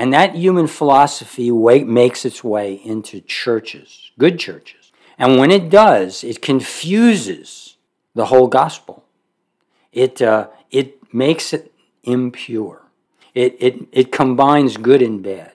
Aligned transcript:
And 0.00 0.14
that 0.14 0.34
human 0.34 0.66
philosophy 0.66 1.50
way, 1.50 1.84
makes 1.84 2.24
its 2.24 2.42
way 2.42 2.72
into 2.72 3.20
churches, 3.20 4.12
good 4.18 4.38
churches. 4.38 4.92
And 5.18 5.38
when 5.38 5.50
it 5.50 5.68
does, 5.68 6.24
it 6.24 6.40
confuses 6.40 7.76
the 8.14 8.24
whole 8.24 8.46
gospel. 8.46 9.04
It, 9.92 10.22
uh, 10.22 10.48
it 10.70 11.12
makes 11.12 11.52
it 11.52 11.70
impure. 12.02 12.80
It, 13.34 13.58
it, 13.60 13.88
it 13.92 14.10
combines 14.10 14.78
good 14.78 15.02
and 15.02 15.22
bad. 15.22 15.52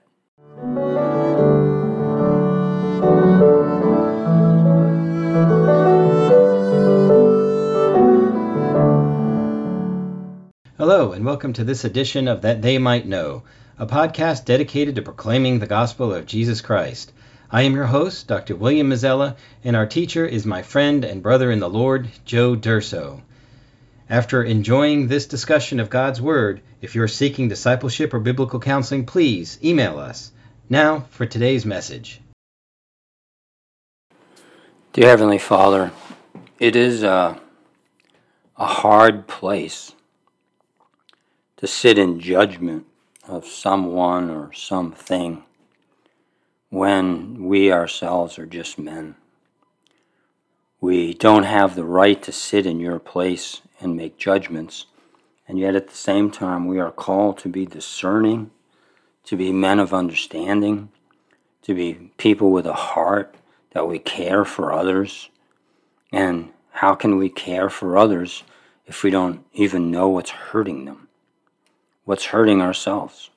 Hello, 10.77 11.13
and 11.13 11.25
welcome 11.25 11.53
to 11.53 11.63
this 11.63 11.83
edition 11.83 12.27
of 12.27 12.43
That 12.43 12.61
They 12.61 12.77
Might 12.77 13.07
Know, 13.07 13.41
a 13.77 13.85
podcast 13.85 14.45
dedicated 14.45 14.95
to 14.95 15.01
proclaiming 15.01 15.59
the 15.59 15.67
gospel 15.67 16.13
of 16.13 16.25
Jesus 16.25 16.61
Christ. 16.61 17.11
I 17.51 17.63
am 17.63 17.75
your 17.75 17.87
host, 17.87 18.25
Dr. 18.25 18.55
William 18.55 18.89
Mazzella, 18.89 19.35
and 19.65 19.75
our 19.75 19.85
teacher 19.85 20.25
is 20.25 20.45
my 20.45 20.61
friend 20.61 21.03
and 21.03 21.21
brother 21.21 21.51
in 21.51 21.59
the 21.59 21.69
Lord, 21.69 22.07
Joe 22.23 22.55
Durso. 22.55 23.21
After 24.09 24.41
enjoying 24.41 25.07
this 25.07 25.25
discussion 25.25 25.81
of 25.81 25.89
God's 25.89 26.21
Word, 26.21 26.61
if 26.81 26.95
you're 26.95 27.09
seeking 27.09 27.49
discipleship 27.49 28.13
or 28.13 28.19
biblical 28.19 28.61
counseling, 28.61 29.05
please 29.05 29.59
email 29.61 29.99
us. 29.99 30.31
Now 30.69 31.01
for 31.09 31.25
today's 31.25 31.65
message. 31.65 32.21
Dear 34.93 35.09
Heavenly 35.09 35.39
Father, 35.39 35.91
it 36.59 36.77
is 36.77 37.03
a, 37.03 37.37
a 38.55 38.65
hard 38.65 39.27
place 39.27 39.91
to 41.57 41.67
sit 41.67 41.97
in 41.97 42.21
judgment 42.21 42.85
of 43.27 43.45
someone 43.45 44.29
or 44.29 44.53
something 44.53 45.43
when 46.69 47.45
we 47.45 47.71
ourselves 47.71 48.37
are 48.37 48.45
just 48.45 48.77
men. 48.77 49.15
We 50.81 51.13
don't 51.13 51.43
have 51.43 51.75
the 51.75 51.85
right 51.85 52.21
to 52.23 52.31
sit 52.31 52.65
in 52.65 52.79
your 52.79 52.99
place 52.99 53.61
and 53.79 53.95
make 53.95 54.17
judgments, 54.17 54.85
and 55.47 55.57
yet 55.57 55.75
at 55.75 55.87
the 55.87 55.95
same 55.95 56.31
time, 56.31 56.67
we 56.67 56.79
are 56.79 56.91
called 56.91 57.37
to 57.39 57.49
be 57.49 57.65
discerning, 57.65 58.51
to 59.23 59.35
be 59.35 59.51
men 59.51 59.79
of 59.79 59.93
understanding, 59.93 60.89
to 61.63 61.73
be 61.73 62.11
people 62.17 62.51
with 62.51 62.65
a 62.65 62.73
heart 62.73 63.35
that 63.71 63.87
we 63.87 63.99
care 63.99 64.45
for 64.45 64.71
others. 64.71 65.29
And 66.11 66.51
how 66.71 66.93
can 66.93 67.17
we 67.17 67.29
care 67.29 67.69
for 67.69 67.97
others 67.97 68.43
if 68.85 69.03
we 69.03 69.09
don't 69.09 69.43
even 69.53 69.89
know 69.89 70.09
what's 70.09 70.29
hurting 70.29 70.85
them? 70.85 71.04
What's 72.05 72.25
hurting 72.25 72.61
ourselves? 72.61 73.31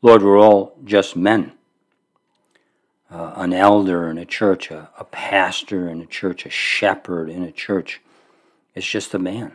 Lord, 0.00 0.22
we're 0.22 0.40
all 0.40 0.74
just 0.84 1.14
men. 1.14 1.52
Uh, 3.10 3.34
an 3.36 3.52
elder 3.52 4.08
in 4.10 4.18
a 4.18 4.24
church, 4.24 4.70
a, 4.70 4.90
a 4.98 5.04
pastor 5.04 5.88
in 5.88 6.00
a 6.00 6.06
church, 6.06 6.44
a 6.46 6.50
shepherd 6.50 7.28
in 7.28 7.42
a 7.42 7.52
church 7.52 8.00
is 8.74 8.86
just 8.86 9.14
a 9.14 9.18
man. 9.18 9.52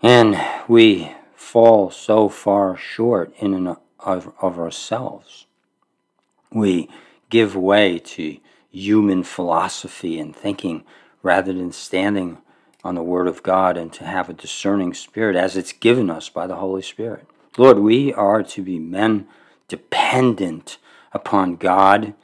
And 0.00 0.40
we 0.68 1.12
fall 1.34 1.90
so 1.90 2.28
far 2.28 2.76
short 2.76 3.32
in 3.38 3.54
and 3.54 3.76
of, 3.98 4.32
of 4.40 4.58
ourselves. 4.58 5.46
We 6.52 6.88
give 7.30 7.56
way 7.56 7.98
to 7.98 8.38
human 8.70 9.24
philosophy 9.24 10.18
and 10.20 10.34
thinking 10.34 10.84
rather 11.22 11.52
than 11.52 11.72
standing 11.72 12.38
on 12.84 12.94
the 12.94 13.02
Word 13.02 13.26
of 13.26 13.42
God 13.42 13.76
and 13.76 13.92
to 13.94 14.04
have 14.04 14.28
a 14.28 14.34
discerning 14.34 14.92
spirit 14.92 15.34
as 15.34 15.56
it's 15.56 15.72
given 15.72 16.10
us 16.10 16.28
by 16.28 16.46
the 16.46 16.56
Holy 16.56 16.82
Spirit. 16.82 17.26
Lord, 17.56 17.78
we 17.78 18.12
are 18.12 18.42
to 18.42 18.62
be 18.62 18.78
men 18.78 19.26
dependent 19.68 20.76
upon 21.12 21.56
God 21.56 22.14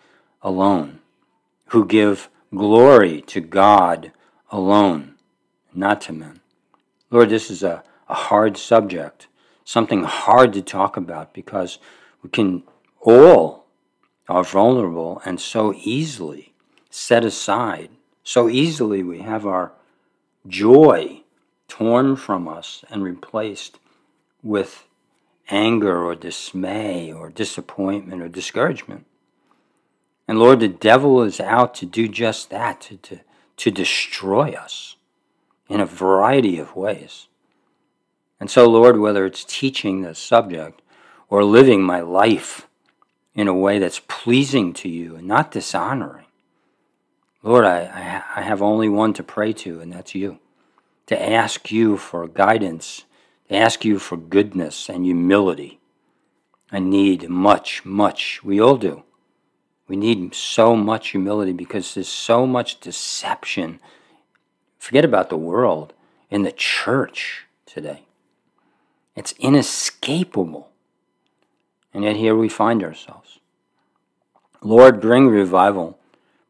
alone, 0.42 1.00
who 1.68 1.86
give 1.86 2.28
glory 2.54 3.22
to 3.22 3.40
God 3.40 4.12
alone, 4.50 5.14
not 5.72 6.00
to 6.02 6.12
men. 6.12 6.40
Lord, 7.10 7.30
this 7.30 7.50
is 7.50 7.62
a, 7.62 7.82
a 8.08 8.14
hard 8.14 8.56
subject, 8.56 9.28
something 9.64 10.04
hard 10.04 10.52
to 10.52 10.62
talk 10.62 10.96
about 10.96 11.32
because 11.32 11.78
we 12.22 12.28
can 12.28 12.64
all 13.00 13.64
are 14.28 14.44
vulnerable 14.44 15.22
and 15.24 15.40
so 15.40 15.72
easily 15.74 16.52
set 16.90 17.24
aside. 17.24 17.90
So 18.22 18.48
easily 18.48 19.02
we 19.02 19.20
have 19.20 19.46
our 19.46 19.72
joy 20.46 21.22
torn 21.68 22.16
from 22.16 22.48
us 22.48 22.84
and 22.90 23.02
replaced 23.02 23.78
with 24.42 24.84
anger 25.48 26.02
or 26.02 26.14
dismay 26.14 27.12
or 27.12 27.28
disappointment 27.30 28.22
or 28.22 28.28
discouragement. 28.28 29.06
And 30.28 30.38
Lord, 30.38 30.60
the 30.60 30.68
devil 30.68 31.22
is 31.22 31.40
out 31.40 31.74
to 31.76 31.86
do 31.86 32.06
just 32.06 32.50
that, 32.50 32.80
to, 32.82 32.96
to, 32.98 33.20
to 33.56 33.70
destroy 33.70 34.52
us 34.52 34.96
in 35.68 35.80
a 35.80 35.86
variety 35.86 36.58
of 36.58 36.76
ways. 36.76 37.26
And 38.38 38.50
so, 38.50 38.68
Lord, 38.68 38.98
whether 38.98 39.26
it's 39.26 39.44
teaching 39.44 40.02
the 40.02 40.14
subject 40.14 40.82
or 41.28 41.44
living 41.44 41.82
my 41.82 42.00
life 42.00 42.66
in 43.34 43.48
a 43.48 43.54
way 43.54 43.78
that's 43.78 44.00
pleasing 44.06 44.72
to 44.74 44.88
you 44.88 45.16
and 45.16 45.26
not 45.26 45.50
dishonoring, 45.50 46.26
Lord, 47.42 47.64
I, 47.64 48.22
I, 48.34 48.40
I 48.40 48.42
have 48.42 48.62
only 48.62 48.88
one 48.88 49.12
to 49.14 49.22
pray 49.22 49.52
to, 49.54 49.80
and 49.80 49.92
that's 49.92 50.14
you. 50.14 50.38
To 51.06 51.20
ask 51.20 51.72
you 51.72 51.96
for 51.96 52.28
guidance 52.28 53.04
to 53.50 53.56
ask 53.56 53.84
you 53.84 53.98
for 53.98 54.16
goodness 54.16 54.88
and 54.88 55.04
humility. 55.04 55.80
I 56.70 56.78
need 56.78 57.28
much, 57.28 57.84
much. 57.84 58.44
We 58.44 58.60
all 58.60 58.76
do. 58.76 59.02
We 59.88 59.96
need 59.96 60.36
so 60.36 60.76
much 60.76 61.08
humility 61.08 61.52
because 61.52 61.92
there's 61.92 62.08
so 62.08 62.46
much 62.46 62.78
deception. 62.78 63.80
Forget 64.78 65.04
about 65.04 65.30
the 65.30 65.36
world, 65.36 65.94
in 66.30 66.44
the 66.44 66.52
church 66.52 67.46
today. 67.66 68.04
It's 69.16 69.34
inescapable. 69.40 70.70
And 71.92 72.04
yet 72.04 72.14
here 72.14 72.36
we 72.36 72.48
find 72.48 72.84
ourselves. 72.84 73.40
Lord, 74.62 75.00
bring 75.00 75.26
revival. 75.26 75.98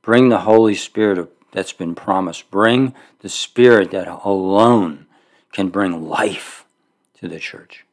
Bring 0.03 0.29
the 0.29 0.41
Holy 0.41 0.75
Spirit 0.75 1.31
that's 1.53 1.73
been 1.73 1.95
promised. 1.95 2.51
Bring 2.51 2.95
the 3.21 3.29
Spirit 3.29 3.91
that 3.91 4.09
alone 4.09 5.07
can 5.53 5.69
bring 5.69 6.09
life 6.09 6.65
to 7.19 7.29
the 7.29 7.39
church. 7.39 7.85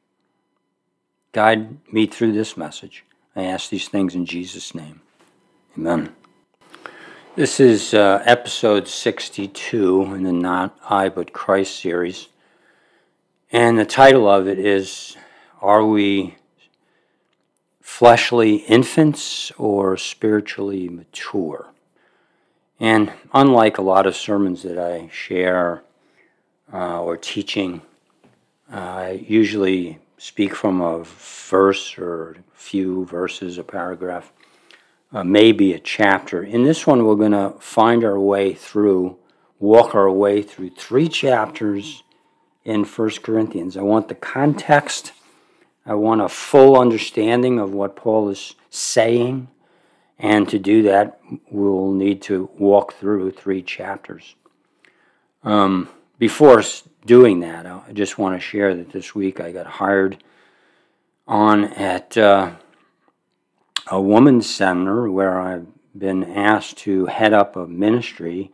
Guide 1.32 1.78
me 1.92 2.08
through 2.08 2.32
this 2.32 2.56
message. 2.56 3.04
I 3.36 3.44
ask 3.44 3.70
these 3.70 3.88
things 3.88 4.16
in 4.16 4.26
Jesus' 4.26 4.74
name. 4.74 5.02
Amen. 5.78 6.16
This 7.36 7.60
is 7.60 7.94
uh, 7.94 8.24
episode 8.26 8.88
62 8.88 10.04
in 10.16 10.24
the 10.24 10.32
Not 10.32 10.76
I 10.90 11.10
But 11.10 11.34
Christ 11.34 11.80
series. 11.80 12.30
And 13.52 13.78
the 13.78 13.86
title 13.86 14.28
of 14.28 14.48
it 14.48 14.58
is 14.58 15.16
Are 15.62 15.86
We 15.86 16.36
Fleshly 17.82 18.56
Infants 18.56 19.52
or 19.58 19.98
Spiritually 19.98 20.90
Mature? 20.90 21.68
And 22.80 23.12
unlike 23.34 23.78
a 23.78 23.82
lot 23.82 24.06
of 24.06 24.16
sermons 24.16 24.64
that 24.64 24.78
I 24.78 25.10
share 25.12 25.84
uh, 26.72 27.02
or 27.02 27.18
teaching, 27.18 27.82
I 28.72 29.26
usually 29.28 30.00
speak 30.18 30.56
from 30.56 30.82
a 30.82 31.04
verse 31.04 31.98
or 31.98 32.38
few 32.54 33.06
verses, 33.06 33.58
a 33.58 33.64
paragraph, 33.64 34.32
uh, 35.14 35.24
maybe 35.24 35.74
a 35.74 35.80
chapter. 35.80 36.44
In 36.44 36.64
this 36.64 36.86
one, 36.86 37.06
we're 37.06 37.16
going 37.16 37.32
to 37.32 37.56
find 37.60 38.04
our 38.04 38.20
way 38.20 38.54
through, 38.54 39.18
walk 39.60 39.96
our 39.96 40.12
way 40.12 40.42
through 40.42 40.72
three 40.72 41.08
chapters 41.08 42.04
in 42.66 42.84
First 42.84 43.24
Corinthians. 43.24 43.78
I 43.78 43.82
want 43.82 44.10
the 44.10 44.16
context, 44.16 45.14
I 45.86 45.94
want 45.94 46.22
a 46.22 46.28
full 46.28 46.78
understanding 46.78 47.60
of 47.60 47.74
what 47.74 47.96
Paul 47.96 48.30
is 48.30 48.56
saying. 48.70 49.48
And 50.20 50.50
to 50.50 50.58
do 50.58 50.84
that, 50.84 51.20
we'll 51.52 51.92
need 51.92 52.22
to 52.24 52.50
walk 52.58 52.94
through 52.94 53.32
three 53.32 53.62
chapters. 53.62 54.36
Um, 55.44 55.90
before 56.18 56.64
doing 57.06 57.42
that, 57.42 57.66
I 57.66 57.92
just 57.94 58.18
want 58.18 58.36
to 58.36 58.40
share 58.40 58.76
that 58.76 58.92
this 58.92 59.14
week 59.14 59.40
I 59.40 59.52
got 59.52 59.68
hired 59.68 60.24
on 61.28 61.66
at 61.66 62.18
uh, 62.18 62.52
a 63.88 64.02
women's 64.02 64.50
center 64.50 65.10
where 65.10 65.40
I've 65.40 65.68
been 65.98 66.24
asked 66.24 66.78
to 66.80 67.06
head 67.06 67.34
up 67.34 67.56
a 67.56 67.68
ministry 67.68 68.52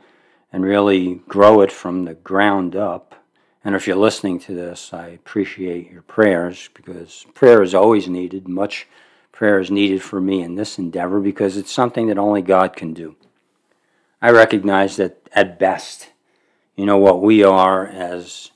and 0.52 0.64
really 0.64 1.16
grow 1.28 1.62
it 1.62 1.72
from 1.72 2.06
the 2.06 2.14
ground 2.14 2.76
up. 2.76 3.16
And 3.64 3.76
if 3.76 3.88
you're 3.88 3.96
listening 3.96 4.40
to 4.42 4.54
this, 4.54 4.94
I 4.94 5.08
appreciate 5.08 5.90
your 5.90 6.02
prayers 6.02 6.70
because 6.74 7.26
prayer 7.34 7.64
is 7.64 7.74
always 7.74 8.08
needed. 8.10 8.48
Much 8.48 8.88
prayer 9.34 9.60
is 9.60 9.70
needed 9.70 10.02
for 10.02 10.22
me 10.22 10.42
in 10.42 10.56
this 10.56 10.78
endeavor 10.78 11.20
because 11.20 11.58
it's 11.58 11.72
something 11.72 12.08
that 12.08 12.18
only 12.18 12.42
God 12.42 12.78
can 12.78 12.94
do. 12.94 13.18
I 14.22 14.30
recognize 14.30 14.96
that 14.96 15.18
at 15.34 15.60
best, 15.60 16.12
you 16.78 16.86
know, 16.86 16.98
what 16.98 17.22
we 17.22 17.44
are 17.44 17.86
as 17.86 18.52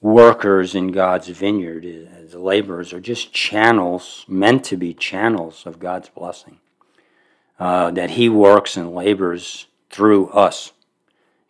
workers 0.00 0.74
in 0.74 0.88
God's 0.88 1.28
vineyard, 1.28 1.84
as 1.84 2.34
laborers, 2.34 2.92
are 2.92 3.00
just 3.00 3.32
channels, 3.32 4.24
meant 4.26 4.64
to 4.64 4.76
be 4.76 4.92
channels 4.92 5.64
of 5.66 5.78
God's 5.78 6.08
blessing. 6.08 6.58
Uh, 7.60 7.92
that 7.92 8.10
He 8.10 8.28
works 8.28 8.76
and 8.76 8.92
labors 8.92 9.66
through 9.90 10.28
us. 10.30 10.72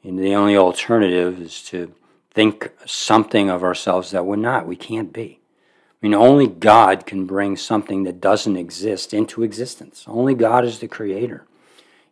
And 0.02 0.18
the 0.18 0.34
only 0.34 0.56
alternative 0.56 1.40
is 1.40 1.62
to 1.64 1.94
think 2.32 2.70
something 2.84 3.48
of 3.48 3.62
ourselves 3.62 4.10
that 4.10 4.26
we're 4.26 4.36
not. 4.36 4.66
We 4.66 4.76
can't 4.76 5.12
be. 5.12 5.40
I 6.04 6.06
mean, 6.06 6.14
only 6.16 6.48
God 6.48 7.06
can 7.06 7.24
bring 7.24 7.56
something 7.56 8.02
that 8.02 8.20
doesn't 8.20 8.58
exist 8.58 9.14
into 9.14 9.42
existence. 9.42 10.04
Only 10.06 10.34
God 10.34 10.62
is 10.62 10.80
the 10.80 10.86
creator. 10.86 11.46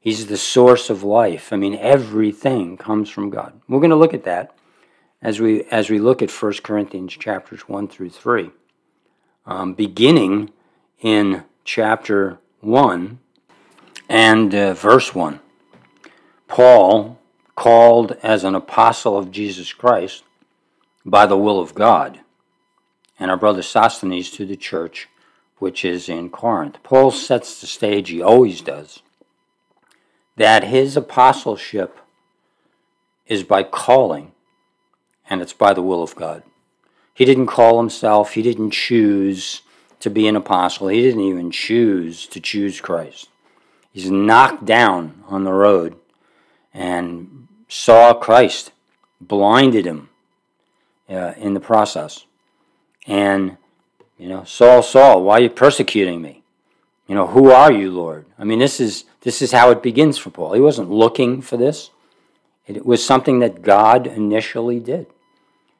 He's 0.00 0.28
the 0.28 0.38
source 0.38 0.88
of 0.88 1.02
life. 1.02 1.52
I 1.52 1.56
mean, 1.56 1.74
everything 1.74 2.78
comes 2.78 3.10
from 3.10 3.28
God. 3.28 3.60
We're 3.68 3.80
going 3.80 3.90
to 3.90 3.96
look 3.96 4.14
at 4.14 4.24
that 4.24 4.56
as 5.20 5.40
we 5.40 5.64
as 5.64 5.90
we 5.90 5.98
look 5.98 6.22
at 6.22 6.30
1 6.30 6.54
Corinthians 6.64 7.12
chapters 7.18 7.68
1 7.68 7.86
through 7.88 8.08
3. 8.08 8.50
Um, 9.44 9.74
beginning 9.74 10.52
in 11.02 11.44
chapter 11.66 12.38
1 12.60 13.18
and 14.08 14.54
uh, 14.54 14.72
verse 14.72 15.14
1. 15.14 15.38
Paul, 16.48 17.18
called 17.56 18.12
as 18.22 18.42
an 18.42 18.54
apostle 18.54 19.18
of 19.18 19.30
Jesus 19.30 19.70
Christ 19.74 20.24
by 21.04 21.26
the 21.26 21.36
will 21.36 21.60
of 21.60 21.74
God, 21.74 22.20
and 23.22 23.30
our 23.30 23.36
brother 23.36 23.62
Sosthenes 23.62 24.32
to 24.32 24.44
the 24.44 24.56
church 24.56 25.08
which 25.60 25.84
is 25.84 26.08
in 26.08 26.28
Corinth. 26.28 26.78
Paul 26.82 27.12
sets 27.12 27.60
the 27.60 27.68
stage, 27.68 28.08
he 28.08 28.20
always 28.20 28.60
does, 28.60 29.00
that 30.36 30.64
his 30.64 30.96
apostleship 30.96 32.00
is 33.28 33.44
by 33.44 33.62
calling, 33.62 34.32
and 35.30 35.40
it's 35.40 35.52
by 35.52 35.72
the 35.72 35.82
will 35.82 36.02
of 36.02 36.16
God. 36.16 36.42
He 37.14 37.24
didn't 37.24 37.46
call 37.46 37.78
himself, 37.78 38.32
he 38.32 38.42
didn't 38.42 38.72
choose 38.72 39.62
to 40.00 40.10
be 40.10 40.26
an 40.26 40.34
apostle, 40.34 40.88
he 40.88 41.00
didn't 41.00 41.20
even 41.20 41.52
choose 41.52 42.26
to 42.26 42.40
choose 42.40 42.80
Christ. 42.80 43.28
He's 43.92 44.10
knocked 44.10 44.64
down 44.64 45.22
on 45.28 45.44
the 45.44 45.52
road 45.52 45.94
and 46.74 47.46
saw 47.68 48.14
Christ, 48.14 48.72
blinded 49.20 49.86
him 49.86 50.08
uh, 51.08 51.34
in 51.36 51.54
the 51.54 51.60
process. 51.60 52.26
And, 53.06 53.56
you 54.18 54.28
know, 54.28 54.44
Saul, 54.44 54.82
Saul, 54.82 55.22
why 55.22 55.38
are 55.38 55.42
you 55.42 55.50
persecuting 55.50 56.22
me? 56.22 56.42
You 57.08 57.14
know, 57.14 57.26
who 57.26 57.50
are 57.50 57.72
you, 57.72 57.90
Lord? 57.90 58.26
I 58.38 58.44
mean, 58.44 58.58
this 58.58 58.80
is 58.80 59.04
this 59.22 59.42
is 59.42 59.52
how 59.52 59.70
it 59.70 59.82
begins 59.82 60.18
for 60.18 60.30
Paul. 60.30 60.54
He 60.54 60.60
wasn't 60.60 60.90
looking 60.90 61.42
for 61.42 61.56
this. 61.56 61.90
It 62.66 62.86
was 62.86 63.04
something 63.04 63.40
that 63.40 63.62
God 63.62 64.06
initially 64.06 64.80
did. 64.80 65.06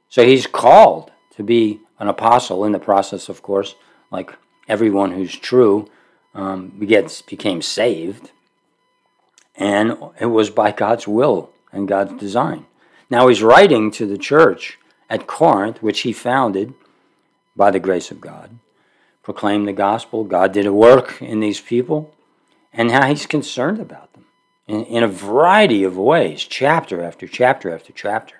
So 0.09 0.25
he's 0.25 0.47
called 0.47 1.11
to 1.37 1.43
be 1.43 1.81
an 1.99 2.09
apostle 2.09 2.65
in 2.65 2.73
the 2.73 2.79
process, 2.79 3.29
of 3.29 3.43
course, 3.43 3.75
like 4.11 4.31
everyone 4.69 5.13
who's 5.13 5.35
true 5.35 5.89
um, 6.35 6.79
gets 6.87 7.23
became 7.23 7.63
saved 7.63 8.31
and 9.55 9.97
it 10.21 10.27
was 10.27 10.51
by 10.51 10.73
God's 10.73 11.07
will 11.07 11.51
and 11.73 11.89
God's 11.89 12.19
design. 12.19 12.67
Now 13.11 13.29
he's 13.29 13.43
writing 13.43 13.91
to 13.93 14.07
the 14.07 14.19
church 14.19 14.79
at 15.11 15.27
Corinth, 15.27 15.83
which 15.83 16.01
he 16.01 16.13
founded 16.13 16.75
by 17.57 17.71
the 17.71 17.81
grace 17.81 18.11
of 18.11 18.21
God, 18.21 18.59
proclaim 19.23 19.65
the 19.65 19.73
gospel. 19.73 20.25
God 20.25 20.53
did 20.53 20.67
a 20.67 20.73
work 20.73 21.21
in 21.21 21.41
these 21.41 21.61
people, 21.61 22.15
and 22.73 22.91
how 22.91 23.07
he's 23.07 23.27
concerned 23.27 23.79
about 23.79 24.13
them 24.13 24.25
in, 24.67 24.85
in 24.85 25.03
a 25.03 25.09
variety 25.09 25.85
of 25.85 25.97
ways, 25.97 26.43
chapter 26.45 27.03
after 27.03 27.27
chapter 27.27 27.75
after 27.75 27.93
chapter. 27.93 28.37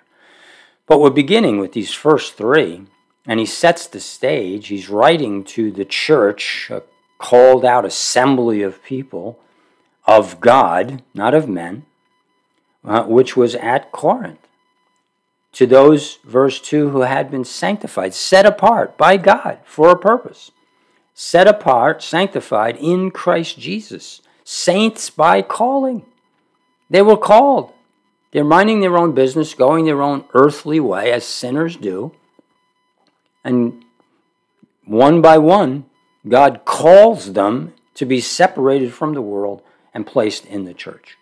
But 0.87 0.99
we're 0.99 1.11
beginning 1.11 1.59
with 1.59 1.73
these 1.73 1.93
first 1.93 2.35
three, 2.35 2.83
and 3.25 3.39
he 3.39 3.45
sets 3.45 3.87
the 3.87 3.99
stage. 3.99 4.67
He's 4.67 4.89
writing 4.89 5.43
to 5.45 5.71
the 5.71 5.85
church, 5.85 6.69
a 6.69 6.83
called 7.23 7.63
out 7.63 7.85
assembly 7.85 8.61
of 8.61 8.83
people 8.83 9.39
of 10.05 10.41
God, 10.41 11.01
not 11.13 11.33
of 11.33 11.47
men, 11.47 11.85
uh, 12.83 13.03
which 13.03 13.37
was 13.37 13.55
at 13.55 13.93
Corinth. 13.93 14.45
To 15.53 15.67
those, 15.67 16.17
verse 16.23 16.59
2, 16.59 16.89
who 16.89 17.01
had 17.01 17.29
been 17.29 17.45
sanctified, 17.45 18.13
set 18.13 18.45
apart 18.45 18.97
by 18.97 19.17
God 19.17 19.59
for 19.63 19.89
a 19.89 19.97
purpose, 19.99 20.51
set 21.13 21.47
apart, 21.47 22.01
sanctified 22.01 22.75
in 22.77 23.11
Christ 23.11 23.59
Jesus, 23.59 24.21
saints 24.43 25.09
by 25.09 25.41
calling. 25.41 26.05
They 26.89 27.01
were 27.01 27.17
called. 27.17 27.71
They're 28.31 28.43
minding 28.43 28.81
their 28.81 28.97
own 28.97 29.13
business, 29.13 29.53
going 29.53 29.85
their 29.85 30.01
own 30.01 30.25
earthly 30.33 30.79
way, 30.79 31.11
as 31.11 31.23
sinners 31.23 31.77
do. 31.77 32.13
And 33.43 33.85
one 34.85 35.21
by 35.21 35.37
one, 35.37 35.85
God 36.27 36.61
calls 36.65 37.33
them 37.33 37.73
to 37.93 38.05
be 38.05 38.19
separated 38.21 38.91
from 38.91 39.13
the 39.13 39.21
world 39.21 39.61
and 39.93 40.07
placed 40.07 40.45
in 40.45 40.63
the 40.63 40.73
church. 40.73 41.17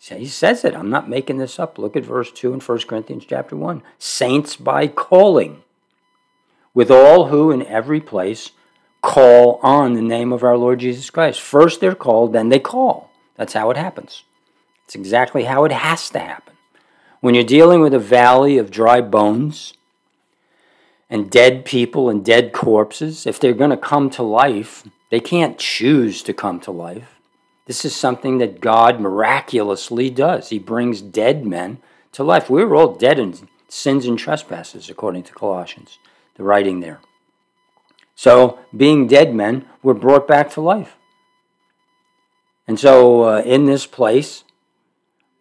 He 0.00 0.26
says 0.26 0.64
it. 0.64 0.74
I'm 0.74 0.90
not 0.90 1.08
making 1.08 1.38
this 1.38 1.58
up. 1.58 1.78
Look 1.78 1.96
at 1.96 2.04
verse 2.04 2.30
2 2.30 2.54
in 2.54 2.60
1 2.60 2.78
Corinthians 2.80 3.24
chapter 3.26 3.56
1. 3.56 3.82
Saints 3.98 4.56
by 4.56 4.86
calling, 4.86 5.62
with 6.72 6.90
all 6.90 7.26
who 7.26 7.50
in 7.50 7.66
every 7.66 8.00
place 8.00 8.52
call 9.02 9.58
on 9.62 9.94
the 9.94 10.02
name 10.02 10.32
of 10.32 10.44
our 10.44 10.56
Lord 10.56 10.80
Jesus 10.80 11.10
Christ. 11.10 11.40
First 11.40 11.80
they're 11.80 11.94
called, 11.94 12.32
then 12.32 12.48
they 12.48 12.58
call. 12.58 13.10
That's 13.36 13.52
how 13.52 13.70
it 13.70 13.76
happens. 13.76 14.24
It's 14.84 14.94
exactly 14.94 15.44
how 15.44 15.64
it 15.64 15.72
has 15.72 16.08
to 16.10 16.18
happen. 16.18 16.54
When 17.20 17.34
you're 17.34 17.44
dealing 17.44 17.80
with 17.80 17.94
a 17.94 17.98
valley 17.98 18.58
of 18.58 18.70
dry 18.70 19.00
bones 19.00 19.74
and 21.10 21.30
dead 21.30 21.64
people 21.64 22.08
and 22.08 22.24
dead 22.24 22.52
corpses, 22.52 23.26
if 23.26 23.40
they're 23.40 23.52
going 23.54 23.70
to 23.70 23.76
come 23.76 24.08
to 24.10 24.22
life, 24.22 24.84
they 25.10 25.20
can't 25.20 25.58
choose 25.58 26.22
to 26.22 26.32
come 26.32 26.60
to 26.60 26.70
life. 26.70 27.17
This 27.68 27.84
is 27.84 27.94
something 27.94 28.38
that 28.38 28.62
God 28.62 28.98
miraculously 28.98 30.08
does. 30.08 30.48
He 30.48 30.58
brings 30.58 31.02
dead 31.02 31.46
men 31.46 31.78
to 32.12 32.24
life. 32.24 32.48
We 32.48 32.64
were 32.64 32.74
all 32.74 32.94
dead 32.94 33.18
in 33.18 33.34
sins 33.68 34.06
and 34.06 34.18
trespasses, 34.18 34.88
according 34.88 35.24
to 35.24 35.34
Colossians, 35.34 35.98
the 36.36 36.44
writing 36.44 36.80
there. 36.80 37.00
So, 38.14 38.58
being 38.74 39.06
dead 39.06 39.34
men, 39.34 39.66
we're 39.82 39.92
brought 39.92 40.26
back 40.26 40.50
to 40.52 40.62
life. 40.62 40.96
And 42.66 42.80
so, 42.80 43.24
uh, 43.24 43.42
in 43.42 43.66
this 43.66 43.84
place 43.84 44.44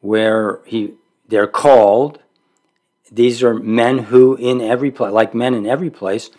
where 0.01 0.59
he, 0.65 0.95
they're 1.29 1.47
called, 1.47 2.19
these 3.09 3.41
are 3.41 3.53
men 3.53 4.00
who, 4.00 4.35
in 4.35 4.59
every 4.59 4.91
place, 4.91 5.13
like 5.13 5.33
men 5.33 5.53
in 5.53 5.65
every 5.65 5.89
place, 5.89 6.29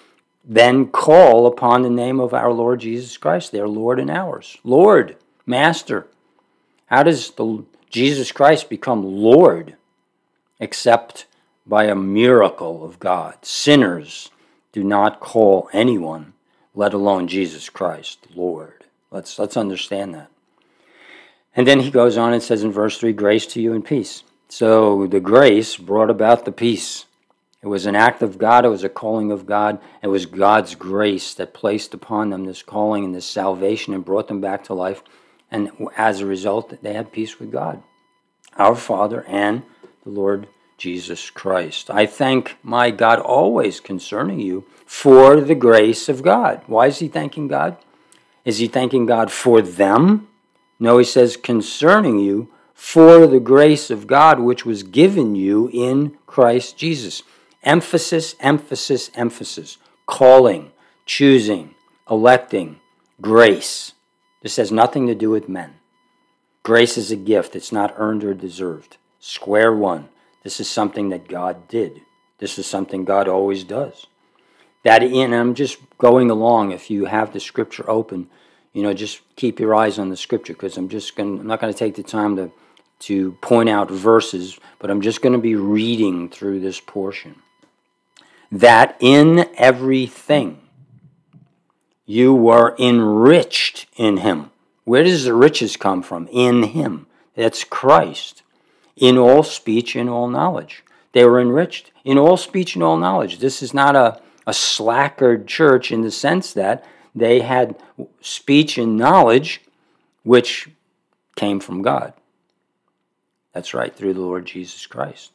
then 0.44 0.88
call 0.88 1.46
upon 1.46 1.81
the 1.81 1.90
name 1.90 2.20
of 2.20 2.35
our 2.35 2.52
Lord 2.52 2.81
Jesus 2.81 3.17
Christ, 3.17 3.52
their 3.52 3.69
Lord 3.69 3.99
and 3.99 4.11
ours. 4.11 4.58
Lord, 4.62 5.16
Master. 5.49 6.07
How 6.87 7.02
does 7.02 7.31
the 7.31 7.64
Jesus 7.88 8.31
Christ 8.33 8.69
become 8.69 9.02
Lord 9.02 9.76
except 10.61 11.26
by 11.67 11.85
a 11.85 11.95
miracle 11.95 12.85
of 12.85 13.00
God? 13.00 13.35
Sinners 13.43 14.31
do 14.73 14.85
not 14.85 15.21
call 15.21 15.71
anyone, 15.73 16.35
let 16.75 16.93
alone 16.93 17.28
Jesus 17.28 17.71
Christ, 17.71 18.26
Lord. 18.35 18.85
Let's 19.11 19.38
let's 19.38 19.57
understand 19.57 20.14
that. 20.14 20.31
And 21.57 21.67
then 21.67 21.81
he 21.81 21.90
goes 21.90 22.19
on 22.19 22.35
and 22.35 22.43
says 22.43 22.62
in 22.62 22.71
verse 22.71 22.99
3 22.99 23.14
grace 23.14 23.47
to 23.47 23.61
you 23.61 23.73
and 23.73 23.85
peace. 23.85 24.23
So 24.49 25.07
the 25.07 25.19
grace 25.19 25.76
brought 25.76 26.11
about 26.11 26.45
the 26.45 26.52
peace. 26.52 27.07
It 27.62 27.67
was 27.67 27.87
an 27.87 27.97
act 27.97 28.23
of 28.23 28.38
God, 28.38 28.64
it 28.64 28.69
was 28.69 28.85
a 28.85 28.88
calling 28.88 29.33
of 29.33 29.47
God. 29.47 29.81
It 30.02 30.09
was 30.09 30.26
God's 30.26 30.75
grace 30.75 31.35
that 31.35 31.55
placed 31.55 31.95
upon 31.95 32.31
them 32.31 32.45
this 32.45 32.62
calling 32.62 33.05
and 33.05 33.14
this 33.14 33.26
salvation 33.26 33.95
and 33.95 34.05
brought 34.05 34.28
them 34.28 34.40
back 34.40 34.62
to 34.64 34.75
life. 34.75 35.02
And 35.50 35.71
as 35.97 36.21
a 36.21 36.26
result, 36.26 36.83
they 36.83 36.93
had 36.93 37.12
peace 37.12 37.38
with 37.38 37.50
God, 37.50 37.83
our 38.57 38.75
Father, 38.75 39.25
and 39.26 39.62
the 40.05 40.11
Lord 40.11 40.49
Jesus 40.76 41.31
Christ. 41.31 41.90
I 41.90 42.07
thank 42.07 42.57
my 42.62 42.90
God 42.90 43.19
always 43.19 43.81
concerning 43.81 44.40
you 44.40 44.64
for 44.87 45.40
the 45.40 45.55
grace 45.55 46.09
of 46.09 46.23
God. 46.23 46.62
Why 46.67 46.87
is 46.87 46.99
he 46.99 47.09
thanking 47.09 47.49
God? 47.49 47.76
Is 48.45 48.59
he 48.59 48.69
thanking 48.69 49.05
God 49.05 49.31
for 49.31 49.61
them? 49.61 50.28
No, 50.78 50.99
he 50.99 51.05
says 51.05 51.37
concerning 51.37 52.19
you 52.19 52.49
for 52.73 53.26
the 53.26 53.40
grace 53.40 53.90
of 53.90 54.07
God 54.07 54.38
which 54.38 54.64
was 54.64 54.85
given 54.85 55.35
you 55.35 55.69
in 55.73 56.17
Christ 56.26 56.78
Jesus. 56.78 57.25
Emphasis, 57.64 58.37
emphasis, 58.38 59.11
emphasis. 59.14 59.78
Calling, 60.07 60.71
choosing, 61.05 61.75
electing, 62.09 62.78
grace. 63.21 63.93
This 64.42 64.57
has 64.57 64.73
nothing 64.73 65.07
to 65.09 65.14
do 65.14 65.30
with 65.30 65.49
men. 65.49 65.75
Grace 66.62 66.99
is 66.99 67.11
a 67.11 67.16
gift, 67.16 67.57
it's 67.57 67.73
not 67.73 67.95
earned 67.97 68.25
or 68.25 68.35
deserved. 68.35 68.99
Square 69.21 69.75
one. 69.76 70.09
This 70.45 70.61
is 70.61 70.71
something 70.71 71.11
that 71.11 71.28
God 71.28 71.68
did. 71.68 72.02
This 72.38 72.59
is 72.59 72.66
something 72.66 73.04
God 73.04 73.28
always 73.28 73.64
does. 73.64 74.07
That 74.85 75.02
in, 75.02 75.35
I'm 75.35 75.54
just 75.54 75.78
going 75.99 76.30
along. 76.30 76.73
If 76.73 76.90
you 76.90 77.07
have 77.07 77.33
the 77.33 77.40
scripture 77.40 77.88
open, 77.90 78.28
you 78.73 78.83
know, 78.83 78.95
just 78.95 79.21
keep 79.37 79.61
your 79.61 79.75
eyes 79.75 79.99
on 79.99 80.11
the 80.11 80.16
scripture 80.16 80.54
because 80.54 80.76
I'm 80.78 80.88
just 80.88 81.16
going. 81.16 81.40
I'm 81.40 81.47
not 81.47 81.61
going 81.61 81.73
to 81.73 81.78
take 81.78 81.97
the 81.97 82.02
time 82.04 82.37
to 82.37 82.52
to 83.00 83.33
point 83.42 83.68
out 83.68 83.90
verses, 83.90 84.59
but 84.78 84.90
I'm 84.90 85.00
just 85.02 85.23
going 85.23 85.35
to 85.35 85.38
be 85.38 85.57
reading 85.57 86.28
through 86.30 86.61
this 86.61 86.80
portion. 86.80 87.37
that 88.52 88.97
in 89.00 89.49
everything 89.57 90.61
you 92.09 92.33
were 92.33 92.75
enriched 92.79 93.87
in 93.97 94.17
him. 94.17 94.50
Where 94.85 95.05
does 95.05 95.25
the 95.25 95.35
riches 95.35 95.77
come 95.77 96.03
from? 96.03 96.27
In 96.33 96.62
him. 96.62 97.07
That's 97.35 97.65
Christ. 97.65 98.43
In 98.97 99.19
all 99.19 99.43
speech, 99.43 99.95
in 99.95 100.09
all 100.09 100.27
knowledge. 100.27 100.83
They 101.12 101.27
were 101.27 101.38
enriched 101.38 101.93
in 102.05 102.17
all 102.17 102.38
speech 102.38 102.75
and 102.75 102.83
all 102.83 102.97
knowledge. 102.97 103.41
This 103.41 103.62
is 103.62 103.75
not 103.75 103.95
a, 103.95 104.23
a 104.47 104.55
slackered 104.55 105.47
church 105.47 105.93
in 105.93 106.00
the 106.00 106.11
sense 106.11 106.55
that 106.55 106.83
they 107.15 107.41
had 107.41 107.77
speech 108.23 108.79
and 108.79 108.97
knowledge 108.97 109.61
which 110.23 110.71
came 111.37 111.61
from 111.61 111.83
God. 111.83 112.15
That's 113.53 113.75
right, 113.75 113.95
through 113.95 114.15
the 114.15 114.23
Lord 114.23 114.47
Jesus 114.47 114.87
Christ. 114.87 115.33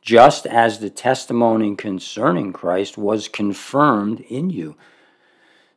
Just 0.00 0.46
as 0.46 0.78
the 0.78 0.88
testimony 0.88 1.76
concerning 1.76 2.54
Christ 2.54 2.96
was 2.96 3.28
confirmed 3.28 4.20
in 4.20 4.48
you. 4.48 4.76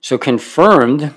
So, 0.01 0.17
confirmed 0.17 1.13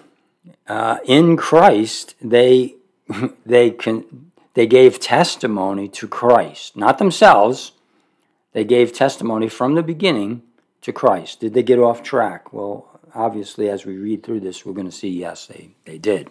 uh, 0.67 0.99
in 1.05 1.37
Christ, 1.37 2.15
they, 2.21 2.77
they, 3.47 3.71
can, 3.71 4.33
they 4.55 4.67
gave 4.67 5.01
testimony 5.01 5.89
to 5.89 6.09
Christ, 6.09 6.77
not 6.77 6.99
themselves. 6.99 7.73
They 8.53 8.65
gave 8.65 8.93
testimony 8.93 9.49
from 9.49 9.75
the 9.75 9.83
beginning 9.83 10.43
to 10.83 10.93
Christ. 10.93 11.41
Did 11.41 11.55
they 11.55 11.62
get 11.62 11.79
off 11.79 12.03
track? 12.03 12.53
Well, 12.53 13.01
obviously, 13.15 13.69
as 13.69 13.87
we 13.87 13.97
read 13.97 14.23
through 14.23 14.41
this, 14.41 14.67
we're 14.67 14.75
going 14.75 14.87
to 14.87 14.93
see 14.93 15.09
yes, 15.09 15.47
they, 15.47 15.71
they 15.85 15.99
did. 15.99 16.31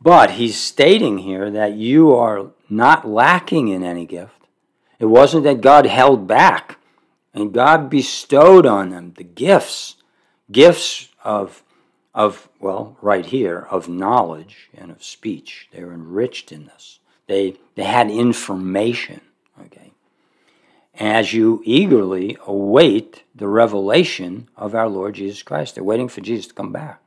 But 0.00 0.32
he's 0.32 0.56
stating 0.56 1.18
here 1.18 1.50
that 1.50 1.74
you 1.74 2.14
are 2.14 2.50
not 2.68 3.08
lacking 3.08 3.68
in 3.68 3.82
any 3.82 4.06
gift. 4.06 4.46
It 4.98 5.06
wasn't 5.06 5.44
that 5.44 5.60
God 5.60 5.86
held 5.86 6.26
back, 6.26 6.78
and 7.32 7.52
God 7.52 7.88
bestowed 7.88 8.66
on 8.66 8.90
them 8.90 9.14
the 9.16 9.24
gifts, 9.24 9.96
gifts 10.50 11.08
of, 11.24 11.62
of 12.14 12.48
well, 12.60 12.96
right 13.00 13.26
here, 13.26 13.66
of 13.70 13.88
knowledge 13.88 14.70
and 14.74 14.90
of 14.90 15.02
speech. 15.02 15.68
They 15.72 15.84
were 15.84 15.92
enriched 15.92 16.52
in 16.52 16.66
this. 16.66 16.98
They, 17.26 17.56
they 17.74 17.84
had 17.84 18.10
information, 18.10 19.20
okay? 19.66 19.92
As 20.94 21.32
you 21.32 21.62
eagerly 21.64 22.38
await 22.46 23.22
the 23.34 23.48
revelation 23.48 24.48
of 24.56 24.74
our 24.74 24.88
Lord 24.88 25.14
Jesus 25.14 25.42
Christ, 25.42 25.74
they're 25.74 25.84
waiting 25.84 26.08
for 26.08 26.22
Jesus 26.22 26.46
to 26.48 26.54
come 26.54 26.72
back. 26.72 27.00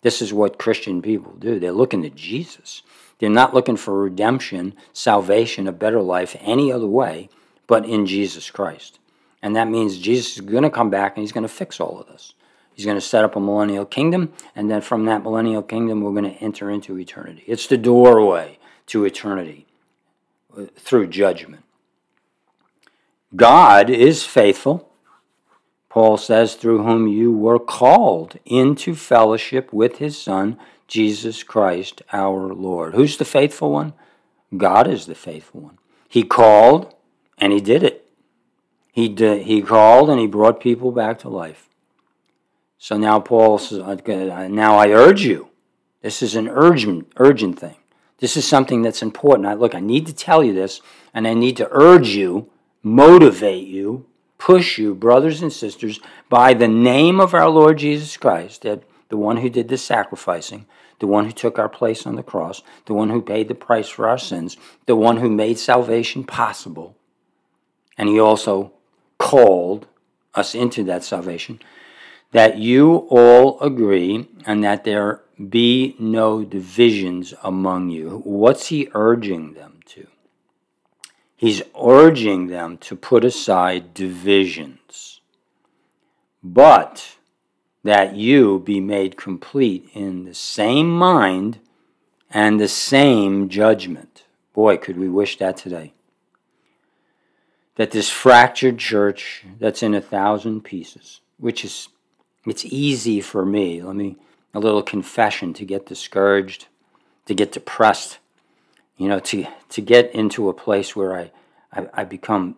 This 0.00 0.22
is 0.22 0.32
what 0.32 0.58
Christian 0.58 1.02
people 1.02 1.32
do. 1.38 1.58
They're 1.60 1.72
looking 1.72 2.02
to 2.02 2.10
Jesus. 2.10 2.82
They're 3.18 3.30
not 3.30 3.54
looking 3.54 3.76
for 3.76 4.02
redemption, 4.02 4.74
salvation, 4.92 5.68
a 5.68 5.72
better 5.72 6.00
life 6.00 6.36
any 6.40 6.72
other 6.72 6.86
way 6.86 7.28
but 7.66 7.84
in 7.84 8.06
Jesus 8.06 8.50
Christ. 8.50 8.98
And 9.42 9.56
that 9.56 9.68
means 9.68 9.98
Jesus 9.98 10.36
is 10.36 10.40
going 10.40 10.62
to 10.62 10.70
come 10.70 10.90
back 10.90 11.16
and 11.16 11.22
he's 11.22 11.32
going 11.32 11.42
to 11.42 11.48
fix 11.48 11.80
all 11.80 12.00
of 12.00 12.06
this. 12.06 12.34
He's 12.76 12.84
going 12.84 12.96
to 12.96 13.00
set 13.00 13.24
up 13.24 13.34
a 13.34 13.40
millennial 13.40 13.84
kingdom, 13.84 14.32
and 14.54 14.70
then 14.70 14.82
from 14.82 15.06
that 15.06 15.24
millennial 15.24 15.62
kingdom, 15.62 16.02
we're 16.02 16.12
going 16.12 16.32
to 16.32 16.42
enter 16.42 16.70
into 16.70 16.98
eternity. 16.98 17.42
It's 17.48 17.66
the 17.66 17.76
doorway 17.76 18.58
to 18.86 19.04
eternity 19.04 19.66
uh, 20.56 20.66
through 20.76 21.08
judgment. 21.08 21.64
God 23.34 23.90
is 23.90 24.24
faithful 24.24 24.86
Paul 25.96 26.18
says, 26.18 26.56
through 26.56 26.82
whom 26.82 27.08
you 27.08 27.32
were 27.32 27.58
called 27.58 28.38
into 28.44 28.94
fellowship 28.94 29.72
with 29.72 29.96
his 29.96 30.20
Son, 30.20 30.58
Jesus 30.86 31.42
Christ 31.42 32.02
our 32.12 32.52
Lord. 32.52 32.94
Who's 32.94 33.16
the 33.16 33.24
faithful 33.24 33.72
one? 33.72 33.94
God 34.54 34.86
is 34.86 35.06
the 35.06 35.14
faithful 35.14 35.62
one. 35.62 35.78
He 36.06 36.22
called 36.22 36.94
and 37.38 37.50
he 37.50 37.62
did 37.62 37.82
it. 37.82 38.06
He, 38.92 39.08
he 39.42 39.62
called 39.62 40.10
and 40.10 40.20
he 40.20 40.26
brought 40.26 40.60
people 40.60 40.92
back 40.92 41.18
to 41.20 41.30
life. 41.30 41.70
So 42.78 42.96
now 42.96 43.20
Paul 43.20 43.58
says, 43.58 43.78
uh, 43.78 43.96
uh, 44.06 44.48
now 44.48 44.76
I 44.76 44.90
urge 44.90 45.22
you. 45.22 45.48
This 46.02 46.22
is 46.22 46.36
an 46.36 46.48
urgent, 46.48 47.10
urgent 47.16 47.58
thing. 47.58 47.76
This 48.18 48.36
is 48.36 48.46
something 48.46 48.82
that's 48.82 49.02
important. 49.02 49.46
I, 49.46 49.54
look, 49.54 49.74
I 49.74 49.80
need 49.80 50.06
to 50.06 50.14
tell 50.14 50.42
you 50.44 50.52
this, 50.52 50.80
and 51.12 51.26
I 51.26 51.34
need 51.34 51.56
to 51.58 51.68
urge 51.70 52.08
you, 52.08 52.50
motivate 52.82 53.66
you, 53.66 54.06
push 54.38 54.78
you, 54.78 54.94
brothers 54.94 55.42
and 55.42 55.52
sisters, 55.52 56.00
by 56.28 56.54
the 56.54 56.68
name 56.68 57.20
of 57.20 57.34
our 57.34 57.48
Lord 57.48 57.78
Jesus 57.78 58.16
Christ, 58.16 58.62
that 58.62 58.82
the 59.08 59.16
one 59.16 59.38
who 59.38 59.50
did 59.50 59.68
the 59.68 59.78
sacrificing, 59.78 60.66
the 60.98 61.06
one 61.06 61.26
who 61.26 61.32
took 61.32 61.58
our 61.58 61.68
place 61.68 62.06
on 62.06 62.16
the 62.16 62.22
cross, 62.22 62.62
the 62.86 62.94
one 62.94 63.10
who 63.10 63.20
paid 63.20 63.48
the 63.48 63.54
price 63.54 63.88
for 63.88 64.08
our 64.08 64.18
sins, 64.18 64.56
the 64.86 64.96
one 64.96 65.18
who 65.18 65.30
made 65.30 65.58
salvation 65.58 66.24
possible, 66.24 66.96
and 67.98 68.08
he 68.08 68.18
also 68.18 68.72
called 69.18 69.86
us 70.34 70.54
into 70.54 70.84
that 70.84 71.02
salvation, 71.02 71.60
that 72.36 72.58
you 72.58 73.06
all 73.08 73.58
agree 73.60 74.28
and 74.44 74.62
that 74.62 74.84
there 74.84 75.22
be 75.48 75.96
no 75.98 76.44
divisions 76.44 77.32
among 77.42 77.88
you. 77.88 78.20
What's 78.24 78.66
he 78.66 78.90
urging 78.92 79.54
them 79.54 79.80
to? 79.86 80.06
He's 81.34 81.62
urging 81.74 82.48
them 82.48 82.76
to 82.76 82.94
put 82.94 83.24
aside 83.24 83.94
divisions, 83.94 85.22
but 86.42 87.16
that 87.82 88.16
you 88.16 88.58
be 88.58 88.80
made 88.80 89.16
complete 89.16 89.88
in 89.94 90.26
the 90.26 90.34
same 90.34 90.90
mind 90.90 91.58
and 92.30 92.60
the 92.60 92.68
same 92.68 93.48
judgment. 93.48 94.24
Boy, 94.52 94.76
could 94.76 94.98
we 94.98 95.08
wish 95.08 95.38
that 95.38 95.56
today. 95.56 95.94
That 97.76 97.92
this 97.92 98.10
fractured 98.10 98.76
church 98.76 99.46
that's 99.58 99.82
in 99.82 99.94
a 99.94 100.02
thousand 100.02 100.64
pieces, 100.64 101.22
which 101.38 101.64
is, 101.64 101.88
it's 102.48 102.64
easy 102.64 103.20
for 103.20 103.44
me, 103.44 103.82
let 103.82 103.96
me, 103.96 104.16
a 104.54 104.60
little 104.60 104.82
confession, 104.82 105.52
to 105.54 105.64
get 105.64 105.86
discouraged, 105.86 106.66
to 107.26 107.34
get 107.34 107.52
depressed 107.52 108.18
you 108.96 109.08
know, 109.08 109.20
to 109.20 109.46
to 109.70 109.80
get 109.80 110.14
into 110.14 110.48
a 110.48 110.54
place 110.54 110.96
where 110.96 111.16
I, 111.16 111.30
I, 111.72 111.88
I 111.94 112.04
become, 112.04 112.56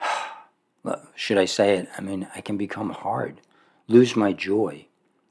should 1.14 1.38
I 1.38 1.44
say 1.44 1.76
it? 1.76 1.88
I 1.96 2.00
mean, 2.00 2.28
I 2.34 2.40
can 2.40 2.56
become 2.56 2.90
hard, 2.90 3.40
lose 3.88 4.16
my 4.16 4.32
joy. 4.32 4.86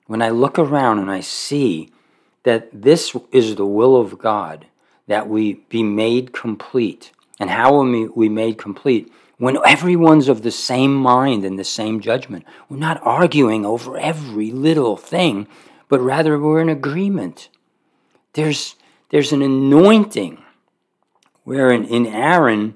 When 0.08 0.22
I 0.22 0.30
look 0.30 0.58
around 0.58 1.00
and 1.00 1.12
I 1.12 1.20
see 1.20 1.92
that 2.44 2.70
this 2.82 3.16
is 3.32 3.56
the 3.56 3.66
will 3.66 3.96
of 3.96 4.18
God, 4.18 4.66
that 5.08 5.28
we 5.28 5.66
be 5.70 5.84
made 5.84 6.34
complete. 6.34 7.12
And 7.40 7.50
how 7.50 7.76
are 7.80 8.10
we 8.16 8.30
made 8.30 8.58
complete? 8.58 9.12
When 9.40 9.58
everyone's 9.66 10.28
of 10.28 10.42
the 10.44 10.52
same 10.52 10.94
mind 10.94 11.46
and 11.46 11.58
the 11.58 11.64
same 11.64 12.02
judgment. 12.02 12.46
We're 12.68 12.78
not 12.78 13.02
arguing 13.04 13.66
over 13.66 13.98
every 13.98 14.52
little 14.52 14.98
thing, 14.98 15.48
but 15.88 16.02
rather 16.02 16.38
we're 16.38 16.62
in 16.62 16.68
agreement. 16.68 17.48
There's 18.34 18.76
there's 19.12 19.32
an 19.32 19.42
anointing 19.42 20.44
where 21.46 21.72
in, 21.72 21.86
in 21.86 22.06
Aaron, 22.06 22.76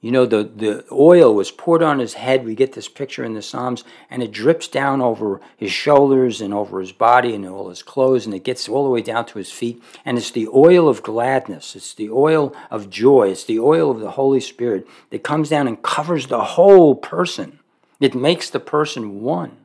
you 0.00 0.10
know, 0.10 0.24
the, 0.24 0.44
the 0.44 0.84
oil 0.90 1.34
was 1.34 1.50
poured 1.50 1.82
on 1.82 1.98
his 1.98 2.14
head. 2.14 2.44
We 2.44 2.54
get 2.54 2.72
this 2.72 2.88
picture 2.88 3.24
in 3.24 3.34
the 3.34 3.42
Psalms, 3.42 3.84
and 4.08 4.22
it 4.22 4.32
drips 4.32 4.68
down 4.68 5.00
over 5.00 5.40
his 5.56 5.72
shoulders 5.72 6.40
and 6.40 6.54
over 6.54 6.80
his 6.80 6.92
body 6.92 7.34
and 7.34 7.46
all 7.46 7.68
his 7.68 7.82
clothes, 7.82 8.24
and 8.24 8.34
it 8.34 8.44
gets 8.44 8.68
all 8.68 8.84
the 8.84 8.90
way 8.90 9.02
down 9.02 9.26
to 9.26 9.38
his 9.38 9.52
feet. 9.52 9.82
And 10.04 10.16
it's 10.16 10.30
the 10.30 10.48
oil 10.48 10.88
of 10.88 11.02
gladness, 11.02 11.76
it's 11.76 11.94
the 11.94 12.10
oil 12.10 12.54
of 12.70 12.90
joy, 12.90 13.30
it's 13.30 13.44
the 13.44 13.58
oil 13.58 13.90
of 13.90 14.00
the 14.00 14.12
Holy 14.12 14.40
Spirit 14.40 14.86
that 15.10 15.22
comes 15.22 15.50
down 15.50 15.68
and 15.68 15.82
covers 15.82 16.26
the 16.28 16.44
whole 16.44 16.94
person. 16.94 17.58
It 18.00 18.14
makes 18.14 18.48
the 18.48 18.60
person 18.60 19.20
one. 19.20 19.56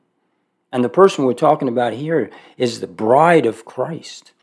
And 0.72 0.84
the 0.84 0.90
person 0.90 1.24
we're 1.24 1.34
talking 1.34 1.70
about 1.70 1.94
here 1.94 2.30
is 2.58 2.80
the 2.80 2.88
bride 2.88 3.46
of 3.46 3.64
Christ 3.64 4.34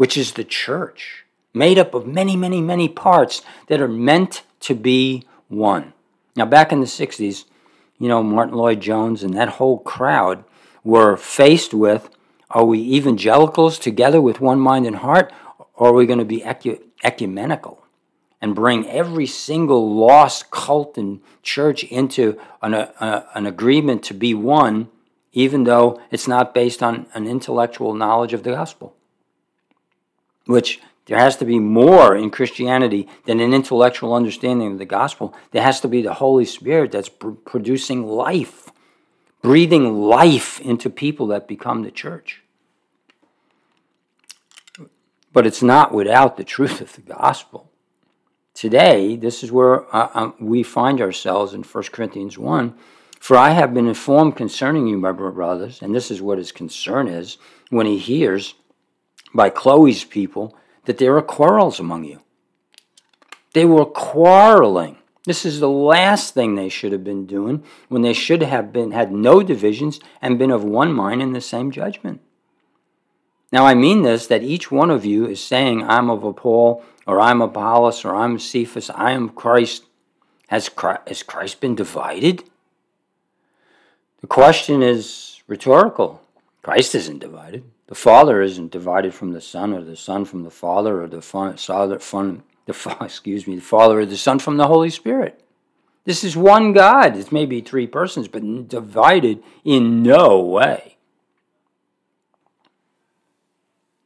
which 0.00 0.16
is 0.16 0.32
the 0.32 0.44
church, 0.44 1.26
made 1.52 1.78
up 1.78 1.92
of 1.92 2.06
many, 2.06 2.34
many, 2.34 2.62
many 2.62 2.88
parts 2.88 3.42
that 3.66 3.82
are 3.82 3.86
meant 3.86 4.42
to 4.60 4.74
be 4.74 5.24
one. 5.48 5.92
Now, 6.36 6.46
back 6.46 6.72
in 6.72 6.80
the 6.80 6.86
60s, 6.86 7.44
you 7.98 8.08
know, 8.08 8.22
Martyn 8.22 8.56
Lloyd-Jones 8.56 9.22
and 9.22 9.34
that 9.34 9.48
whole 9.48 9.78
crowd 9.80 10.44
were 10.84 11.16
faced 11.16 11.74
with 11.74 12.08
are 12.52 12.64
we 12.64 12.80
evangelicals 12.80 13.78
together 13.78 14.20
with 14.20 14.40
one 14.40 14.58
mind 14.58 14.84
and 14.84 14.96
heart, 14.96 15.32
or 15.74 15.90
are 15.90 15.92
we 15.92 16.06
going 16.06 16.18
to 16.18 16.24
be 16.24 16.42
ecu- 16.42 16.82
ecumenical 17.04 17.84
and 18.40 18.56
bring 18.56 18.88
every 18.88 19.26
single 19.26 19.94
lost 19.94 20.50
cult 20.50 20.98
and 20.98 21.20
church 21.42 21.84
into 21.84 22.40
an, 22.60 22.74
a, 22.74 23.26
an 23.34 23.46
agreement 23.46 24.02
to 24.02 24.14
be 24.14 24.34
one, 24.34 24.88
even 25.32 25.62
though 25.62 26.00
it's 26.10 26.26
not 26.26 26.52
based 26.52 26.82
on 26.82 27.06
an 27.14 27.28
intellectual 27.28 27.94
knowledge 27.94 28.32
of 28.32 28.42
the 28.42 28.50
gospel? 28.50 28.96
which 30.50 30.80
there 31.06 31.18
has 31.18 31.36
to 31.36 31.44
be 31.44 31.58
more 31.58 32.14
in 32.14 32.30
Christianity 32.30 33.08
than 33.24 33.40
an 33.40 33.52
intellectual 33.52 34.14
understanding 34.14 34.72
of 34.72 34.78
the 34.78 34.84
gospel. 34.84 35.34
There 35.50 35.62
has 35.62 35.80
to 35.80 35.88
be 35.88 36.02
the 36.02 36.14
Holy 36.14 36.44
Spirit 36.44 36.92
that's 36.92 37.08
pr- 37.08 37.30
producing 37.30 38.06
life, 38.06 38.70
breathing 39.42 40.00
life 40.02 40.60
into 40.60 40.88
people 40.90 41.26
that 41.28 41.48
become 41.48 41.82
the 41.82 41.90
church. 41.90 42.42
But 45.32 45.46
it's 45.46 45.62
not 45.62 45.92
without 45.92 46.36
the 46.36 46.44
truth 46.44 46.80
of 46.80 46.92
the 46.92 47.02
gospel. 47.02 47.70
Today, 48.54 49.16
this 49.16 49.42
is 49.42 49.50
where 49.50 49.94
uh, 49.94 50.10
um, 50.12 50.34
we 50.38 50.62
find 50.62 51.00
ourselves 51.00 51.54
in 51.54 51.62
1 51.62 51.84
Corinthians 51.92 52.36
1 52.36 52.74
For 53.18 53.36
I 53.36 53.50
have 53.50 53.72
been 53.72 53.88
informed 53.88 54.36
concerning 54.36 54.86
you, 54.86 54.98
my 54.98 55.12
brothers, 55.12 55.82
and 55.82 55.94
this 55.94 56.10
is 56.10 56.20
what 56.20 56.38
his 56.38 56.52
concern 56.52 57.08
is 57.08 57.38
when 57.70 57.86
he 57.86 57.98
hears 57.98 58.54
by 59.32 59.50
Chloe's 59.50 60.04
people 60.04 60.56
that 60.84 60.98
there 60.98 61.16
are 61.16 61.22
quarrels 61.22 61.80
among 61.80 62.04
you. 62.04 62.20
They 63.52 63.64
were 63.64 63.84
quarreling. 63.84 64.96
This 65.24 65.44
is 65.44 65.60
the 65.60 65.68
last 65.68 66.34
thing 66.34 66.54
they 66.54 66.68
should 66.68 66.92
have 66.92 67.04
been 67.04 67.26
doing 67.26 67.62
when 67.88 68.02
they 68.02 68.12
should 68.12 68.42
have 68.42 68.72
been 68.72 68.92
had 68.92 69.12
no 69.12 69.42
divisions 69.42 70.00
and 70.22 70.38
been 70.38 70.50
of 70.50 70.64
one 70.64 70.92
mind 70.92 71.20
in 71.20 71.32
the 71.32 71.40
same 71.40 71.70
judgment. 71.70 72.20
Now 73.52 73.66
I 73.66 73.74
mean 73.74 74.02
this 74.02 74.26
that 74.28 74.42
each 74.42 74.70
one 74.70 74.90
of 74.90 75.04
you 75.04 75.26
is 75.26 75.42
saying, 75.42 75.82
I'm 75.82 76.08
of 76.08 76.36
Paul, 76.36 76.84
or 77.06 77.20
I'm 77.20 77.42
Apollos, 77.42 78.04
or 78.04 78.14
I'm 78.14 78.38
Cephas, 78.38 78.90
I 78.90 79.10
am 79.12 79.30
Christ. 79.30 79.84
Has 80.48 80.68
Christ, 80.68 81.02
has 81.06 81.22
Christ 81.22 81.60
been 81.60 81.74
divided? 81.74 82.44
The 84.20 84.26
question 84.26 84.82
is 84.82 85.42
rhetorical. 85.46 86.22
Christ 86.62 86.94
isn't 86.94 87.20
divided. 87.20 87.64
The 87.90 87.96
Father 87.96 88.40
isn't 88.40 88.70
divided 88.70 89.14
from 89.14 89.32
the 89.32 89.40
Son, 89.40 89.74
or 89.74 89.82
the 89.82 89.96
Son 89.96 90.24
from 90.24 90.44
the 90.44 90.50
Father, 90.50 91.02
or 91.02 91.08
the 91.08 91.20
Father 91.20 91.98
from 91.98 92.44
the 92.64 92.96
excuse 93.00 93.48
me, 93.48 93.56
the 93.56 93.60
Father, 93.60 93.98
or 93.98 94.06
the 94.06 94.16
Son 94.16 94.38
from 94.38 94.58
the 94.58 94.68
Holy 94.68 94.90
Spirit. 94.90 95.42
This 96.04 96.22
is 96.22 96.36
one 96.36 96.72
God. 96.72 97.16
It's 97.16 97.32
maybe 97.32 97.60
three 97.60 97.88
persons, 97.88 98.28
but 98.28 98.68
divided 98.68 99.42
in 99.64 100.04
no 100.04 100.38
way. 100.38 100.98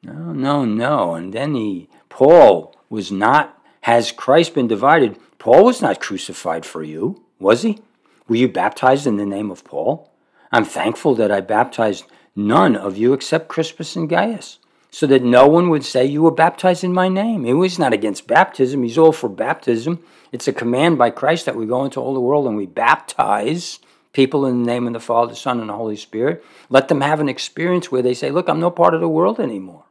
No, 0.03 0.33
no, 0.33 0.64
no. 0.64 1.14
And 1.14 1.35
then 1.35 1.55
he, 1.55 1.91
Paul 2.09 2.75
was 2.88 3.12
not, 3.12 3.62
has 3.83 4.12
Christ 4.12 4.55
been 4.55 4.67
divided? 4.67 5.19
Paul 5.38 5.67
was 5.67 5.83
not 5.83 6.00
crucified 6.00 6.64
for 6.64 6.83
you, 6.83 7.23
was 7.38 7.61
he? 7.61 7.81
Were 8.29 8.37
you 8.37 8.49
baptized 8.49 9.07
in 9.07 9.19
the 9.19 9.26
name 9.26 9.50
of 9.50 9.62
Paul? 9.62 10.11
I'm 10.50 10.64
thankful 10.64 11.14
that 11.17 11.31
I 11.31 11.43
baptized 11.43 12.05
none 12.37 12.76
of 12.76 12.97
you 12.97 13.12
except 13.12 13.49
Crispus 13.49 13.97
and 13.97 14.09
Gaius, 14.09 14.59
so 14.91 15.07
that 15.07 15.23
no 15.23 15.47
one 15.47 15.71
would 15.71 15.85
say 15.85 16.05
you 16.05 16.23
were 16.23 16.31
baptized 16.31 16.85
in 16.85 16.93
my 16.93 17.09
name. 17.09 17.45
He 17.45 17.53
was 17.53 17.79
not 17.79 17.93
against 17.93 18.26
baptism, 18.26 18.83
he's 18.83 18.99
all 18.99 19.12
for 19.12 19.29
baptism. 19.29 20.00
It's 20.33 20.49
a 20.49 20.53
command 20.53 20.99
by 20.99 21.11
Christ 21.11 21.47
that 21.47 21.57
we 21.57 21.67
go 21.67 21.85
into 21.85 22.00
all 22.00 22.14
the 22.14 22.21
world 22.21 22.47
and 22.47 22.57
we 22.57 22.67
baptize 22.67 23.79
people 24.12 24.47
in 24.47 24.62
the 24.62 24.67
name 24.67 24.87
of 24.87 24.93
the 24.93 25.00
Father, 25.00 25.31
the 25.31 25.37
Son, 25.37 25.61
and 25.61 25.69
the 25.69 25.75
Holy 25.75 25.97
Spirit. 25.97 26.45
Let 26.71 26.88
them 26.88 27.03
have 27.03 27.21
an 27.21 27.29
experience 27.29 27.93
where 27.93 28.03
they 28.03 28.14
say, 28.14 28.31
Look, 28.31 28.49
I'm 28.49 28.61
no 28.61 28.71
part 28.71 28.95
of 28.95 29.00
the 29.00 29.09
world 29.09 29.38
anymore. 29.38 29.85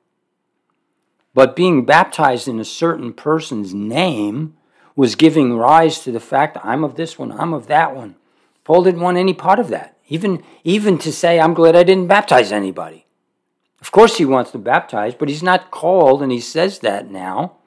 But 1.33 1.55
being 1.55 1.85
baptized 1.85 2.47
in 2.47 2.59
a 2.59 2.65
certain 2.65 3.13
person's 3.13 3.73
name 3.73 4.55
was 4.95 5.15
giving 5.15 5.57
rise 5.57 5.99
to 5.99 6.11
the 6.11 6.19
fact 6.19 6.57
I'm 6.63 6.83
of 6.83 6.95
this 6.95 7.17
one, 7.17 7.31
I'm 7.31 7.53
of 7.53 7.67
that 7.67 7.95
one. 7.95 8.15
Paul 8.63 8.83
didn't 8.83 9.01
want 9.01 9.17
any 9.17 9.33
part 9.33 9.59
of 9.59 9.69
that. 9.69 9.92
Even, 10.09 10.43
even 10.63 10.97
to 10.99 11.11
say, 11.11 11.39
I'm 11.39 11.53
glad 11.53 11.75
I 11.75 11.83
didn't 11.83 12.07
baptize 12.07 12.51
anybody. 12.51 13.05
Of 13.81 13.91
course, 13.91 14.17
he 14.17 14.25
wants 14.25 14.51
to 14.51 14.57
baptize, 14.57 15.13
but 15.13 15.29
he's 15.29 15.43
not 15.43 15.71
called, 15.71 16.21
and 16.21 16.31
he 16.31 16.39
says 16.39 16.79
that 16.79 17.09
now. 17.09 17.57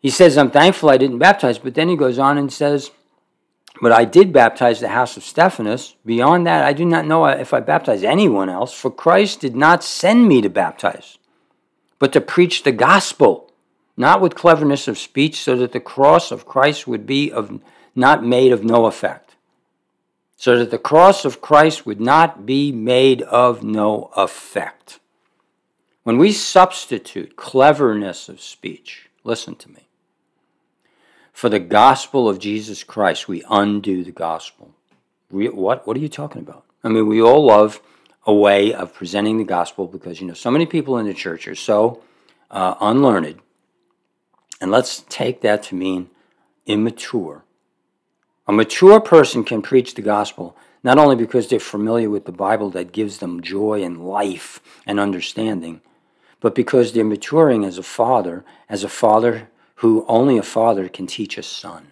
He 0.00 0.10
says, 0.10 0.38
I'm 0.38 0.50
thankful 0.50 0.90
I 0.90 0.96
didn't 0.96 1.18
baptize, 1.18 1.58
but 1.58 1.74
then 1.74 1.88
he 1.88 1.96
goes 1.96 2.18
on 2.18 2.38
and 2.38 2.52
says, 2.52 2.90
But 3.80 3.92
I 3.92 4.04
did 4.04 4.32
baptize 4.32 4.80
the 4.80 4.88
house 4.88 5.16
of 5.16 5.24
Stephanas. 5.24 5.96
Beyond 6.04 6.46
that, 6.46 6.64
I 6.64 6.72
do 6.72 6.84
not 6.84 7.06
know 7.06 7.26
if 7.26 7.52
I 7.52 7.60
baptize 7.60 8.04
anyone 8.04 8.48
else, 8.48 8.72
for 8.72 8.90
Christ 8.90 9.40
did 9.40 9.56
not 9.56 9.82
send 9.82 10.28
me 10.28 10.40
to 10.40 10.48
baptize, 10.48 11.18
but 11.98 12.12
to 12.12 12.20
preach 12.20 12.62
the 12.62 12.72
gospel, 12.72 13.52
not 13.96 14.20
with 14.20 14.36
cleverness 14.36 14.86
of 14.86 14.98
speech, 14.98 15.40
so 15.40 15.56
that 15.56 15.72
the 15.72 15.80
cross 15.80 16.30
of 16.30 16.46
Christ 16.46 16.86
would 16.86 17.06
be 17.06 17.30
of 17.30 17.60
not 17.94 18.24
made 18.24 18.52
of 18.52 18.64
no 18.64 18.86
effect. 18.86 19.27
So 20.38 20.56
that 20.56 20.70
the 20.70 20.78
cross 20.78 21.24
of 21.24 21.40
Christ 21.40 21.84
would 21.84 22.00
not 22.00 22.46
be 22.46 22.70
made 22.72 23.22
of 23.22 23.64
no 23.64 24.10
effect. 24.16 25.00
When 26.04 26.16
we 26.16 26.32
substitute 26.32 27.36
cleverness 27.36 28.28
of 28.28 28.40
speech, 28.40 29.10
listen 29.24 29.56
to 29.56 29.70
me, 29.70 29.88
for 31.32 31.48
the 31.48 31.58
gospel 31.58 32.28
of 32.28 32.38
Jesus 32.38 32.84
Christ, 32.84 33.28
we 33.28 33.44
undo 33.50 34.04
the 34.04 34.12
gospel. 34.12 34.74
what? 35.30 35.86
What 35.86 35.96
are 35.96 36.00
you 36.00 36.08
talking 36.08 36.40
about? 36.40 36.64
I 36.84 36.88
mean, 36.88 37.08
we 37.08 37.20
all 37.20 37.44
love 37.44 37.80
a 38.24 38.32
way 38.32 38.72
of 38.72 38.94
presenting 38.94 39.38
the 39.38 39.44
gospel 39.44 39.88
because, 39.88 40.20
you 40.20 40.26
know, 40.28 40.34
so 40.34 40.50
many 40.50 40.66
people 40.66 40.98
in 40.98 41.06
the 41.06 41.14
church 41.14 41.48
are 41.48 41.54
so 41.56 42.02
uh, 42.50 42.76
unlearned. 42.80 43.40
And 44.60 44.70
let's 44.70 45.04
take 45.08 45.40
that 45.40 45.64
to 45.64 45.74
mean 45.74 46.10
immature 46.64 47.44
a 48.48 48.52
mature 48.52 48.98
person 48.98 49.44
can 49.44 49.60
preach 49.60 49.94
the 49.94 50.02
gospel 50.02 50.56
not 50.82 50.98
only 50.98 51.16
because 51.16 51.48
they're 51.48 51.60
familiar 51.60 52.08
with 52.08 52.24
the 52.24 52.32
Bible 52.32 52.70
that 52.70 52.92
gives 52.92 53.18
them 53.18 53.42
joy 53.42 53.82
and 53.82 54.06
life 54.06 54.60
and 54.86 54.98
understanding, 54.98 55.82
but 56.40 56.54
because 56.54 56.92
they're 56.92 57.04
maturing 57.04 57.64
as 57.64 57.78
a 57.78 57.82
father, 57.82 58.44
as 58.68 58.84
a 58.84 58.88
father 58.88 59.48
who 59.76 60.04
only 60.08 60.38
a 60.38 60.42
father 60.42 60.88
can 60.88 61.06
teach 61.06 61.36
a 61.36 61.42
son, 61.42 61.88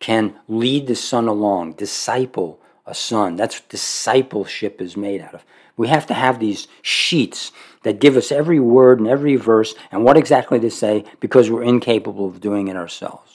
can 0.00 0.34
lead 0.48 0.86
the 0.86 0.96
son 0.96 1.28
along, 1.28 1.74
disciple 1.74 2.58
a 2.86 2.94
son. 2.94 3.36
That's 3.36 3.60
what 3.60 3.68
discipleship 3.68 4.80
is 4.80 4.96
made 4.96 5.20
out 5.20 5.34
of. 5.34 5.44
We 5.76 5.88
have 5.88 6.06
to 6.08 6.14
have 6.14 6.40
these 6.40 6.66
sheets 6.82 7.52
that 7.84 8.00
give 8.00 8.16
us 8.16 8.32
every 8.32 8.58
word 8.58 8.98
and 8.98 9.08
every 9.08 9.36
verse 9.36 9.74
and 9.92 10.02
what 10.02 10.16
exactly 10.16 10.58
to 10.60 10.70
say 10.70 11.04
because 11.20 11.50
we're 11.50 11.62
incapable 11.62 12.26
of 12.26 12.40
doing 12.40 12.68
it 12.68 12.76
ourselves. 12.76 13.29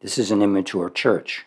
This 0.00 0.18
is 0.18 0.30
an 0.30 0.42
immature 0.42 0.90
church. 0.90 1.44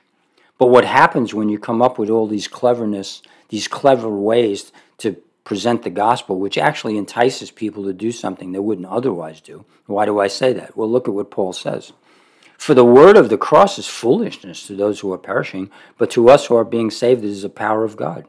But 0.58 0.68
what 0.68 0.86
happens 0.86 1.34
when 1.34 1.50
you 1.50 1.58
come 1.58 1.82
up 1.82 1.98
with 1.98 2.10
all 2.10 2.28
these 2.28 2.48
cleverness, 2.48 3.22
these 3.50 3.68
clever 3.68 4.10
ways 4.10 4.72
to 5.00 5.14
present 5.44 5.84
the 5.84 5.90
gospel, 5.90 6.40
which 6.40 6.58
actually 6.58 6.98
entices 6.98 7.50
people 7.50 7.84
to 7.86 7.94
do 7.94 8.12
something 8.12 8.52
they 8.52 8.60
wouldn't 8.60 8.88
otherwise 8.88 9.42
do? 9.42 9.66
Why 9.88 10.06
do 10.06 10.20
I 10.20 10.28
say 10.28 10.54
that? 10.54 10.78
Well, 10.78 10.90
look 10.90 11.08
at 11.08 11.14
what 11.14 11.32
Paul 11.32 11.54
says. 11.54 11.94
For 12.58 12.76
the 12.76 12.86
word 12.86 13.18
of 13.18 13.30
the 13.30 13.40
cross 13.40 13.80
is 13.80 13.88
foolishness 13.88 14.68
to 14.68 14.76
those 14.76 15.00
who 15.00 15.12
are 15.12 15.18
perishing, 15.18 15.72
but 15.98 16.12
to 16.12 16.30
us 16.30 16.46
who 16.46 16.56
are 16.56 16.64
being 16.64 16.92
saved, 16.92 17.24
it 17.24 17.30
is 17.30 17.42
the 17.42 17.50
power 17.50 17.84
of 17.84 17.98
God. 17.98 18.26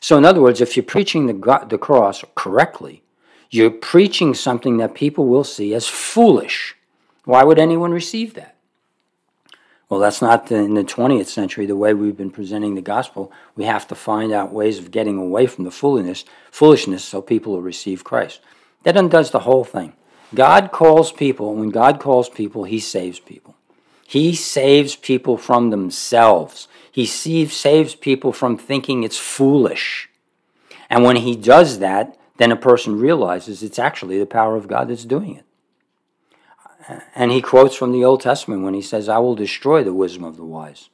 So, 0.00 0.16
in 0.16 0.24
other 0.24 0.40
words, 0.40 0.62
if 0.62 0.76
you're 0.76 0.84
preaching 0.84 1.26
the, 1.26 1.66
the 1.68 1.76
cross 1.76 2.24
correctly, 2.34 3.02
you're 3.50 3.70
preaching 3.70 4.32
something 4.32 4.78
that 4.78 4.94
people 4.94 5.26
will 5.26 5.44
see 5.44 5.74
as 5.74 5.86
foolish. 5.86 6.76
Why 7.24 7.44
would 7.44 7.58
anyone 7.58 7.90
receive 7.90 8.34
that? 8.34 8.53
Well, 9.94 10.00
that's 10.00 10.20
not 10.20 10.48
the, 10.48 10.56
in 10.56 10.74
the 10.74 10.82
20th 10.82 11.26
century 11.26 11.66
the 11.66 11.76
way 11.76 11.94
we've 11.94 12.16
been 12.16 12.32
presenting 12.32 12.74
the 12.74 12.82
gospel. 12.82 13.30
We 13.54 13.62
have 13.66 13.86
to 13.86 13.94
find 13.94 14.32
out 14.32 14.52
ways 14.52 14.80
of 14.80 14.90
getting 14.90 15.18
away 15.18 15.46
from 15.46 15.62
the 15.62 15.70
foolishness, 15.70 16.24
foolishness 16.50 17.04
so 17.04 17.22
people 17.22 17.52
will 17.52 17.62
receive 17.62 18.02
Christ. 18.02 18.40
That 18.82 18.96
undoes 18.96 19.30
the 19.30 19.38
whole 19.38 19.62
thing. 19.62 19.92
God 20.34 20.72
calls 20.72 21.12
people, 21.12 21.54
when 21.54 21.70
God 21.70 22.00
calls 22.00 22.28
people, 22.28 22.64
He 22.64 22.80
saves 22.80 23.20
people. 23.20 23.54
He 24.04 24.34
saves 24.34 24.96
people 24.96 25.36
from 25.36 25.70
themselves. 25.70 26.66
He 26.90 27.06
saves 27.06 27.94
people 27.94 28.32
from 28.32 28.58
thinking 28.58 29.04
it's 29.04 29.16
foolish. 29.16 30.10
And 30.90 31.04
when 31.04 31.18
He 31.18 31.36
does 31.36 31.78
that, 31.78 32.18
then 32.38 32.50
a 32.50 32.56
person 32.56 32.98
realizes 32.98 33.62
it's 33.62 33.78
actually 33.78 34.18
the 34.18 34.26
power 34.26 34.56
of 34.56 34.66
God 34.66 34.88
that's 34.88 35.04
doing 35.04 35.36
it. 35.36 35.44
And 37.14 37.30
he 37.30 37.40
quotes 37.40 37.74
from 37.76 37.92
the 37.92 38.04
Old 38.04 38.20
Testament 38.20 38.62
when 38.62 38.74
he 38.74 38.82
says, 38.82 39.08
I 39.08 39.18
will 39.18 39.34
destroy 39.34 39.82
the 39.82 39.94
wisdom 39.94 40.24
of 40.24 40.36
the 40.36 40.44
wise. 40.44 40.90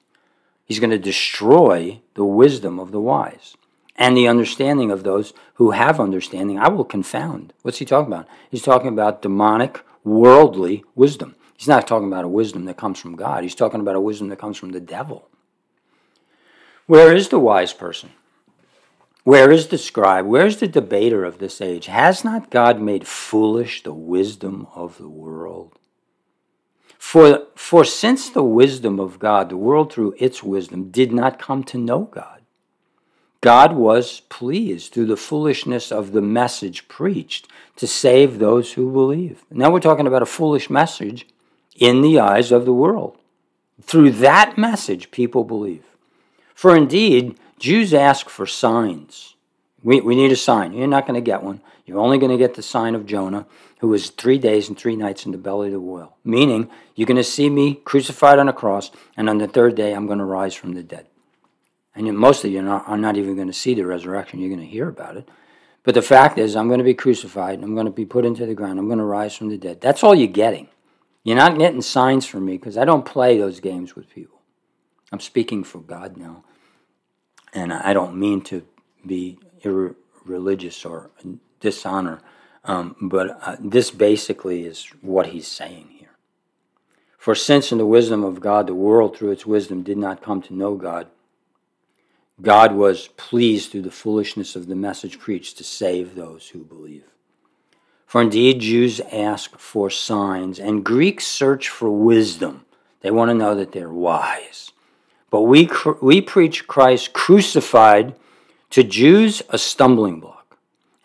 He's 0.64 0.78
going 0.78 0.90
to 0.90 0.98
destroy 0.98 2.00
the 2.14 2.24
wisdom 2.24 2.78
of 2.78 2.92
the 2.92 3.00
wise 3.00 3.56
and 3.96 4.16
the 4.16 4.28
understanding 4.28 4.90
of 4.90 5.02
those 5.02 5.32
who 5.54 5.72
have 5.72 5.98
understanding. 5.98 6.58
I 6.58 6.68
will 6.68 6.84
confound. 6.84 7.52
What's 7.62 7.78
he 7.78 7.84
talking 7.84 8.12
about? 8.12 8.28
He's 8.50 8.62
talking 8.62 8.88
about 8.88 9.20
demonic, 9.20 9.84
worldly 10.04 10.84
wisdom. 10.94 11.34
He's 11.56 11.66
not 11.66 11.88
talking 11.88 12.06
about 12.06 12.24
a 12.24 12.28
wisdom 12.28 12.66
that 12.66 12.76
comes 12.76 12.98
from 12.98 13.16
God, 13.16 13.42
he's 13.42 13.54
talking 13.54 13.80
about 13.80 13.96
a 13.96 14.00
wisdom 14.00 14.28
that 14.28 14.38
comes 14.38 14.56
from 14.56 14.70
the 14.70 14.80
devil. 14.80 15.28
Where 16.86 17.14
is 17.14 17.28
the 17.28 17.38
wise 17.38 17.72
person? 17.72 18.10
Where 19.24 19.50
is 19.50 19.66
the 19.66 19.76
scribe? 19.76 20.24
Where 20.24 20.46
is 20.46 20.56
the 20.58 20.68
debater 20.68 21.24
of 21.24 21.38
this 21.38 21.60
age? 21.60 21.86
Has 21.86 22.24
not 22.24 22.50
God 22.50 22.80
made 22.80 23.06
foolish 23.06 23.82
the 23.82 23.92
wisdom 23.92 24.66
of 24.74 24.96
the 24.98 25.08
world? 25.08 25.79
For, 27.00 27.46
for 27.56 27.82
since 27.82 28.28
the 28.28 28.44
wisdom 28.44 29.00
of 29.00 29.18
God, 29.18 29.48
the 29.48 29.56
world 29.56 29.90
through 29.90 30.14
its 30.18 30.42
wisdom 30.42 30.90
did 30.90 31.12
not 31.12 31.40
come 31.40 31.64
to 31.64 31.78
know 31.78 32.02
God, 32.02 32.42
God 33.40 33.72
was 33.72 34.20
pleased 34.28 34.92
through 34.92 35.06
the 35.06 35.16
foolishness 35.16 35.90
of 35.90 36.12
the 36.12 36.20
message 36.20 36.88
preached 36.88 37.48
to 37.76 37.86
save 37.86 38.38
those 38.38 38.74
who 38.74 38.92
believe. 38.92 39.44
Now 39.50 39.70
we're 39.70 39.80
talking 39.80 40.06
about 40.06 40.20
a 40.20 40.26
foolish 40.26 40.68
message 40.68 41.26
in 41.74 42.02
the 42.02 42.20
eyes 42.20 42.52
of 42.52 42.66
the 42.66 42.72
world. 42.72 43.16
Through 43.82 44.10
that 44.10 44.58
message, 44.58 45.10
people 45.10 45.42
believe. 45.42 45.84
For 46.54 46.76
indeed, 46.76 47.38
Jews 47.58 47.94
ask 47.94 48.28
for 48.28 48.44
signs. 48.44 49.36
We, 49.82 50.02
we 50.02 50.14
need 50.14 50.32
a 50.32 50.36
sign. 50.36 50.74
You're 50.74 50.86
not 50.86 51.06
going 51.06 51.14
to 51.14 51.24
get 51.24 51.42
one. 51.42 51.62
You're 51.90 51.98
only 51.98 52.18
going 52.18 52.30
to 52.30 52.38
get 52.38 52.54
the 52.54 52.62
sign 52.62 52.94
of 52.94 53.04
Jonah 53.04 53.46
who 53.80 53.88
was 53.88 54.10
three 54.10 54.38
days 54.38 54.68
and 54.68 54.78
three 54.78 54.94
nights 54.94 55.26
in 55.26 55.32
the 55.32 55.38
belly 55.38 55.66
of 55.66 55.72
the 55.72 55.80
whale. 55.80 56.16
Meaning, 56.22 56.70
you're 56.94 57.06
going 57.06 57.16
to 57.16 57.24
see 57.24 57.50
me 57.50 57.74
crucified 57.74 58.38
on 58.38 58.48
a 58.48 58.52
cross, 58.52 58.92
and 59.16 59.28
on 59.28 59.38
the 59.38 59.48
third 59.48 59.74
day, 59.74 59.92
I'm 59.92 60.06
going 60.06 60.20
to 60.20 60.24
rise 60.24 60.54
from 60.54 60.74
the 60.74 60.84
dead. 60.84 61.08
And 61.96 62.16
most 62.16 62.44
of 62.44 62.52
you 62.52 62.60
are 62.60 62.62
not, 62.62 62.86
are 62.86 62.96
not 62.96 63.16
even 63.16 63.34
going 63.34 63.48
to 63.48 63.52
see 63.52 63.74
the 63.74 63.84
resurrection. 63.84 64.38
You're 64.38 64.54
going 64.54 64.60
to 64.60 64.72
hear 64.72 64.88
about 64.88 65.16
it. 65.16 65.28
But 65.82 65.94
the 65.94 66.02
fact 66.02 66.38
is, 66.38 66.54
I'm 66.54 66.68
going 66.68 66.78
to 66.78 66.84
be 66.84 66.94
crucified 66.94 67.54
and 67.54 67.64
I'm 67.64 67.74
going 67.74 67.86
to 67.86 67.92
be 67.92 68.06
put 68.06 68.24
into 68.24 68.46
the 68.46 68.54
ground. 68.54 68.78
I'm 68.78 68.86
going 68.86 68.98
to 68.98 69.04
rise 69.04 69.34
from 69.34 69.48
the 69.48 69.58
dead. 69.58 69.80
That's 69.80 70.04
all 70.04 70.14
you're 70.14 70.28
getting. 70.28 70.68
You're 71.24 71.36
not 71.36 71.58
getting 71.58 71.82
signs 71.82 72.24
from 72.24 72.44
me 72.44 72.58
because 72.58 72.78
I 72.78 72.84
don't 72.84 73.04
play 73.04 73.36
those 73.36 73.58
games 73.58 73.96
with 73.96 74.08
people. 74.08 74.40
I'm 75.10 75.18
speaking 75.18 75.64
for 75.64 75.80
God 75.80 76.16
now. 76.16 76.44
And 77.52 77.72
I 77.72 77.92
don't 77.92 78.16
mean 78.16 78.42
to 78.42 78.64
be 79.04 79.40
irreligious 79.64 80.84
or 80.84 81.10
dishonor, 81.60 82.20
um, 82.64 82.96
but 83.00 83.38
uh, 83.42 83.56
this 83.60 83.90
basically 83.90 84.64
is 84.64 84.86
what 85.00 85.28
he's 85.28 85.48
saying 85.48 85.88
here. 85.98 86.08
For 87.16 87.34
since 87.34 87.70
in 87.70 87.78
the 87.78 87.86
wisdom 87.86 88.24
of 88.24 88.40
God, 88.40 88.66
the 88.66 88.74
world 88.74 89.16
through 89.16 89.30
its 89.30 89.46
wisdom 89.46 89.82
did 89.82 89.98
not 89.98 90.22
come 90.22 90.42
to 90.42 90.54
know 90.54 90.74
God, 90.74 91.06
God 92.40 92.74
was 92.74 93.08
pleased 93.08 93.70
through 93.70 93.82
the 93.82 93.90
foolishness 93.90 94.56
of 94.56 94.66
the 94.66 94.74
message 94.74 95.18
preached 95.18 95.58
to 95.58 95.64
save 95.64 96.14
those 96.14 96.48
who 96.48 96.64
believe. 96.64 97.04
For 98.06 98.22
indeed, 98.22 98.60
Jews 98.60 99.00
ask 99.12 99.56
for 99.58 99.90
signs, 99.90 100.58
and 100.58 100.84
Greeks 100.84 101.26
search 101.26 101.68
for 101.68 101.90
wisdom. 101.90 102.64
They 103.02 103.10
want 103.10 103.28
to 103.28 103.34
know 103.34 103.54
that 103.54 103.72
they're 103.72 103.92
wise. 103.92 104.72
But 105.30 105.42
we, 105.42 105.70
we 106.02 106.20
preach 106.20 106.66
Christ 106.66 107.12
crucified 107.12 108.16
to 108.70 108.82
Jews, 108.82 109.42
a 109.48 109.58
stumbling 109.58 110.20
block, 110.20 110.39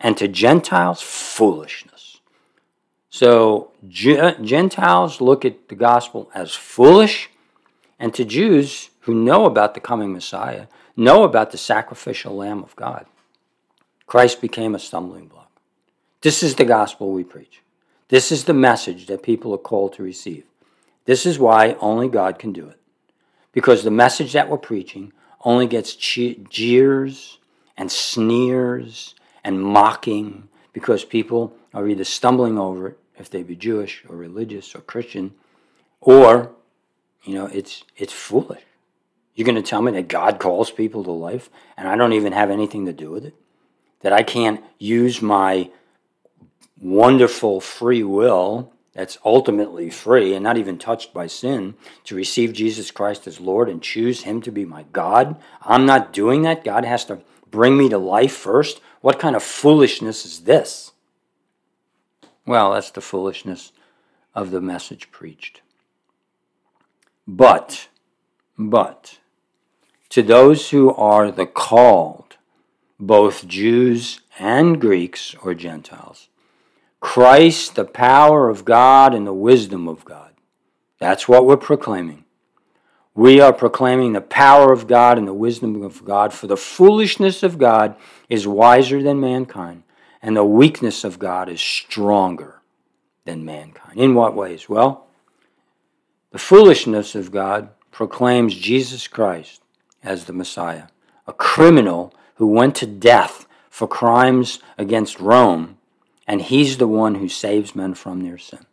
and 0.00 0.16
to 0.16 0.28
Gentiles, 0.28 1.00
foolishness. 1.02 2.20
So 3.10 3.72
uh, 3.82 4.32
Gentiles 4.42 5.20
look 5.20 5.44
at 5.44 5.68
the 5.68 5.74
gospel 5.74 6.30
as 6.34 6.54
foolish, 6.54 7.30
and 7.98 8.12
to 8.14 8.24
Jews 8.24 8.90
who 9.00 9.14
know 9.14 9.46
about 9.46 9.74
the 9.74 9.80
coming 9.80 10.12
Messiah, 10.12 10.66
know 10.96 11.24
about 11.24 11.50
the 11.50 11.58
sacrificial 11.58 12.36
Lamb 12.36 12.62
of 12.62 12.76
God. 12.76 13.06
Christ 14.06 14.40
became 14.40 14.74
a 14.74 14.78
stumbling 14.78 15.28
block. 15.28 15.50
This 16.20 16.42
is 16.42 16.56
the 16.56 16.64
gospel 16.64 17.12
we 17.12 17.24
preach. 17.24 17.62
This 18.08 18.30
is 18.30 18.44
the 18.44 18.54
message 18.54 19.06
that 19.06 19.22
people 19.22 19.54
are 19.54 19.58
called 19.58 19.94
to 19.94 20.02
receive. 20.02 20.44
This 21.04 21.24
is 21.24 21.38
why 21.38 21.76
only 21.80 22.08
God 22.08 22.38
can 22.38 22.52
do 22.52 22.68
it. 22.68 22.80
Because 23.52 23.82
the 23.82 23.90
message 23.90 24.32
that 24.32 24.48
we're 24.48 24.58
preaching 24.58 25.12
only 25.44 25.66
gets 25.66 25.94
jeers 25.96 27.38
and 27.76 27.90
sneers 27.90 29.14
and 29.46 29.62
mocking 29.62 30.48
because 30.72 31.04
people 31.04 31.54
are 31.72 31.88
either 31.88 32.02
stumbling 32.02 32.58
over 32.58 32.88
it 32.88 32.98
if 33.16 33.30
they 33.30 33.44
be 33.44 33.54
Jewish 33.54 34.04
or 34.08 34.16
religious 34.16 34.74
or 34.74 34.80
Christian, 34.80 35.32
or 36.00 36.50
you 37.22 37.32
know, 37.32 37.46
it's 37.46 37.84
it's 37.96 38.12
foolish. 38.12 38.62
You're 39.34 39.46
going 39.46 39.54
to 39.54 39.62
tell 39.62 39.82
me 39.82 39.92
that 39.92 40.08
God 40.08 40.40
calls 40.40 40.70
people 40.70 41.04
to 41.04 41.12
life 41.12 41.48
and 41.76 41.86
I 41.86 41.96
don't 41.96 42.12
even 42.12 42.32
have 42.32 42.50
anything 42.50 42.86
to 42.86 42.92
do 42.92 43.10
with 43.10 43.24
it? 43.24 43.34
That 44.00 44.12
I 44.12 44.22
can't 44.22 44.62
use 44.78 45.22
my 45.22 45.70
wonderful 46.80 47.60
free 47.60 48.02
will 48.02 48.72
that's 48.94 49.18
ultimately 49.24 49.90
free 49.90 50.34
and 50.34 50.42
not 50.42 50.56
even 50.56 50.78
touched 50.78 51.14
by 51.14 51.26
sin 51.26 51.74
to 52.04 52.16
receive 52.16 52.52
Jesus 52.52 52.90
Christ 52.90 53.26
as 53.26 53.40
Lord 53.40 53.68
and 53.68 53.82
choose 53.82 54.22
Him 54.22 54.40
to 54.42 54.50
be 54.50 54.64
my 54.64 54.84
God? 54.92 55.36
I'm 55.62 55.86
not 55.86 56.12
doing 56.12 56.42
that. 56.42 56.64
God 56.64 56.84
has 56.84 57.04
to 57.06 57.20
bring 57.50 57.76
me 57.76 57.88
to 57.90 57.98
life 57.98 58.34
first. 58.34 58.80
What 59.00 59.18
kind 59.18 59.36
of 59.36 59.42
foolishness 59.42 60.24
is 60.24 60.40
this? 60.40 60.92
Well, 62.46 62.72
that's 62.72 62.90
the 62.90 63.00
foolishness 63.00 63.72
of 64.34 64.50
the 64.50 64.60
message 64.60 65.10
preached. 65.10 65.62
But, 67.26 67.88
but, 68.56 69.18
to 70.10 70.22
those 70.22 70.70
who 70.70 70.94
are 70.94 71.30
the 71.30 71.46
called, 71.46 72.36
both 73.00 73.46
Jews 73.46 74.20
and 74.38 74.80
Greeks 74.80 75.34
or 75.42 75.54
Gentiles. 75.54 76.28
Christ, 77.00 77.74
the 77.74 77.84
power 77.84 78.48
of 78.48 78.64
God 78.64 79.14
and 79.14 79.26
the 79.26 79.34
wisdom 79.34 79.88
of 79.88 80.04
God. 80.04 80.32
That's 80.98 81.28
what 81.28 81.44
we're 81.44 81.56
proclaiming. 81.56 82.24
We 83.16 83.40
are 83.40 83.52
proclaiming 83.52 84.12
the 84.12 84.20
power 84.20 84.72
of 84.72 84.86
God 84.86 85.16
and 85.16 85.26
the 85.26 85.32
wisdom 85.32 85.82
of 85.82 86.04
God, 86.04 86.34
for 86.34 86.46
the 86.46 86.56
foolishness 86.56 87.42
of 87.42 87.56
God 87.56 87.96
is 88.28 88.46
wiser 88.46 89.02
than 89.02 89.20
mankind, 89.20 89.84
and 90.20 90.36
the 90.36 90.44
weakness 90.44 91.02
of 91.02 91.18
God 91.18 91.48
is 91.48 91.60
stronger 91.60 92.60
than 93.24 93.42
mankind. 93.42 93.98
In 93.98 94.14
what 94.14 94.36
ways? 94.36 94.68
Well, 94.68 95.06
the 96.30 96.38
foolishness 96.38 97.14
of 97.14 97.32
God 97.32 97.70
proclaims 97.90 98.54
Jesus 98.54 99.08
Christ 99.08 99.62
as 100.02 100.26
the 100.26 100.34
Messiah, 100.34 100.88
a 101.26 101.32
criminal 101.32 102.12
who 102.34 102.46
went 102.46 102.74
to 102.76 102.86
death 102.86 103.46
for 103.70 103.88
crimes 103.88 104.58
against 104.76 105.20
Rome, 105.20 105.78
and 106.26 106.42
he's 106.42 106.76
the 106.76 106.86
one 106.86 107.14
who 107.14 107.30
saves 107.30 107.74
men 107.74 107.94
from 107.94 108.20
their 108.22 108.36
sin. 108.36 108.66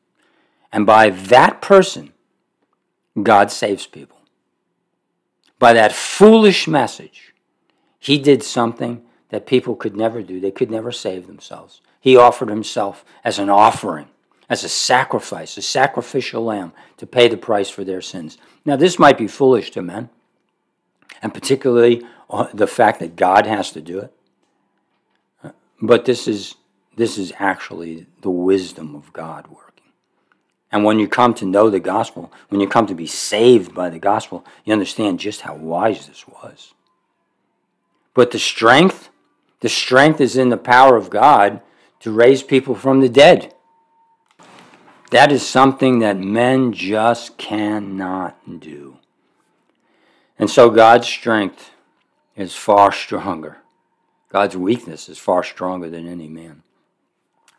And 0.73 0.85
by 0.85 1.11
that 1.11 1.61
person, 1.61 2.11
God 3.21 3.49
saves 3.49 3.87
people. 3.87 4.17
By 5.63 5.71
that 5.71 5.93
foolish 5.93 6.67
message, 6.67 7.33
he 7.97 8.19
did 8.19 8.43
something 8.43 9.01
that 9.29 9.47
people 9.47 9.77
could 9.77 9.95
never 9.95 10.21
do. 10.21 10.41
They 10.41 10.51
could 10.51 10.69
never 10.69 10.91
save 10.91 11.25
themselves. 11.25 11.79
He 12.01 12.17
offered 12.17 12.49
himself 12.49 13.05
as 13.23 13.39
an 13.39 13.49
offering, 13.49 14.09
as 14.49 14.65
a 14.65 14.67
sacrifice, 14.67 15.55
a 15.55 15.61
sacrificial 15.61 16.43
lamb 16.43 16.73
to 16.97 17.07
pay 17.07 17.29
the 17.29 17.37
price 17.37 17.69
for 17.69 17.85
their 17.85 18.01
sins. 18.01 18.37
Now, 18.65 18.75
this 18.75 18.99
might 18.99 19.17
be 19.17 19.29
foolish 19.29 19.71
to 19.71 19.81
men 19.81 20.09
and 21.21 21.33
particularly 21.33 22.05
the 22.53 22.67
fact 22.67 22.99
that 22.99 23.15
God 23.15 23.45
has 23.45 23.71
to 23.71 23.79
do 23.79 23.99
it. 23.99 24.13
But 25.81 26.03
this 26.03 26.27
is 26.27 26.55
this 26.97 27.17
is 27.17 27.31
actually 27.39 28.07
the 28.19 28.29
wisdom 28.29 28.95
of 28.95 29.13
God 29.13 29.47
working. 29.47 29.72
And 30.73 30.83
when 30.83 30.97
you 30.97 31.07
come 31.07 31.35
to 31.35 31.45
know 31.45 31.69
the 31.69 31.79
gospel, 31.79 32.33
when 32.49 32.59
you 32.59 32.67
come 32.67 32.87
to 32.87 32.95
be 32.95 33.05
saved 33.05 33.75
by 33.75 33.91
the 33.91 33.99
gospel, 33.99 34.43
you 34.65 34.73
understand 34.73 35.19
just 35.19 35.41
how 35.41 35.53
wise 35.53 36.07
this 36.07 36.27
was. 36.27 36.73
But 38.15 38.31
the 38.31 38.39
strength, 38.39 39.09
the 39.59 39.69
strength 39.69 40.19
is 40.19 40.35
in 40.35 40.49
the 40.49 40.57
power 40.57 40.95
of 40.95 41.11
God 41.11 41.61
to 41.99 42.11
raise 42.11 42.41
people 42.41 42.73
from 42.73 43.01
the 43.01 43.07
dead. 43.07 43.53
That 45.11 45.31
is 45.31 45.47
something 45.47 45.99
that 45.99 46.17
men 46.17 46.73
just 46.73 47.37
cannot 47.37 48.35
do. 48.59 48.97
And 50.39 50.49
so 50.49 50.71
God's 50.71 51.07
strength 51.07 51.69
is 52.35 52.55
far 52.55 52.91
stronger. 52.91 53.57
God's 54.29 54.57
weakness 54.57 55.07
is 55.07 55.19
far 55.19 55.43
stronger 55.43 55.91
than 55.91 56.07
any 56.07 56.27
man. 56.27 56.63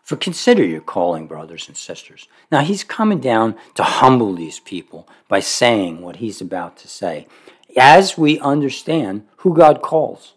For 0.04 0.16
consider 0.16 0.62
your 0.62 0.82
calling, 0.82 1.26
brothers 1.26 1.66
and 1.66 1.76
sisters. 1.76 2.28
Now, 2.52 2.60
he's 2.60 2.84
coming 2.84 3.20
down 3.20 3.56
to 3.74 3.82
humble 3.82 4.34
these 4.34 4.60
people 4.60 5.08
by 5.28 5.40
saying 5.40 6.02
what 6.02 6.16
he's 6.16 6.42
about 6.42 6.76
to 6.78 6.88
say, 6.88 7.26
as 7.74 8.18
we 8.18 8.38
understand 8.38 9.26
who 9.38 9.56
God 9.56 9.80
calls. 9.80 10.34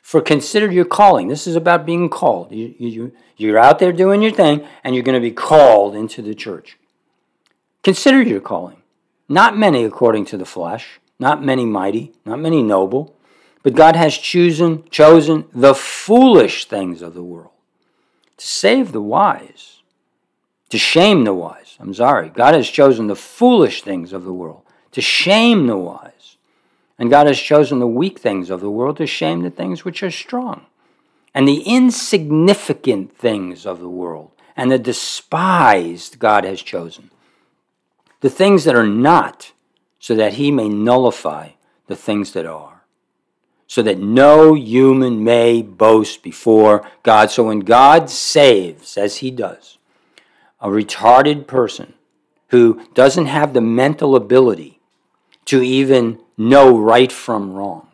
For 0.00 0.20
consider 0.20 0.70
your 0.70 0.84
calling. 0.84 1.26
This 1.26 1.48
is 1.48 1.56
about 1.56 1.84
being 1.84 2.08
called. 2.08 2.52
You, 2.52 2.72
you, 2.78 3.12
you're 3.36 3.58
out 3.58 3.80
there 3.80 3.92
doing 3.92 4.22
your 4.22 4.30
thing, 4.30 4.64
and 4.84 4.94
you're 4.94 5.02
going 5.02 5.20
to 5.20 5.28
be 5.28 5.32
called 5.32 5.96
into 5.96 6.22
the 6.22 6.34
church. 6.34 6.78
Consider 7.82 8.22
your 8.22 8.40
calling. 8.40 8.76
Not 9.28 9.58
many 9.58 9.82
according 9.82 10.26
to 10.26 10.36
the 10.36 10.44
flesh, 10.44 11.00
not 11.18 11.42
many 11.42 11.64
mighty, 11.64 12.12
not 12.24 12.38
many 12.38 12.62
noble, 12.62 13.16
but 13.64 13.74
God 13.74 13.96
has 13.96 14.16
chosen 14.16 14.88
chosen 14.90 15.46
the 15.52 15.74
foolish 15.74 16.66
things 16.66 17.02
of 17.02 17.14
the 17.14 17.24
world 17.24 17.53
to 18.36 18.46
save 18.46 18.92
the 18.92 19.02
wise, 19.02 19.82
to 20.70 20.78
shame 20.78 21.24
the 21.24 21.34
wise. 21.34 21.76
I'm 21.80 21.94
sorry. 21.94 22.28
God 22.28 22.54
has 22.54 22.68
chosen 22.68 23.06
the 23.06 23.16
foolish 23.16 23.82
things 23.82 24.12
of 24.12 24.24
the 24.24 24.32
world 24.32 24.62
to 24.92 25.00
shame 25.00 25.66
the 25.66 25.76
wise. 25.76 26.36
And 26.98 27.10
God 27.10 27.26
has 27.26 27.40
chosen 27.40 27.80
the 27.80 27.86
weak 27.86 28.20
things 28.20 28.48
of 28.50 28.60
the 28.60 28.70
world 28.70 28.96
to 28.98 29.06
shame 29.06 29.42
the 29.42 29.50
things 29.50 29.84
which 29.84 30.02
are 30.02 30.10
strong. 30.10 30.66
And 31.34 31.48
the 31.48 31.62
insignificant 31.62 33.16
things 33.16 33.66
of 33.66 33.80
the 33.80 33.88
world 33.88 34.30
and 34.56 34.70
the 34.70 34.78
despised 34.78 36.20
God 36.20 36.44
has 36.44 36.62
chosen. 36.62 37.10
The 38.20 38.30
things 38.30 38.64
that 38.64 38.76
are 38.76 38.86
not 38.86 39.52
so 39.98 40.14
that 40.14 40.34
he 40.34 40.52
may 40.52 40.68
nullify 40.68 41.50
the 41.88 41.96
things 41.96 42.32
that 42.32 42.46
are, 42.46 42.73
so 43.74 43.82
that 43.82 43.98
no 43.98 44.54
human 44.54 45.24
may 45.24 45.60
boast 45.60 46.22
before 46.22 46.88
God. 47.02 47.32
So 47.32 47.42
when 47.42 47.58
God 47.58 48.08
saves, 48.08 48.96
as 48.96 49.16
he 49.16 49.32
does, 49.32 49.78
a 50.60 50.68
retarded 50.68 51.48
person 51.48 51.94
who 52.50 52.86
doesn't 52.94 53.26
have 53.26 53.52
the 53.52 53.60
mental 53.60 54.14
ability 54.14 54.78
to 55.46 55.60
even 55.60 56.20
know 56.38 56.78
right 56.78 57.10
from 57.10 57.52
wrong, 57.52 57.88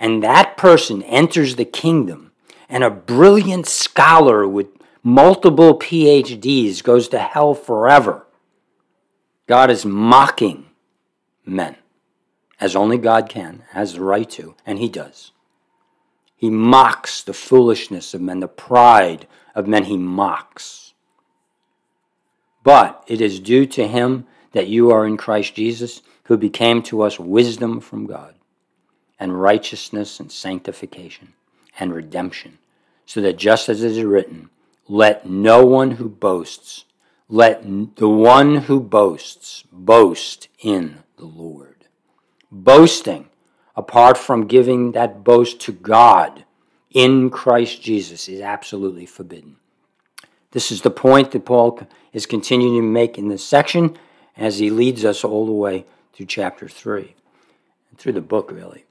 and 0.00 0.20
that 0.24 0.56
person 0.56 1.00
enters 1.04 1.54
the 1.54 1.64
kingdom, 1.64 2.32
and 2.68 2.82
a 2.82 2.90
brilliant 2.90 3.68
scholar 3.68 4.48
with 4.48 4.66
multiple 5.04 5.78
PhDs 5.78 6.82
goes 6.82 7.06
to 7.06 7.20
hell 7.20 7.54
forever. 7.54 8.26
God 9.46 9.70
is 9.70 9.84
mocking 9.84 10.66
men 11.46 11.76
as 12.60 12.76
only 12.76 12.98
God 12.98 13.28
can, 13.28 13.64
has 13.70 13.94
the 13.94 14.02
right 14.02 14.28
to, 14.30 14.54
and 14.66 14.78
he 14.78 14.88
does. 14.88 15.32
He 16.36 16.50
mocks 16.50 17.22
the 17.22 17.32
foolishness 17.32 18.14
of 18.14 18.20
men, 18.20 18.40
the 18.40 18.48
pride 18.48 19.26
of 19.54 19.66
men 19.66 19.84
he 19.84 19.96
mocks. 19.96 20.92
But 22.62 23.02
it 23.06 23.20
is 23.20 23.40
due 23.40 23.66
to 23.66 23.88
him 23.88 24.26
that 24.52 24.68
you 24.68 24.90
are 24.90 25.06
in 25.06 25.16
Christ 25.16 25.54
Jesus, 25.54 26.02
who 26.24 26.36
became 26.36 26.82
to 26.84 27.02
us 27.02 27.18
wisdom 27.18 27.80
from 27.80 28.06
God, 28.06 28.34
and 29.18 29.40
righteousness 29.40 30.20
and 30.20 30.30
sanctification 30.30 31.34
and 31.78 31.94
redemption, 31.94 32.58
so 33.06 33.20
that 33.20 33.36
just 33.36 33.68
as 33.68 33.82
it 33.82 33.92
is 33.92 34.04
written, 34.04 34.50
let 34.88 35.28
no 35.28 35.64
one 35.64 35.92
who 35.92 36.08
boasts, 36.08 36.84
let 37.28 37.62
the 37.96 38.08
one 38.08 38.56
who 38.56 38.80
boasts, 38.80 39.64
boast 39.72 40.48
in 40.58 40.98
the 41.16 41.26
Lord. 41.26 41.69
Boasting, 42.50 43.28
apart 43.76 44.18
from 44.18 44.46
giving 44.46 44.92
that 44.92 45.22
boast 45.22 45.60
to 45.60 45.72
God 45.72 46.44
in 46.90 47.30
Christ 47.30 47.82
Jesus, 47.82 48.28
is 48.28 48.40
absolutely 48.40 49.06
forbidden. 49.06 49.56
This 50.52 50.72
is 50.72 50.82
the 50.82 50.90
point 50.90 51.30
that 51.30 51.44
Paul 51.44 51.80
is 52.12 52.26
continuing 52.26 52.76
to 52.76 52.82
make 52.82 53.16
in 53.16 53.28
this 53.28 53.44
section 53.44 53.96
as 54.36 54.58
he 54.58 54.70
leads 54.70 55.04
us 55.04 55.22
all 55.22 55.46
the 55.46 55.52
way 55.52 55.84
through 56.12 56.26
chapter 56.26 56.68
3, 56.68 57.14
through 57.96 58.12
the 58.12 58.20
book, 58.20 58.50
really. 58.50 58.84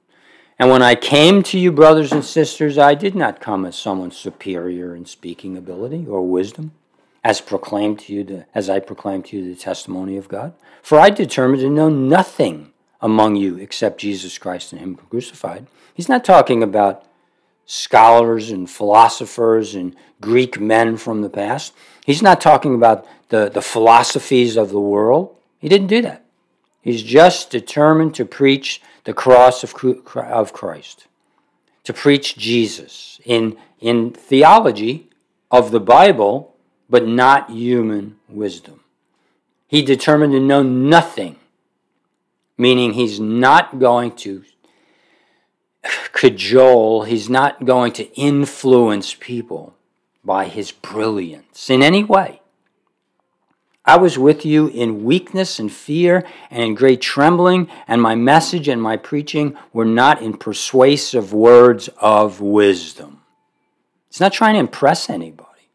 And 0.58 0.70
when 0.70 0.82
I 0.82 0.96
came 0.96 1.44
to 1.44 1.60
you, 1.60 1.72
brothers 1.72 2.12
and 2.12 2.24
sisters, 2.24 2.78
I 2.78 2.94
did 2.94 3.16
not 3.16 3.42
come 3.42 3.66
as 3.66 3.78
someone 3.78 4.12
superior 4.12 4.96
in 4.96 5.06
speaking 5.06 5.58
ability 5.58 6.06
or 6.08 6.22
wisdom, 6.26 6.72
as 7.24 7.42
proclaimed 7.42 8.00
to 8.00 8.14
you 8.14 8.24
the, 8.24 8.46
as 8.54 8.70
I 8.70 8.80
proclaimed 8.80 9.26
to 9.26 9.38
you 9.38 9.54
the 9.54 9.60
testimony 9.60 10.18
of 10.18 10.28
God. 10.28 10.54
For 10.82 11.00
I 11.00 11.10
determined 11.10 11.62
to 11.62 11.70
know 11.70 11.90
nothing 11.90 12.72
among 13.02 13.36
you 13.36 13.58
except 13.58 14.00
Jesus 14.00 14.38
Christ 14.38 14.72
and 14.72 14.82
Him 14.82 14.96
crucified. 14.96 15.68
He's 15.94 16.10
not 16.10 16.24
talking 16.26 16.64
about 16.64 17.06
scholars 17.66 18.50
and 18.50 18.70
philosophers 18.70 19.76
and 19.76 19.96
Greek 20.22 20.60
men 20.60 20.98
from 20.98 21.22
the 21.22 21.30
past. 21.30 21.74
He's 22.06 22.22
not 22.22 22.42
talking 22.42 22.74
about 22.74 23.08
the, 23.30 23.50
the 23.50 23.62
philosophies 23.62 24.58
of 24.58 24.70
the 24.70 24.80
world. 24.80 25.36
He 25.60 25.70
didn't 25.70 25.88
do 25.88 26.02
that. 26.02 26.26
He's 26.82 27.04
just 27.04 27.52
determined 27.52 28.16
to 28.16 28.26
preach 28.26 28.82
the 29.04 29.14
cross 29.14 29.64
of, 29.64 29.74
of 30.16 30.54
Christ, 30.54 31.08
to 31.84 31.94
preach 31.94 32.38
Jesus 32.38 33.20
in, 33.26 33.58
in 33.80 34.12
theology 34.12 35.10
of 35.52 35.72
the 35.72 35.80
Bible, 35.80 36.56
but 36.90 37.08
not 37.08 37.50
human 37.50 38.18
wisdom. 38.28 38.80
He 39.68 39.82
determined 39.84 40.34
to 40.34 40.40
know 40.40 40.64
nothing, 40.64 41.36
meaning 42.60 42.94
he's 42.94 43.20
not 43.20 43.80
going 43.80 44.12
to 44.18 44.44
cajole, 46.12 47.04
he's 47.04 47.30
not 47.30 47.66
going 47.66 47.94
to 47.94 48.14
influence 48.14 49.16
people 49.18 49.76
by 50.24 50.46
his 50.46 50.72
brilliance 50.72 51.70
in 51.70 51.82
any 51.82 52.04
way. 52.04 52.42
I 53.86 53.98
was 53.98 54.20
with 54.20 54.46
you 54.46 54.68
in 54.68 55.06
weakness 55.06 55.58
and 55.58 55.72
fear 55.72 56.26
and 56.52 56.62
in 56.62 56.76
great 56.76 57.02
trembling, 57.02 57.70
and 57.88 58.02
my 58.02 58.14
message 58.14 58.68
and 58.68 58.82
my 58.82 58.98
preaching 58.98 59.58
were 59.72 59.86
not 59.86 60.22
in 60.22 60.38
persuasive 60.38 61.34
words 61.34 61.90
of 62.00 62.42
wisdom. 62.42 63.22
It's 64.10 64.20
not 64.20 64.34
trying 64.34 64.56
to 64.56 64.60
impress 64.60 65.10
anybody, 65.10 65.70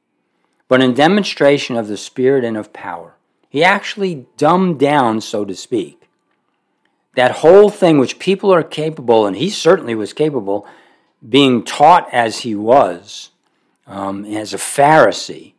but 0.68 0.82
in 0.82 0.92
demonstration 0.92 1.76
of 1.76 1.88
the 1.88 1.96
Spirit 1.96 2.44
and 2.44 2.56
of 2.56 2.72
power. 2.72 3.16
He 3.48 3.64
actually 3.64 4.26
dumbed 4.36 4.78
down, 4.78 5.20
so 5.22 5.44
to 5.44 5.54
speak, 5.54 6.03
that 7.16 7.30
whole 7.30 7.70
thing 7.70 7.98
which 7.98 8.18
people 8.18 8.52
are 8.52 8.62
capable, 8.62 9.26
and 9.26 9.36
he 9.36 9.50
certainly 9.50 9.94
was 9.94 10.12
capable, 10.12 10.66
being 11.26 11.64
taught 11.64 12.08
as 12.12 12.40
he 12.40 12.54
was, 12.54 13.30
um, 13.86 14.24
as 14.24 14.52
a 14.52 14.58
Pharisee 14.58 15.54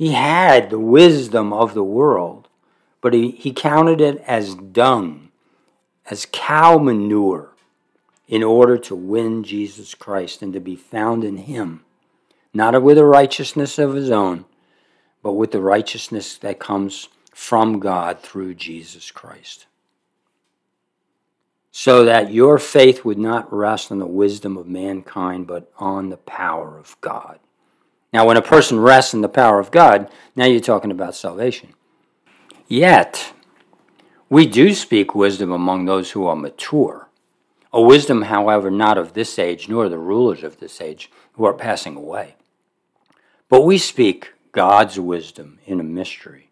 he 0.00 0.12
had 0.12 0.70
the 0.70 0.78
wisdom 0.78 1.52
of 1.52 1.74
the 1.74 1.84
world, 1.84 2.48
but 3.02 3.12
he, 3.12 3.32
he 3.32 3.52
counted 3.52 4.00
it 4.00 4.16
as 4.26 4.54
dung, 4.54 5.28
as 6.06 6.26
cow 6.32 6.78
manure, 6.78 7.50
in 8.26 8.42
order 8.42 8.78
to 8.78 8.96
win 8.96 9.44
Jesus 9.44 9.94
Christ 9.94 10.40
and 10.40 10.54
to 10.54 10.58
be 10.58 10.74
found 10.74 11.22
in 11.22 11.36
him, 11.36 11.84
not 12.54 12.82
with 12.82 12.96
a 12.96 13.04
righteousness 13.04 13.78
of 13.78 13.92
his 13.92 14.10
own, 14.10 14.46
but 15.22 15.34
with 15.34 15.50
the 15.50 15.60
righteousness 15.60 16.38
that 16.38 16.58
comes 16.58 17.10
from 17.34 17.78
God 17.78 18.20
through 18.20 18.54
Jesus 18.54 19.10
Christ. 19.10 19.66
So 21.72 22.04
that 22.04 22.32
your 22.32 22.58
faith 22.58 23.04
would 23.04 23.18
not 23.18 23.52
rest 23.52 23.92
on 23.92 23.98
the 23.98 24.06
wisdom 24.06 24.56
of 24.56 24.66
mankind, 24.66 25.46
but 25.46 25.70
on 25.78 26.08
the 26.08 26.16
power 26.16 26.78
of 26.78 27.00
God. 27.00 27.38
Now, 28.12 28.26
when 28.26 28.36
a 28.36 28.42
person 28.42 28.80
rests 28.80 29.14
in 29.14 29.20
the 29.20 29.28
power 29.28 29.60
of 29.60 29.70
God, 29.70 30.10
now 30.34 30.46
you're 30.46 30.60
talking 30.60 30.90
about 30.90 31.14
salvation. 31.14 31.74
Yet, 32.66 33.32
we 34.28 34.46
do 34.46 34.74
speak 34.74 35.14
wisdom 35.14 35.52
among 35.52 35.84
those 35.84 36.10
who 36.10 36.26
are 36.26 36.36
mature. 36.36 37.08
A 37.72 37.80
wisdom, 37.80 38.22
however, 38.22 38.70
not 38.70 38.98
of 38.98 39.12
this 39.12 39.38
age, 39.38 39.68
nor 39.68 39.88
the 39.88 39.98
rulers 39.98 40.42
of 40.42 40.58
this 40.58 40.80
age, 40.80 41.10
who 41.34 41.44
are 41.44 41.54
passing 41.54 41.96
away. 41.96 42.34
But 43.48 43.62
we 43.62 43.78
speak 43.78 44.32
God's 44.52 44.98
wisdom 44.98 45.60
in 45.66 45.78
a 45.78 45.84
mystery, 45.84 46.49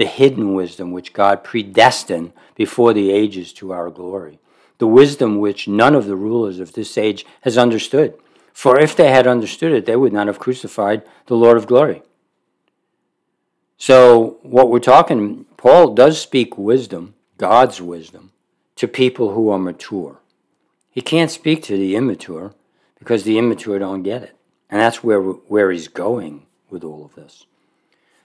the 0.00 0.06
hidden 0.06 0.54
wisdom 0.54 0.90
which 0.90 1.12
God 1.12 1.44
predestined 1.44 2.32
before 2.56 2.92
the 2.92 3.12
ages 3.12 3.52
to 3.54 3.72
our 3.72 3.88
glory, 3.88 4.40
the 4.78 4.88
wisdom 4.88 5.38
which 5.38 5.68
none 5.68 5.94
of 5.94 6.06
the 6.06 6.16
rulers 6.16 6.58
of 6.58 6.72
this 6.72 6.98
age 6.98 7.24
has 7.42 7.56
understood 7.56 8.18
for 8.52 8.78
if 8.78 8.94
they 8.94 9.08
had 9.10 9.26
understood 9.26 9.72
it, 9.72 9.86
they 9.86 9.96
would 9.96 10.12
not 10.12 10.26
have 10.26 10.38
crucified 10.38 11.02
the 11.26 11.34
Lord 11.34 11.56
of 11.56 11.66
glory. 11.66 12.02
So, 13.78 14.38
what 14.42 14.70
we're 14.70 14.80
talking, 14.80 15.46
Paul 15.56 15.94
does 15.94 16.20
speak 16.20 16.58
wisdom, 16.58 17.14
God's 17.38 17.80
wisdom, 17.80 18.32
to 18.76 18.86
people 18.86 19.32
who 19.32 19.48
are 19.48 19.58
mature. 19.58 20.18
He 20.90 21.00
can't 21.00 21.30
speak 21.30 21.62
to 21.62 21.76
the 21.76 21.96
immature 21.96 22.52
because 22.98 23.22
the 23.24 23.38
immature 23.38 23.78
don't 23.78 24.02
get 24.02 24.22
it. 24.22 24.36
And 24.68 24.80
that's 24.80 25.02
where, 25.02 25.20
where 25.22 25.70
he's 25.70 25.88
going 25.88 26.46
with 26.68 26.84
all 26.84 27.04
of 27.04 27.14
this. 27.14 27.46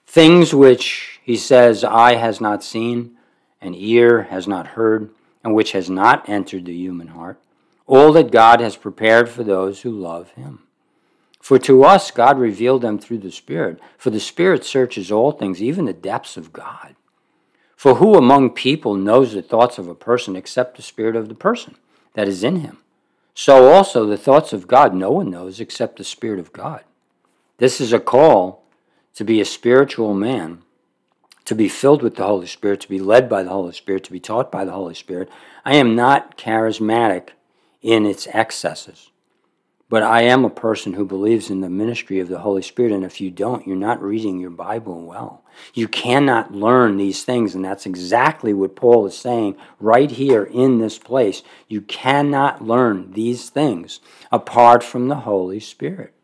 Things 0.06 0.54
which 0.54 1.20
he 1.24 1.36
says 1.36 1.84
eye 1.84 2.16
has 2.16 2.40
not 2.40 2.64
seen, 2.64 3.18
and 3.60 3.76
ear 3.76 4.24
has 4.24 4.48
not 4.48 4.68
heard, 4.68 5.10
and 5.44 5.54
which 5.54 5.74
has 5.74 5.90
not 5.90 6.28
entered 6.30 6.66
the 6.66 6.74
human 6.74 7.10
heart, 7.10 7.40
all 7.88 8.12
that 8.14 8.32
God 8.32 8.62
has 8.62 8.76
prepared 8.76 9.30
for 9.30 9.44
those 9.44 9.82
who 9.82 9.92
love 9.92 10.32
him. 10.32 10.60
For 11.40 11.60
to 11.60 11.84
us 11.84 12.10
God 12.10 12.40
revealed 12.40 12.82
them 12.82 12.98
through 12.98 13.20
the 13.20 13.32
Spirit, 13.32 13.80
for 13.98 14.10
the 14.10 14.20
Spirit 14.20 14.66
searches 14.66 15.12
all 15.12 15.32
things, 15.32 15.62
even 15.62 15.86
the 15.86 15.94
depths 15.94 16.38
of 16.38 16.52
God. 16.52 16.96
For 17.76 17.96
who 17.96 18.16
among 18.16 18.52
people 18.52 18.96
knows 18.96 19.34
the 19.34 19.44
thoughts 19.44 19.78
of 19.78 19.88
a 19.88 19.94
person 19.94 20.36
except 20.36 20.76
the 20.76 20.82
Spirit 20.82 21.16
of 21.16 21.30
the 21.30 21.36
person 21.36 21.76
that 22.14 22.28
is 22.28 22.44
in 22.44 22.62
him? 22.62 22.80
So 23.36 23.72
also 23.72 24.06
the 24.08 24.18
thoughts 24.18 24.54
of 24.54 24.68
God 24.68 24.96
no 24.96 25.12
one 25.12 25.30
knows 25.30 25.60
except 25.60 25.98
the 25.98 26.04
Spirit 26.04 26.40
of 26.40 26.52
God. 26.52 26.84
This 27.58 27.80
is 27.80 27.94
a 27.94 28.00
call 28.00 28.65
to 29.16 29.24
be 29.24 29.42
a 29.42 29.46
spiritual 29.46 30.14
man, 30.14 30.62
to 31.46 31.56
be 31.56 31.70
filled 31.70 32.02
with 32.02 32.16
the 32.16 32.26
Holy 32.26 32.48
Spirit, 32.48 32.82
to 32.82 32.90
be 32.90 33.00
led 33.00 33.30
by 33.30 33.44
the 33.44 33.50
Holy 33.50 33.74
Spirit, 33.74 34.04
to 34.04 34.12
be 34.12 34.20
taught 34.20 34.52
by 34.52 34.66
the 34.66 34.72
Holy 34.72 34.96
Spirit. 34.96 35.30
I 35.64 35.76
am 35.76 35.96
not 35.96 36.38
charismatic 36.38 37.30
in 37.82 38.06
its 38.06 38.28
excesses. 38.28 39.12
But 39.88 40.02
I 40.02 40.24
am 40.24 40.44
a 40.44 40.50
person 40.50 40.94
who 40.94 41.06
believes 41.06 41.52
in 41.52 41.62
the 41.62 41.70
ministry 41.70 42.20
of 42.20 42.28
the 42.28 42.40
Holy 42.40 42.64
Spirit, 42.64 42.92
and 42.92 43.06
if 43.06 43.22
you 43.22 43.30
don't, 43.30 43.68
you're 43.68 43.76
not 43.78 44.02
reading 44.02 44.40
your 44.40 44.50
Bible 44.50 45.06
well. 45.06 45.44
You 45.76 45.88
cannot 45.88 46.54
learn 46.54 46.98
these 46.98 47.24
things, 47.24 47.54
and 47.54 47.64
that's 47.64 47.86
exactly 47.86 48.52
what 48.52 48.76
Paul 48.76 49.06
is 49.06 49.16
saying 49.16 49.56
right 49.80 50.10
here 50.10 50.44
in 50.44 50.80
this 50.80 50.98
place. 50.98 51.44
You 51.68 51.82
cannot 51.82 52.64
learn 52.64 53.12
these 53.12 53.50
things 53.50 54.00
apart 54.32 54.84
from 54.84 55.08
the 55.08 55.18
Holy 55.18 55.60
Spirit. 55.60 56.16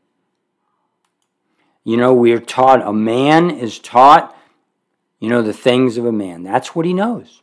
You 1.83 1.97
know, 1.97 2.13
we 2.13 2.31
are 2.33 2.39
taught, 2.39 2.87
a 2.87 2.93
man 2.93 3.49
is 3.49 3.79
taught, 3.79 4.35
you 5.19 5.29
know, 5.29 5.41
the 5.41 5.53
things 5.53 5.97
of 5.97 6.05
a 6.05 6.11
man. 6.11 6.43
That's 6.43 6.75
what 6.75 6.85
he 6.85 6.93
knows. 6.93 7.41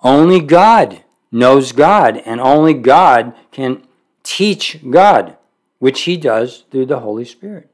Only 0.00 0.40
God 0.40 1.02
knows 1.30 1.72
God, 1.72 2.16
and 2.18 2.40
only 2.40 2.74
God 2.74 3.34
can 3.52 3.82
teach 4.22 4.78
God, 4.90 5.36
which 5.78 6.02
he 6.02 6.16
does 6.16 6.64
through 6.70 6.86
the 6.86 7.00
Holy 7.00 7.24
Spirit. 7.24 7.70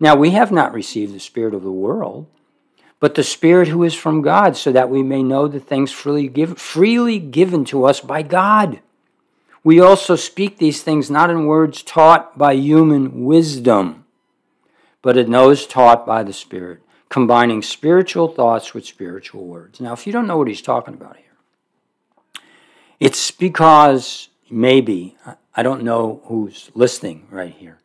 Now, 0.00 0.16
we 0.16 0.30
have 0.30 0.50
not 0.50 0.72
received 0.72 1.14
the 1.14 1.20
Spirit 1.20 1.54
of 1.54 1.62
the 1.62 1.70
world, 1.70 2.26
but 2.98 3.14
the 3.14 3.24
Spirit 3.24 3.68
who 3.68 3.82
is 3.84 3.94
from 3.94 4.22
God, 4.22 4.56
so 4.56 4.72
that 4.72 4.90
we 4.90 5.02
may 5.02 5.22
know 5.22 5.48
the 5.48 5.60
things 5.60 5.92
freely, 5.92 6.28
give, 6.28 6.58
freely 6.58 7.18
given 7.18 7.64
to 7.66 7.84
us 7.84 8.00
by 8.00 8.22
God. 8.22 8.80
We 9.64 9.80
also 9.80 10.16
speak 10.16 10.58
these 10.58 10.82
things 10.82 11.10
not 11.10 11.30
in 11.30 11.46
words 11.46 11.82
taught 11.82 12.36
by 12.36 12.54
human 12.54 13.24
wisdom, 13.24 14.01
but 15.02 15.18
in 15.18 15.30
those 15.30 15.66
taught 15.66 16.06
by 16.06 16.22
the 16.22 16.32
Spirit, 16.32 16.80
combining 17.08 17.60
spiritual 17.60 18.28
thoughts 18.28 18.72
with 18.72 18.86
spiritual 18.86 19.44
words. 19.44 19.80
Now, 19.80 19.92
if 19.92 20.06
you 20.06 20.12
don't 20.12 20.26
know 20.26 20.38
what 20.38 20.48
he's 20.48 20.62
talking 20.62 20.94
about 20.94 21.16
here, 21.16 21.26
It's 23.02 23.32
because 23.32 24.28
maybe, 24.48 25.16
I 25.56 25.64
don't 25.64 25.82
know 25.82 26.22
who's 26.26 26.70
listening 26.72 27.26
right 27.32 27.52
here, 27.52 27.78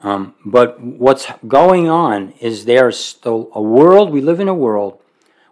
um, 0.00 0.34
but 0.44 0.80
what's 0.80 1.28
going 1.46 1.88
on 1.88 2.32
is 2.40 2.64
there's 2.64 2.98
still 2.98 3.50
a 3.54 3.62
world, 3.62 4.10
we 4.10 4.20
live 4.20 4.40
in 4.40 4.48
a 4.48 4.54
world 4.54 5.00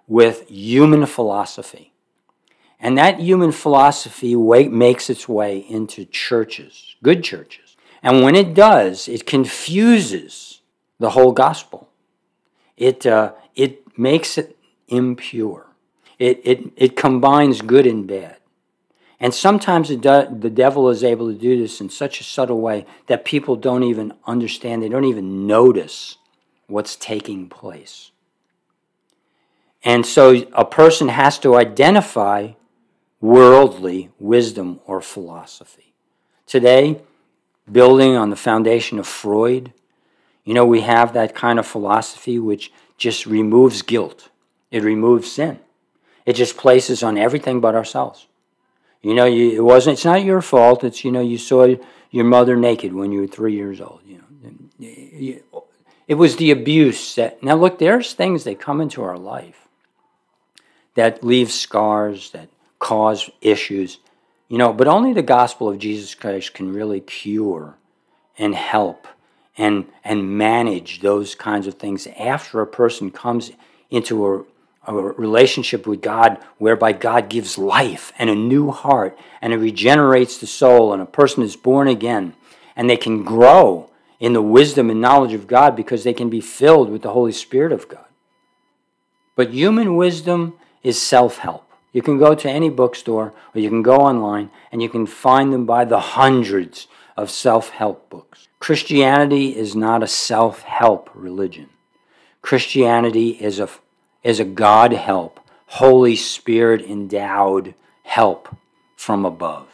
with 0.09 0.49
human 0.51 1.07
philosophy. 1.07 1.93
And 2.81 2.99
that 2.99 3.21
human 3.21 3.53
philosophy 3.53 4.35
makes 4.35 5.09
its 5.09 5.29
way 5.29 5.59
into 5.59 6.05
churches, 6.05 6.97
good 7.01 7.23
churches. 7.23 7.77
And 8.03 8.25
when 8.25 8.35
it 8.35 8.55
does, 8.55 9.07
it 9.07 9.25
confuses 9.25 10.56
the 10.99 11.11
whole 11.11 11.33
gospel. 11.33 11.89
It, 12.77 13.07
uh, 13.07 13.33
it 13.55 13.99
makes 13.99 14.39
it 14.39 14.57
impure. 14.89 15.67
It, 16.19 16.41
it, 16.45 16.73
it 16.77 16.97
combines 16.97 17.61
good 17.63 17.87
and 17.87 18.07
bad. 18.07 18.37
And 19.19 19.33
sometimes 19.33 19.89
de- 19.89 20.29
the 20.31 20.51
devil 20.51 20.91
is 20.91 21.03
able 21.03 21.33
to 21.33 21.39
do 21.39 21.59
this 21.59 21.81
in 21.81 21.89
such 21.89 22.21
a 22.21 22.25
subtle 22.25 22.61
way 22.61 22.87
that 23.07 23.25
people 23.25 23.57
don't 23.57 23.83
even 23.83 24.13
understand, 24.27 24.83
they 24.83 24.89
don't 24.89 25.05
even 25.05 25.47
notice 25.47 26.19
what's 26.67 26.97
taking 26.97 27.49
place. 27.49 28.11
And 29.85 30.05
so 30.05 30.47
a 30.53 30.65
person 30.65 31.09
has 31.09 31.39
to 31.41 31.57
identify 31.57 32.53
worldly 33.21 34.11
wisdom 34.19 34.81
or 34.85 35.01
philosophy. 35.01 35.95
Today, 36.47 37.01
building 37.71 38.17
on 38.17 38.31
the 38.31 38.37
foundation 38.37 38.99
of 38.99 39.07
Freud, 39.07 39.73
you 40.47 40.55
know, 40.55 40.65
we 40.65 40.81
have 40.83 41.13
that 41.13 41.35
kind 41.35 41.59
of 41.59 41.67
philosophy 41.67 42.39
which 42.39 42.73
just 42.97 43.27
removes 43.27 43.83
guilt, 43.83 44.31
it 44.71 44.83
removes 44.83 45.31
sin. 45.31 45.59
It 46.25 46.35
just 46.35 46.57
places 46.57 47.03
on 47.03 47.19
everything 47.19 47.61
but 47.61 47.75
ourselves. 47.75 48.27
You 49.03 49.15
know, 49.15 49.27
you, 49.27 49.53
it 49.53 49.61
wasn't. 49.61 49.95
It's 49.95 50.05
not 50.05 50.25
your 50.25 50.41
fault. 50.41 50.83
It's 50.83 51.05
you 51.05 51.13
know, 51.13 51.21
you 51.21 51.39
saw 51.39 51.77
your 52.11 52.25
mother 52.25 52.57
naked 52.57 52.93
when 52.93 53.13
you 53.13 53.21
were 53.21 53.27
three 53.27 53.55
years 53.55 53.81
old. 53.81 54.01
You 54.05 54.23
know, 54.81 55.43
it 56.09 56.15
was 56.15 56.37
the 56.37 56.51
abuse 56.51 57.15
that. 57.17 57.43
Now 57.43 57.55
look, 57.55 57.79
there's 57.79 58.13
things 58.13 58.45
that 58.45 58.59
come 58.59 58.81
into 58.81 59.03
our 59.03 59.19
life 59.19 59.69
that 60.95 61.23
leave 61.23 61.53
scars, 61.53 62.31
that 62.31 62.49
cause 62.79 63.31
issues, 63.41 63.99
you 64.49 64.59
know. 64.59 64.73
But 64.73 64.89
only 64.89 65.13
the 65.13 65.23
gospel 65.23 65.69
of 65.69 65.79
Jesus 65.79 66.15
Christ 66.15 66.55
can 66.55 66.73
really 66.73 67.01
cure 67.01 67.77
and 68.39 68.55
help 68.55 69.07
and 69.57 69.87
and 70.05 70.37
manage 70.37 71.01
those 71.01 71.35
kinds 71.35 71.67
of 71.67 71.75
things 71.75 72.07
after 72.19 72.61
a 72.61 72.67
person 72.67 73.11
comes 73.11 73.53
into 73.91 74.27
a 74.27 74.45
a 74.87 74.95
relationship 74.95 75.87
with 75.87 76.01
God 76.01 76.39
whereby 76.59 76.93
God 76.93 77.29
gives 77.29 77.59
life 77.59 78.13
and 78.19 78.31
a 78.31 78.35
new 78.35 78.71
heart 78.71 79.19
and 79.43 79.53
it 79.53 79.57
regenerates 79.57 80.39
the 80.39 80.47
soul 80.47 80.93
and 80.93 81.03
a 81.03 81.07
person 81.07 81.43
is 81.43 81.57
born 81.57 81.89
again 81.89 82.35
and 82.77 82.89
they 82.89 82.97
can 82.97 83.25
grow 83.25 83.91
in 84.21 84.33
the 84.33 84.43
wisdom 84.43 84.89
and 84.91 85.01
knowledge 85.01 85.33
of 85.33 85.47
God 85.47 85.75
because 85.75 86.05
they 86.05 86.15
can 86.15 86.31
be 86.31 86.41
filled 86.41 86.89
with 86.89 87.03
the 87.03 87.13
Holy 87.13 87.33
Spirit 87.33 87.73
of 87.73 87.89
God. 87.89 88.05
But 89.35 89.51
human 89.51 89.97
wisdom 89.97 90.55
is 90.83 91.01
self 91.01 91.39
help. 91.39 91.65
You 91.93 92.03
can 92.03 92.19
go 92.19 92.35
to 92.35 92.51
any 92.51 92.71
bookstore 92.71 93.33
or 93.55 93.61
you 93.61 93.69
can 93.69 93.83
go 93.83 93.97
online 93.97 94.51
and 94.71 94.83
you 94.83 94.89
can 94.89 95.07
find 95.07 95.53
them 95.53 95.67
by 95.67 95.85
the 95.85 96.01
hundreds 96.01 96.87
of 97.17 97.31
self 97.31 97.71
help 97.71 98.09
books. 98.11 98.49
Christianity 98.59 99.57
is 99.57 99.75
not 99.75 100.03
a 100.03 100.07
self 100.07 100.63
help 100.63 101.11
religion. 101.15 101.69
Christianity 102.43 103.31
is 103.31 103.59
a 103.59 103.69
is 104.23 104.41
a 104.41 104.45
God 104.45 104.93
help, 104.93 105.41
Holy 105.67 106.17
Spirit 106.17 106.83
endowed 106.83 107.75
help 108.03 108.55
from 108.97 109.25
above, 109.25 109.69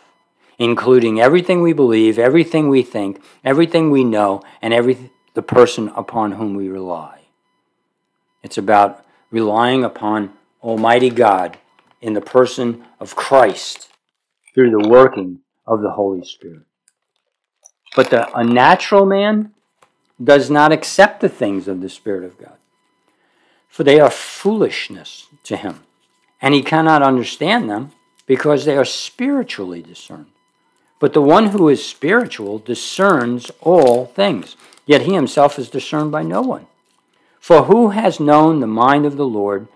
including 0.58 1.20
everything 1.20 1.62
we 1.62 1.72
believe, 1.72 2.18
everything 2.18 2.68
we 2.68 2.82
think, 2.82 3.22
everything 3.44 3.90
we 3.90 4.04
know, 4.04 4.42
and 4.60 4.74
every 4.74 5.10
the 5.34 5.42
person 5.42 5.88
upon 5.96 6.32
whom 6.32 6.54
we 6.54 6.68
rely. 6.68 7.20
It's 8.42 8.58
about 8.58 9.04
relying 9.30 9.84
upon 9.84 10.32
Almighty 10.62 11.10
God 11.10 11.58
in 12.00 12.12
the 12.12 12.20
person 12.20 12.84
of 13.00 13.16
Christ 13.16 13.88
through 14.54 14.70
the 14.70 14.88
working 14.88 15.40
of 15.66 15.80
the 15.80 15.90
Holy 15.90 16.24
Spirit. 16.24 16.66
But 17.94 18.10
the, 18.10 18.34
a 18.36 18.44
natural 18.44 19.06
man 19.06 19.52
does 20.22 20.50
not 20.50 20.72
accept 20.72 21.20
the 21.20 21.28
things 21.28 21.68
of 21.68 21.80
the 21.80 21.88
Spirit 21.88 22.24
of 22.24 22.38
God 22.38 22.56
for 23.72 23.84
they 23.84 23.98
are 23.98 24.10
foolishness 24.10 25.28
to 25.44 25.56
him, 25.56 25.80
and 26.42 26.52
he 26.52 26.62
cannot 26.62 27.02
understand 27.02 27.70
them 27.70 27.90
because 28.26 28.66
they 28.66 28.76
are 28.76 28.84
spiritually 28.84 29.80
discerned. 29.80 30.26
But 31.00 31.14
the 31.14 31.22
one 31.22 31.46
who 31.46 31.70
is 31.70 31.82
spiritual 31.84 32.58
discerns 32.58 33.50
all 33.62 34.04
things, 34.04 34.56
yet 34.84 35.02
he 35.02 35.14
himself 35.14 35.58
is 35.58 35.70
discerned 35.70 36.12
by 36.12 36.22
no 36.22 36.42
one. 36.42 36.66
For 37.40 37.62
who 37.62 37.88
has 37.88 38.20
known 38.20 38.60
the 38.60 38.66
mind 38.66 39.06
of 39.06 39.16
the 39.16 39.26
Lord 39.26 39.68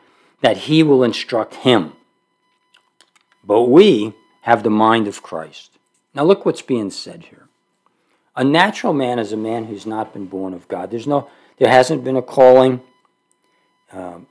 that 0.43 0.59
he 0.59 0.83
will 0.83 1.03
instruct 1.03 1.55
him? 1.55 1.95
But 3.43 3.63
we 3.63 4.13
have 4.43 4.63
the 4.63 4.69
mind 4.69 5.09
of 5.09 5.23
Christ. 5.23 5.71
Now 6.15 6.25
look 6.25 6.45
what's 6.45 6.63
being 6.63 6.91
said 6.91 7.25
here. 7.31 7.46
A 8.37 8.45
natural 8.45 8.93
man 8.93 9.19
is 9.19 9.33
a 9.33 9.37
man 9.37 9.65
who's 9.65 9.87
not 9.87 10.13
been 10.13 10.27
born 10.27 10.53
of 10.53 10.69
God. 10.69 10.91
There's 10.91 11.07
no 11.07 11.29
there 11.59 11.71
hasn't 11.71 12.05
been 12.05 12.17
a 12.17 12.23
calling 12.23 12.83
um, 13.93 14.27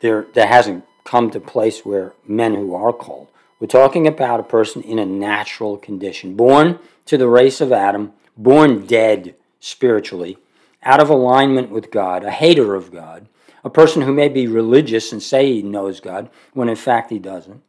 there 0.00 0.26
that 0.34 0.48
hasn't 0.48 0.84
come 1.04 1.30
to 1.30 1.40
place 1.40 1.84
where 1.84 2.14
men 2.26 2.54
who 2.54 2.74
are 2.74 2.92
called. 2.92 3.28
We're 3.58 3.66
talking 3.66 4.06
about 4.06 4.40
a 4.40 4.44
person 4.44 4.82
in 4.82 4.98
a 4.98 5.06
natural 5.06 5.76
condition, 5.76 6.36
born 6.36 6.78
to 7.06 7.16
the 7.16 7.28
race 7.28 7.60
of 7.60 7.72
Adam, 7.72 8.12
born 8.36 8.86
dead 8.86 9.34
spiritually, 9.60 10.38
out 10.82 11.00
of 11.00 11.08
alignment 11.08 11.70
with 11.70 11.90
God, 11.90 12.22
a 12.22 12.30
hater 12.30 12.74
of 12.74 12.92
God, 12.92 13.28
a 13.64 13.70
person 13.70 14.02
who 14.02 14.12
may 14.12 14.28
be 14.28 14.46
religious 14.46 15.10
and 15.10 15.22
say 15.22 15.52
he 15.52 15.62
knows 15.62 16.00
God 16.00 16.28
when 16.52 16.68
in 16.68 16.76
fact 16.76 17.10
he 17.10 17.18
doesn't. 17.18 17.62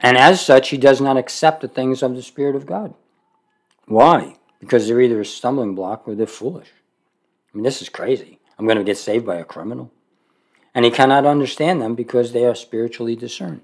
And 0.00 0.16
as 0.16 0.44
such, 0.44 0.68
he 0.68 0.76
does 0.76 1.00
not 1.00 1.16
accept 1.16 1.60
the 1.60 1.68
things 1.68 2.02
of 2.02 2.14
the 2.14 2.22
Spirit 2.22 2.54
of 2.54 2.66
God. 2.66 2.94
Why? 3.86 4.36
Because 4.60 4.86
they're 4.86 5.00
either 5.00 5.20
a 5.20 5.24
stumbling 5.24 5.74
block 5.74 6.06
or 6.06 6.14
they're 6.14 6.26
foolish. 6.26 6.72
I 7.52 7.56
mean, 7.56 7.64
this 7.64 7.80
is 7.80 7.88
crazy. 7.88 8.38
I'm 8.58 8.66
going 8.66 8.78
to 8.78 8.84
get 8.84 8.98
saved 8.98 9.24
by 9.24 9.36
a 9.36 9.44
criminal. 9.44 9.90
And 10.74 10.84
he 10.84 10.90
cannot 10.90 11.24
understand 11.24 11.80
them 11.80 11.94
because 11.94 12.32
they 12.32 12.44
are 12.44 12.54
spiritually 12.54 13.16
discerned. 13.16 13.62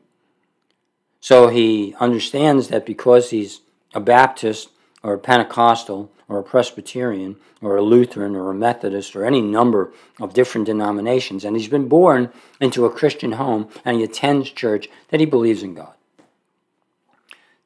So 1.21 1.49
he 1.49 1.95
understands 2.01 2.69
that 2.69 2.87
because 2.87 3.31
he's 3.31 3.61
a 3.95 4.01
Baptist 4.01 4.71
or 5.03 5.15
a 5.15 5.19
Pentecostal 5.19 6.11
or 6.29 6.39
a 6.39 6.43
Presbyterian 6.43 7.37
or 7.61 7.77
a 7.77 7.83
Lutheran 7.83 8.35
or 8.35 8.51
a 8.51 8.55
Methodist 8.55 9.15
or 9.15 9.25
any 9.25 9.41
number 9.41 9.93
of 10.21 10.35
different 10.35 10.67
denominations, 10.67 11.45
and 11.45 11.57
he's 11.57 11.69
been 11.69 11.89
born 11.89 12.33
into 12.61 12.87
a 12.87 12.91
Christian 12.91 13.33
home 13.33 13.69
and 13.85 13.99
he 13.99 14.05
attends 14.05 14.51
church, 14.51 14.89
that 15.09 15.21
he 15.21 15.27
believes 15.27 15.63
in 15.63 15.75
God. 15.75 15.95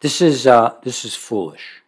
This 0.06 0.22
is, 0.22 0.46
uh, 0.46 0.72
this 0.84 1.04
is 1.04 1.16
foolish. 1.16 1.82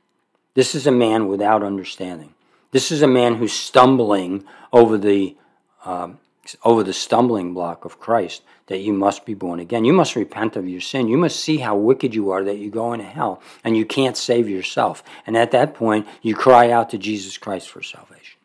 This 0.55 0.75
is 0.75 0.89
a 0.89 0.91
man 0.91 1.29
without 1.29 1.63
understanding. 1.63 2.35
This 2.73 2.91
is 2.91 3.01
a 3.01 3.07
man 3.07 3.37
who's 3.37 3.53
stumbling 3.53 4.43
over 4.73 4.99
the 4.99 5.37
um, 5.85 6.19
over 6.65 6.83
the 6.83 6.93
stumbling 6.93 7.55
block 7.55 7.85
of 7.85 8.01
Christ 8.01 8.43
that 8.67 8.81
you 8.81 8.93
must 8.93 9.25
be 9.25 9.35
born 9.35 9.61
again. 9.61 9.85
You 9.85 9.93
must 9.93 10.17
repent 10.17 10.57
of 10.57 10.69
your 10.69 10.81
sin. 10.81 11.07
You 11.07 11.17
must 11.17 11.39
see 11.39 11.59
how 11.59 11.77
wicked 11.77 12.13
you 12.13 12.33
are 12.33 12.43
that 12.43 12.59
you 12.59 12.71
go 12.71 12.93
into 12.93 13.07
hell 13.07 13.41
and 13.63 13.77
you 13.77 13.87
can't 13.87 14.17
save 14.17 14.49
yourself. 14.49 15.05
And 15.25 15.37
at 15.37 15.53
that 15.53 15.75
point, 15.75 16.05
you 16.21 16.35
cry 16.35 16.73
out 16.73 16.91
to 16.91 16.99
Jesus 16.99 17.39
Christ 17.39 17.71
for 17.71 17.85
salvation. 17.85 18.41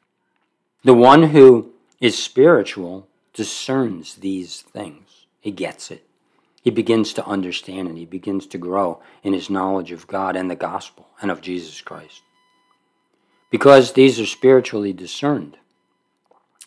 The 0.83 0.93
one 0.93 1.23
who 1.23 1.73
is 1.99 2.15
spiritual 2.15 3.07
discerns 3.33 4.17
these 4.17 4.62
things. 4.62 5.25
He 5.41 5.49
gets 5.49 5.89
it. 5.89 6.05
He 6.63 6.71
begins 6.71 7.13
to 7.13 7.26
understand 7.26 7.88
and 7.88 7.97
he 7.97 8.06
begins 8.06 8.47
to 8.47 8.57
grow 8.57 9.01
in 9.22 9.34
his 9.34 9.51
knowledge 9.51 9.91
of 9.91 10.07
God 10.07 10.36
and 10.36 10.49
the 10.49 10.55
gospel 10.55 11.09
and 11.22 11.30
of 11.30 11.41
Jesus 11.41 11.80
Christ 11.80 12.24
because 13.53 13.93
these 13.93 14.20
are 14.20 14.26
spiritually 14.26 14.93
discerned, 14.93 15.57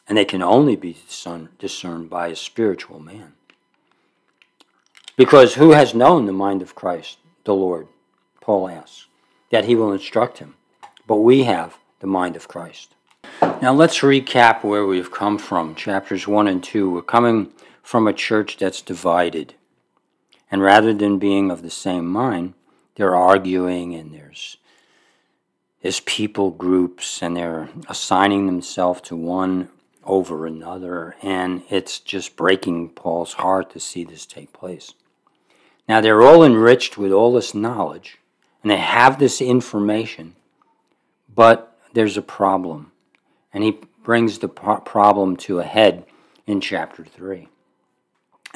and 0.09 0.17
they 0.17 0.25
can 0.25 0.41
only 0.41 0.77
be 0.77 0.97
discerned 1.59 2.09
by 2.09 2.29
a 2.29 2.37
spiritual 2.37 3.01
man. 3.01 3.33
Because 5.17 5.55
who 5.55 5.73
has 5.73 5.97
known 5.97 6.27
the 6.27 6.33
mind 6.33 6.63
of 6.63 6.77
Christ, 6.77 7.19
the 7.43 7.57
Lord? 7.57 7.89
Paul 8.41 8.69
asks, 8.69 9.09
that 9.51 9.65
he 9.65 9.75
will 9.75 9.91
instruct 9.91 10.39
him. 10.39 10.55
But 11.09 11.17
we 11.17 11.43
have 11.43 11.77
the 11.99 12.07
mind 12.07 12.37
of 12.37 12.47
Christ. 12.47 12.95
Now 13.43 13.73
let's 13.73 13.99
recap 13.99 14.63
where 14.63 14.87
we've 14.87 15.11
come 15.11 15.39
from. 15.39 15.75
Chapters 15.75 16.29
1 16.29 16.47
and 16.47 16.63
2. 16.63 16.89
We're 16.89 17.03
coming 17.03 17.53
from 17.83 18.07
a 18.07 18.13
church 18.13 18.59
that's 18.59 18.81
divided. 18.81 19.55
And 20.51 20.63
rather 20.63 20.95
than 20.95 21.19
being 21.19 21.51
of 21.51 21.63
the 21.63 21.71
same 21.71 22.07
mind, 22.07 22.55
they're 22.95 23.17
arguing 23.17 23.95
and 23.95 24.15
there's 24.15 24.57
as 25.85 26.01
people 26.01 26.51
groups 26.51 27.23
and 27.23 27.37
they're 27.37 27.69
assigning 27.89 28.47
themselves 28.47 29.01
to 29.03 29.15
one 29.15 29.69
over 30.05 30.47
another 30.47 31.17
and 31.23 31.63
it's 31.69 32.01
just 32.01 32.37
breaking 32.37 32.89
paul's 32.89 33.35
heart 33.35 33.71
to 33.71 33.79
see 33.79 34.05
this 34.05 34.27
take 34.27 34.53
place 34.53 34.95
Now 35.89 36.01
they're 36.01 36.23
all 36.23 36.43
enriched 36.43 36.97
with 36.97 37.13
all 37.13 37.33
this 37.35 37.55
knowledge 37.55 38.19
and 38.67 38.71
they 38.73 38.79
have 38.79 39.21
this 39.21 39.41
information, 39.41 40.35
but 41.33 41.79
there's 41.93 42.17
a 42.17 42.23
problem. 42.23 42.91
And 43.55 43.63
he 43.63 43.79
brings 44.03 44.41
the 44.41 44.49
problem 44.49 45.37
to 45.37 45.61
a 45.61 45.65
head 45.65 46.05
in 46.49 46.61
chapter 46.61 47.05
3. 47.05 47.47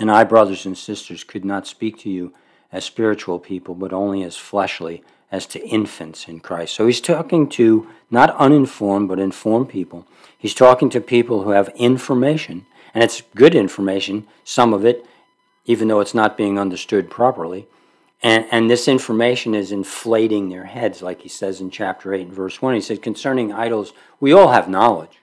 And 0.00 0.10
I, 0.10 0.24
brothers 0.24 0.64
and 0.64 0.76
sisters, 0.76 1.24
could 1.24 1.44
not 1.44 1.66
speak 1.66 1.98
to 1.98 2.10
you 2.10 2.32
as 2.72 2.86
spiritual 2.86 3.38
people, 3.38 3.74
but 3.74 3.92
only 3.92 4.22
as 4.22 4.34
fleshly, 4.34 5.04
as 5.30 5.44
to 5.48 5.64
infants 5.64 6.26
in 6.26 6.40
Christ. 6.40 6.74
So 6.74 6.86
he's 6.86 7.02
talking 7.02 7.50
to 7.50 7.86
not 8.10 8.34
uninformed, 8.36 9.08
but 9.08 9.18
informed 9.18 9.68
people. 9.68 10.06
He's 10.38 10.54
talking 10.54 10.88
to 10.90 11.02
people 11.02 11.42
who 11.42 11.50
have 11.50 11.68
information, 11.76 12.64
and 12.94 13.04
it's 13.04 13.22
good 13.34 13.54
information, 13.54 14.26
some 14.42 14.72
of 14.72 14.86
it, 14.86 15.04
even 15.66 15.88
though 15.88 16.00
it's 16.00 16.14
not 16.14 16.38
being 16.38 16.58
understood 16.58 17.10
properly. 17.10 17.68
And, 18.22 18.46
and 18.50 18.70
this 18.70 18.88
information 18.88 19.54
is 19.54 19.70
inflating 19.70 20.48
their 20.48 20.64
heads, 20.64 21.02
like 21.02 21.20
he 21.20 21.28
says 21.28 21.60
in 21.60 21.70
chapter 21.70 22.14
8 22.14 22.28
and 22.28 22.32
verse 22.32 22.62
1. 22.62 22.74
He 22.74 22.80
says, 22.80 22.98
Concerning 23.00 23.52
idols, 23.52 23.92
we 24.18 24.32
all 24.32 24.48
have 24.48 24.66
knowledge. 24.66 25.18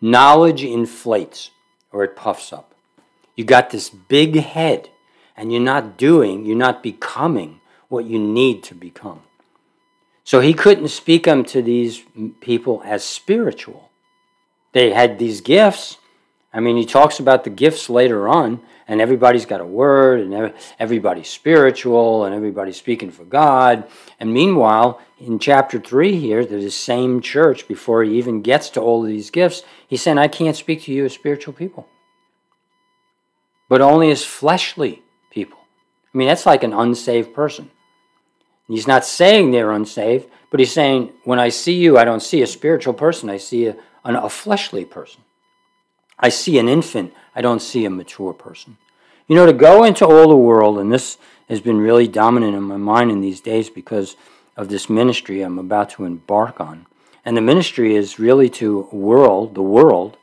Knowledge 0.00 0.62
inflates, 0.62 1.50
or 1.90 2.04
it 2.04 2.14
puffs 2.14 2.52
up. 2.52 2.69
You 3.36 3.44
got 3.44 3.70
this 3.70 3.88
big 3.90 4.36
head, 4.36 4.90
and 5.36 5.52
you're 5.52 5.60
not 5.62 5.96
doing, 5.96 6.44
you're 6.44 6.56
not 6.56 6.82
becoming 6.82 7.60
what 7.88 8.04
you 8.04 8.18
need 8.18 8.62
to 8.64 8.74
become. 8.74 9.22
So 10.24 10.40
he 10.40 10.54
couldn't 10.54 10.88
speak 10.88 11.24
them 11.24 11.44
to 11.46 11.62
these 11.62 12.02
people 12.40 12.82
as 12.84 13.02
spiritual. 13.02 13.90
They 14.72 14.92
had 14.92 15.18
these 15.18 15.40
gifts. 15.40 15.96
I 16.52 16.60
mean, 16.60 16.76
he 16.76 16.84
talks 16.84 17.18
about 17.18 17.44
the 17.44 17.50
gifts 17.50 17.88
later 17.88 18.28
on, 18.28 18.60
and 18.86 19.00
everybody's 19.00 19.46
got 19.46 19.60
a 19.60 19.66
word, 19.66 20.20
and 20.20 20.52
everybody's 20.78 21.28
spiritual, 21.28 22.24
and 22.24 22.34
everybody's 22.34 22.76
speaking 22.76 23.10
for 23.10 23.24
God. 23.24 23.88
And 24.18 24.32
meanwhile, 24.32 25.00
in 25.18 25.38
chapter 25.38 25.78
3 25.78 26.18
here, 26.18 26.44
there's 26.44 26.64
the 26.64 26.70
same 26.70 27.20
church, 27.20 27.66
before 27.66 28.02
he 28.04 28.18
even 28.18 28.42
gets 28.42 28.68
to 28.70 28.80
all 28.80 29.02
of 29.02 29.08
these 29.08 29.30
gifts, 29.30 29.62
he's 29.88 30.02
saying, 30.02 30.18
I 30.18 30.28
can't 30.28 30.56
speak 30.56 30.82
to 30.82 30.92
you 30.92 31.04
as 31.04 31.12
spiritual 31.12 31.54
people, 31.54 31.88
but 33.70 33.80
only 33.80 34.10
as 34.10 34.24
fleshly 34.24 35.00
people. 35.30 35.58
I 36.12 36.18
mean, 36.18 36.26
that's 36.26 36.44
like 36.44 36.64
an 36.64 36.72
unsaved 36.72 37.32
person. 37.32 37.70
He's 38.66 38.88
not 38.88 39.04
saying 39.04 39.52
they're 39.52 39.70
unsaved, 39.70 40.28
but 40.50 40.58
he's 40.58 40.72
saying, 40.72 41.12
when 41.24 41.38
I 41.38 41.50
see 41.50 41.74
you, 41.74 41.96
I 41.96 42.04
don't 42.04 42.20
see 42.20 42.42
a 42.42 42.48
spiritual 42.48 42.94
person, 42.94 43.30
I 43.30 43.36
see 43.36 43.68
a, 43.68 43.76
a 44.04 44.28
fleshly 44.28 44.84
person. 44.84 45.22
I 46.18 46.30
see 46.30 46.58
an 46.58 46.68
infant, 46.68 47.14
I 47.34 47.42
don't 47.42 47.62
see 47.62 47.84
a 47.84 47.90
mature 47.90 48.32
person. 48.32 48.76
You 49.28 49.36
know, 49.36 49.46
to 49.46 49.52
go 49.52 49.84
into 49.84 50.04
all 50.04 50.28
the 50.28 50.36
world, 50.36 50.80
and 50.80 50.92
this 50.92 51.16
has 51.48 51.60
been 51.60 51.78
really 51.78 52.08
dominant 52.08 52.56
in 52.56 52.64
my 52.64 52.76
mind 52.76 53.12
in 53.12 53.20
these 53.20 53.40
days 53.40 53.70
because 53.70 54.16
of 54.56 54.68
this 54.68 54.90
ministry 54.90 55.42
I'm 55.42 55.60
about 55.60 55.90
to 55.90 56.04
embark 56.04 56.60
on. 56.60 56.86
And 57.24 57.36
the 57.36 57.40
ministry 57.40 57.94
is 57.94 58.18
really 58.18 58.48
to 58.50 58.88
world, 58.90 59.54
the 59.54 59.62
world, 59.62 60.16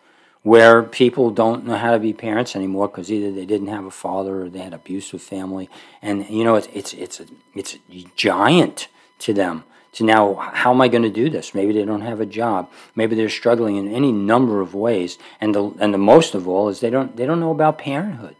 where 0.47 0.81
people 0.81 1.29
don't 1.29 1.65
know 1.65 1.75
how 1.75 1.91
to 1.91 1.99
be 1.99 2.13
parents 2.13 2.55
anymore 2.55 2.87
because 2.87 3.11
either 3.11 3.33
they 3.33 3.45
didn't 3.45 3.67
have 3.67 3.83
a 3.83 3.91
father 3.91 4.43
or 4.43 4.49
they 4.49 4.59
had 4.59 4.73
abusive 4.73 5.21
family, 5.21 5.69
and 6.01 6.25
you 6.29 6.41
know 6.45 6.55
it's 6.55 6.69
it's 6.71 6.93
it's 6.93 7.19
a, 7.19 7.25
it's 7.53 7.75
a 7.75 8.05
giant 8.15 8.87
to 9.19 9.33
them. 9.33 9.65
To 9.93 10.05
now, 10.05 10.35
how 10.35 10.71
am 10.71 10.79
I 10.79 10.87
going 10.87 11.03
to 11.03 11.09
do 11.09 11.29
this? 11.29 11.53
Maybe 11.53 11.73
they 11.73 11.83
don't 11.83 12.01
have 12.01 12.21
a 12.21 12.25
job. 12.25 12.71
Maybe 12.95 13.13
they're 13.13 13.27
struggling 13.27 13.75
in 13.75 13.93
any 13.93 14.13
number 14.13 14.61
of 14.61 14.73
ways, 14.73 15.17
and 15.41 15.53
the 15.53 15.63
and 15.79 15.93
the 15.93 15.97
most 15.97 16.33
of 16.33 16.47
all 16.47 16.69
is 16.69 16.79
they 16.79 16.89
don't 16.89 17.17
they 17.17 17.25
don't 17.25 17.41
know 17.41 17.51
about 17.51 17.79
parenthood. 17.79 18.37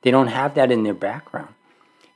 They 0.00 0.10
don't 0.10 0.28
have 0.28 0.54
that 0.54 0.72
in 0.72 0.84
their 0.84 0.94
background. 0.94 1.52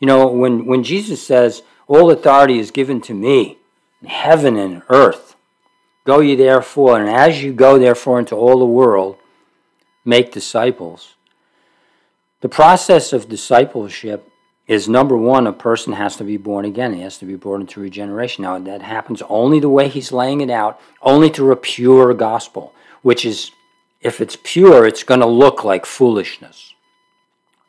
You 0.00 0.06
know, 0.06 0.28
when 0.28 0.64
when 0.64 0.82
Jesus 0.82 1.22
says, 1.22 1.62
"All 1.88 2.10
authority 2.10 2.58
is 2.58 2.70
given 2.70 3.02
to 3.02 3.12
me, 3.12 3.58
in 4.00 4.08
heaven 4.08 4.56
and 4.56 4.82
earth," 4.88 5.36
go 6.06 6.20
ye 6.20 6.36
therefore, 6.36 6.98
and 6.98 7.10
as 7.10 7.42
you 7.42 7.52
go 7.52 7.78
therefore 7.78 8.18
into 8.18 8.34
all 8.34 8.58
the 8.58 8.74
world 8.80 9.18
make 10.06 10.32
disciples. 10.32 11.14
The 12.40 12.48
process 12.48 13.12
of 13.12 13.28
discipleship 13.28 14.30
is 14.66 14.88
number 14.88 15.16
one, 15.16 15.46
a 15.46 15.52
person 15.52 15.92
has 15.92 16.16
to 16.16 16.24
be 16.24 16.36
born 16.36 16.64
again. 16.64 16.92
He 16.92 17.02
has 17.02 17.18
to 17.18 17.24
be 17.24 17.36
born 17.36 17.60
into 17.60 17.80
regeneration. 17.80 18.42
Now, 18.42 18.58
that 18.58 18.82
happens 18.82 19.22
only 19.28 19.60
the 19.60 19.68
way 19.68 19.88
he's 19.88 20.12
laying 20.12 20.40
it 20.40 20.50
out, 20.50 20.80
only 21.02 21.28
through 21.28 21.52
a 21.52 21.56
pure 21.56 22.14
gospel, 22.14 22.74
which 23.02 23.24
is, 23.24 23.50
if 24.00 24.20
it's 24.20 24.36
pure, 24.42 24.86
it's 24.86 25.04
going 25.04 25.20
to 25.20 25.26
look 25.26 25.64
like 25.64 25.86
foolishness 25.86 26.74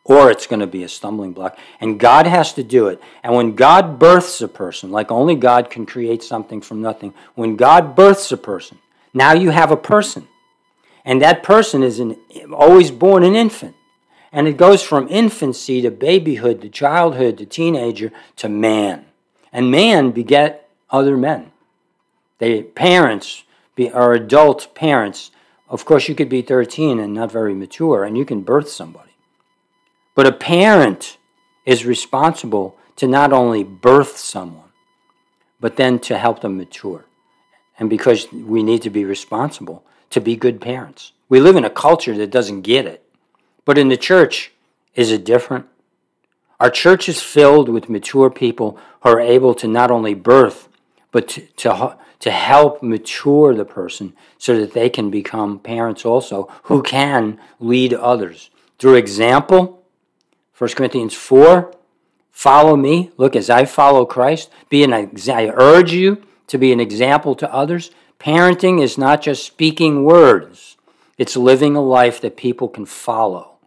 or 0.08 0.32
it's 0.32 0.48
going 0.48 0.62
to 0.62 0.68
be 0.68 0.84
a 0.84 0.90
stumbling 0.90 1.34
block. 1.34 1.58
And 1.82 2.00
God 2.00 2.26
has 2.26 2.54
to 2.54 2.64
do 2.64 2.88
it. 2.88 3.00
And 3.24 3.36
when 3.36 3.56
God 3.56 4.00
births 4.00 4.42
a 4.42 4.48
person, 4.48 4.90
like 4.90 5.12
only 5.12 5.36
God 5.36 5.70
can 5.70 5.86
create 5.86 6.24
something 6.24 6.62
from 6.62 6.82
nothing, 6.82 7.14
when 7.36 7.58
God 7.58 7.96
births 7.96 8.32
a 8.32 8.38
person, 8.38 8.80
now 9.14 9.34
you 9.34 9.50
have 9.50 9.70
a 9.70 9.78
person. 9.78 10.28
And 11.08 11.22
that 11.22 11.42
person 11.42 11.84
is 11.84 12.02
an, 12.02 12.18
always 12.54 12.92
born 12.92 13.24
an 13.24 13.34
infant. 13.34 13.76
And 14.34 14.46
it 14.46 14.58
goes 14.58 14.84
from 14.84 15.08
infancy 15.10 15.82
to 15.82 15.90
babyhood 15.90 16.62
to 16.62 16.70
childhood 16.70 17.38
to 17.38 17.46
teenager 17.46 18.12
to 18.36 18.50
man. 18.50 19.06
And 19.54 19.72
man 19.72 20.12
beget 20.12 20.70
other 20.90 21.16
men. 21.16 21.54
They 22.40 22.62
parents 22.62 23.46
be, 23.74 23.90
are 23.90 24.12
adult 24.12 24.76
parents. 24.76 25.32
Of 25.70 25.86
course, 25.86 26.10
you 26.10 26.14
could 26.14 26.28
be 26.28 26.42
13 26.42 27.00
and 27.00 27.14
not 27.14 27.32
very 27.32 27.54
mature, 27.54 28.04
and 28.04 28.18
you 28.18 28.26
can 28.26 28.42
birth 28.42 28.68
somebody. 28.68 29.16
But 30.14 30.28
a 30.28 30.34
parent 30.34 31.18
is 31.66 31.86
responsible 31.86 32.78
to 32.98 33.08
not 33.08 33.32
only 33.32 33.64
birth 33.64 34.18
someone, 34.18 34.72
but 35.62 35.78
then 35.78 36.00
to 36.00 36.18
help 36.18 36.42
them 36.42 36.58
mature. 36.58 37.06
And 37.80 37.90
because 37.90 38.30
we 38.34 38.62
need 38.62 38.82
to 38.82 38.90
be 38.90 39.06
responsible, 39.06 39.86
to 40.10 40.22
be 40.22 40.36
good 40.36 40.62
parents. 40.62 41.12
We 41.30 41.40
live 41.40 41.56
in 41.56 41.66
a 41.66 41.70
culture 41.70 42.16
that 42.18 42.32
doesn't 42.32 42.62
get 42.62 42.86
it. 42.86 43.04
But 43.66 43.78
in 43.78 43.90
the 43.90 43.98
church, 43.98 44.52
is 44.96 45.12
it 45.12 45.26
different? 45.26 45.66
Our 46.60 46.70
church 46.70 47.08
is 47.08 47.22
filled 47.22 47.70
with 47.70 47.90
mature 47.90 48.30
people 48.30 48.80
who 49.02 49.10
are 49.10 49.20
able 49.20 49.54
to 49.56 49.68
not 49.68 49.92
only 49.92 50.14
birth, 50.14 50.70
but 51.12 51.28
to, 51.30 51.42
to, 51.42 51.98
to 52.20 52.32
help 52.32 52.82
mature 52.82 53.54
the 53.54 53.66
person 53.66 54.14
so 54.38 54.58
that 54.60 54.74
they 54.74 54.90
can 54.90 55.12
become 55.12 55.60
parents 55.60 56.06
also 56.06 56.50
who 56.64 56.82
can 56.82 57.40
lead 57.60 57.94
others. 57.94 58.50
Through 58.80 58.96
example, 58.96 59.84
1 60.58 60.72
Corinthians 60.72 61.14
4, 61.14 61.74
follow 62.32 62.76
me. 62.76 63.12
Look, 63.18 63.36
as 63.36 63.50
I 63.50 63.66
follow 63.66 64.06
Christ, 64.06 64.50
be 64.70 64.84
an 64.84 64.94
I 64.94 65.52
urge 65.54 65.92
you 65.92 66.24
to 66.48 66.58
be 66.58 66.72
an 66.72 66.80
example 66.80 67.36
to 67.36 67.54
others. 67.54 67.92
Parenting 68.20 68.82
is 68.82 68.98
not 68.98 69.22
just 69.22 69.46
speaking 69.46 70.04
words, 70.04 70.78
it's 71.18 71.36
living 71.36 71.76
a 71.76 71.82
life 71.82 72.22
that 72.22 72.38
people 72.38 72.68
can 72.68 72.86
follow, 72.86 73.58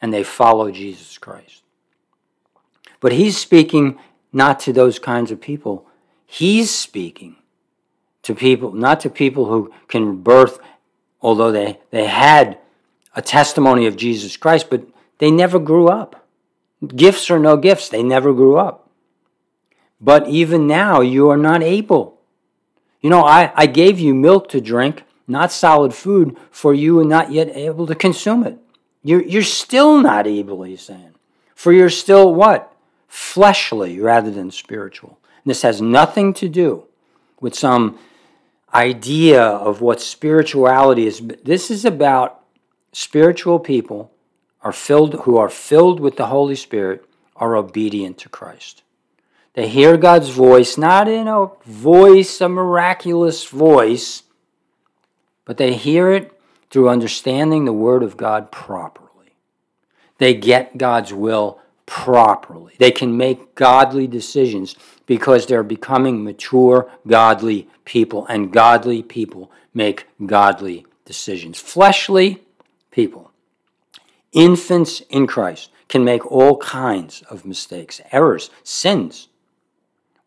and 0.00 0.12
they 0.12 0.22
follow 0.22 0.70
Jesus 0.70 1.18
Christ. 1.18 1.62
But 3.00 3.12
he's 3.12 3.36
speaking 3.36 3.98
not 4.32 4.60
to 4.60 4.72
those 4.72 4.98
kinds 4.98 5.30
of 5.30 5.40
people. 5.40 5.86
He's 6.26 6.70
speaking 6.70 7.36
to 8.22 8.34
people, 8.34 8.72
not 8.72 9.00
to 9.00 9.10
people 9.10 9.46
who 9.46 9.72
can 9.88 10.16
birth, 10.16 10.58
although 11.22 11.52
they, 11.52 11.80
they 11.90 12.06
had 12.06 12.58
a 13.14 13.22
testimony 13.22 13.86
of 13.86 13.96
Jesus 13.96 14.36
Christ, 14.36 14.68
but 14.68 14.82
they 15.18 15.30
never 15.30 15.58
grew 15.58 15.88
up. 15.88 16.26
Gifts 16.86 17.30
or 17.30 17.38
no 17.38 17.56
gifts, 17.56 17.88
they 17.88 18.02
never 18.02 18.32
grew 18.32 18.56
up. 18.56 18.88
But 20.00 20.28
even 20.28 20.66
now, 20.66 21.00
you 21.00 21.28
are 21.28 21.36
not 21.36 21.62
able 21.62 22.17
you 23.00 23.10
know, 23.10 23.24
I, 23.24 23.52
I 23.54 23.66
gave 23.66 23.98
you 23.98 24.14
milk 24.14 24.48
to 24.50 24.60
drink, 24.60 25.04
not 25.26 25.52
solid 25.52 25.94
food, 25.94 26.36
for 26.50 26.74
you 26.74 26.98
are 27.00 27.04
not 27.04 27.30
yet 27.32 27.54
able 27.56 27.86
to 27.86 27.94
consume 27.94 28.44
it. 28.44 28.58
You're, 29.02 29.22
you're 29.22 29.42
still 29.42 30.00
not 30.00 30.26
able, 30.26 30.62
he's 30.62 30.82
saying. 30.82 31.14
For 31.54 31.72
you're 31.72 31.90
still 31.90 32.34
what? 32.34 32.74
Fleshly 33.06 34.00
rather 34.00 34.30
than 34.30 34.50
spiritual. 34.50 35.18
And 35.44 35.50
this 35.50 35.62
has 35.62 35.80
nothing 35.80 36.34
to 36.34 36.48
do 36.48 36.84
with 37.40 37.54
some 37.54 37.98
idea 38.74 39.42
of 39.42 39.80
what 39.80 40.00
spirituality 40.00 41.06
is. 41.06 41.22
This 41.44 41.70
is 41.70 41.84
about 41.84 42.42
spiritual 42.92 43.58
people 43.58 44.10
are 44.62 44.72
filled 44.72 45.14
who 45.20 45.36
are 45.36 45.48
filled 45.48 46.00
with 46.00 46.16
the 46.16 46.26
Holy 46.26 46.56
Spirit 46.56 47.04
are 47.36 47.56
obedient 47.56 48.18
to 48.18 48.28
Christ. 48.28 48.82
They 49.58 49.66
hear 49.66 49.96
God's 49.96 50.28
voice, 50.28 50.78
not 50.78 51.08
in 51.08 51.26
a 51.26 51.50
voice, 51.66 52.40
a 52.40 52.48
miraculous 52.48 53.44
voice, 53.44 54.22
but 55.44 55.56
they 55.56 55.74
hear 55.74 56.12
it 56.12 56.40
through 56.70 56.88
understanding 56.88 57.64
the 57.64 57.72
Word 57.72 58.04
of 58.04 58.16
God 58.16 58.52
properly. 58.52 59.32
They 60.18 60.34
get 60.34 60.78
God's 60.78 61.12
will 61.12 61.58
properly. 61.86 62.74
They 62.78 62.92
can 62.92 63.16
make 63.16 63.56
godly 63.56 64.06
decisions 64.06 64.76
because 65.06 65.46
they're 65.46 65.64
becoming 65.64 66.22
mature, 66.22 66.88
godly 67.08 67.68
people, 67.84 68.26
and 68.26 68.52
godly 68.52 69.02
people 69.02 69.50
make 69.74 70.06
godly 70.24 70.86
decisions. 71.04 71.58
Fleshly 71.58 72.44
people, 72.92 73.32
infants 74.30 75.00
in 75.10 75.26
Christ, 75.26 75.70
can 75.88 76.04
make 76.04 76.24
all 76.30 76.58
kinds 76.58 77.22
of 77.22 77.44
mistakes, 77.44 78.00
errors, 78.12 78.50
sins. 78.62 79.27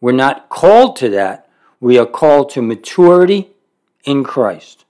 We're 0.02 0.12
not 0.12 0.50
called 0.50 0.96
to 0.98 1.10
that. 1.10 1.48
We 1.80 1.98
are 1.98 2.06
called 2.06 2.50
to 2.52 2.62
maturity 2.62 3.52
in 4.04 4.24
Christ. 4.24 4.84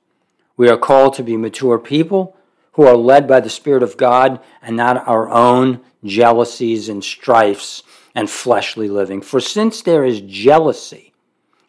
We 0.57 0.70
are 0.70 0.78
called 0.78 1.14
to 1.16 1.24
be 1.24 1.38
mature 1.38 1.78
people 1.78 2.36
who 2.74 2.84
are 2.84 2.95
led 2.95 3.28
by 3.28 3.41
the 3.41 3.49
Spirit 3.49 3.84
of 3.84 3.97
God 3.97 4.39
and 4.62 4.78
not 4.78 5.07
our 5.07 5.30
own 5.30 5.82
jealousies 6.03 6.89
and 6.89 7.03
strifes 7.03 7.84
and 8.16 8.30
fleshly 8.30 8.88
living. 8.88 9.22
For 9.22 9.39
since 9.39 9.82
there 9.82 10.05
is 10.05 10.22
jealousy 10.22 11.14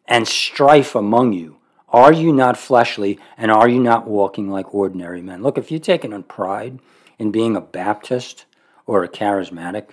and 0.07 0.26
strife 0.26 0.95
among 0.95 1.32
you, 1.32 1.59
are 1.88 2.12
you 2.12 2.32
not 2.32 2.57
fleshly 2.57 3.18
and 3.36 3.51
are 3.51 3.68
you 3.68 3.80
not 3.80 4.09
walking 4.09 4.49
like 4.49 4.74
ordinary 4.74 5.20
men? 5.20 5.43
Look, 5.43 5.59
if 5.59 5.70
you're 5.70 5.80
taking 5.80 6.12
on 6.12 6.22
pride 6.22 6.78
in 7.18 7.30
being 7.30 7.57
a 7.57 7.61
Baptist 7.61 8.47
or 8.86 9.05
a 9.05 9.09
charismatic 9.09 9.88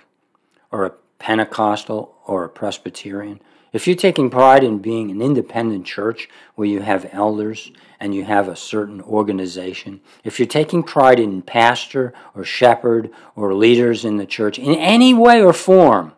or 0.70 0.86
a 0.86 0.94
Pentecostal 1.20 2.16
or 2.26 2.44
a 2.44 2.48
Presbyterian, 2.48 3.40
if 3.72 3.86
you're 3.86 3.94
taking 3.94 4.30
pride 4.30 4.64
in 4.64 4.78
being 4.78 5.12
an 5.12 5.22
independent 5.22 5.86
church 5.86 6.28
where 6.56 6.66
you 6.66 6.80
have 6.80 7.08
elders 7.12 7.70
and 8.00 8.12
you 8.14 8.24
have 8.24 8.48
a 8.48 8.56
certain 8.56 9.00
organization, 9.02 10.00
if 10.24 10.40
you're 10.40 10.48
taking 10.48 10.82
pride 10.82 11.20
in 11.20 11.42
pastor 11.42 12.12
or 12.34 12.42
shepherd 12.42 13.10
or 13.36 13.54
leaders 13.54 14.04
in 14.04 14.16
the 14.16 14.26
church 14.26 14.58
in 14.58 14.74
any 14.74 15.14
way 15.14 15.40
or 15.40 15.52
form, 15.52 16.12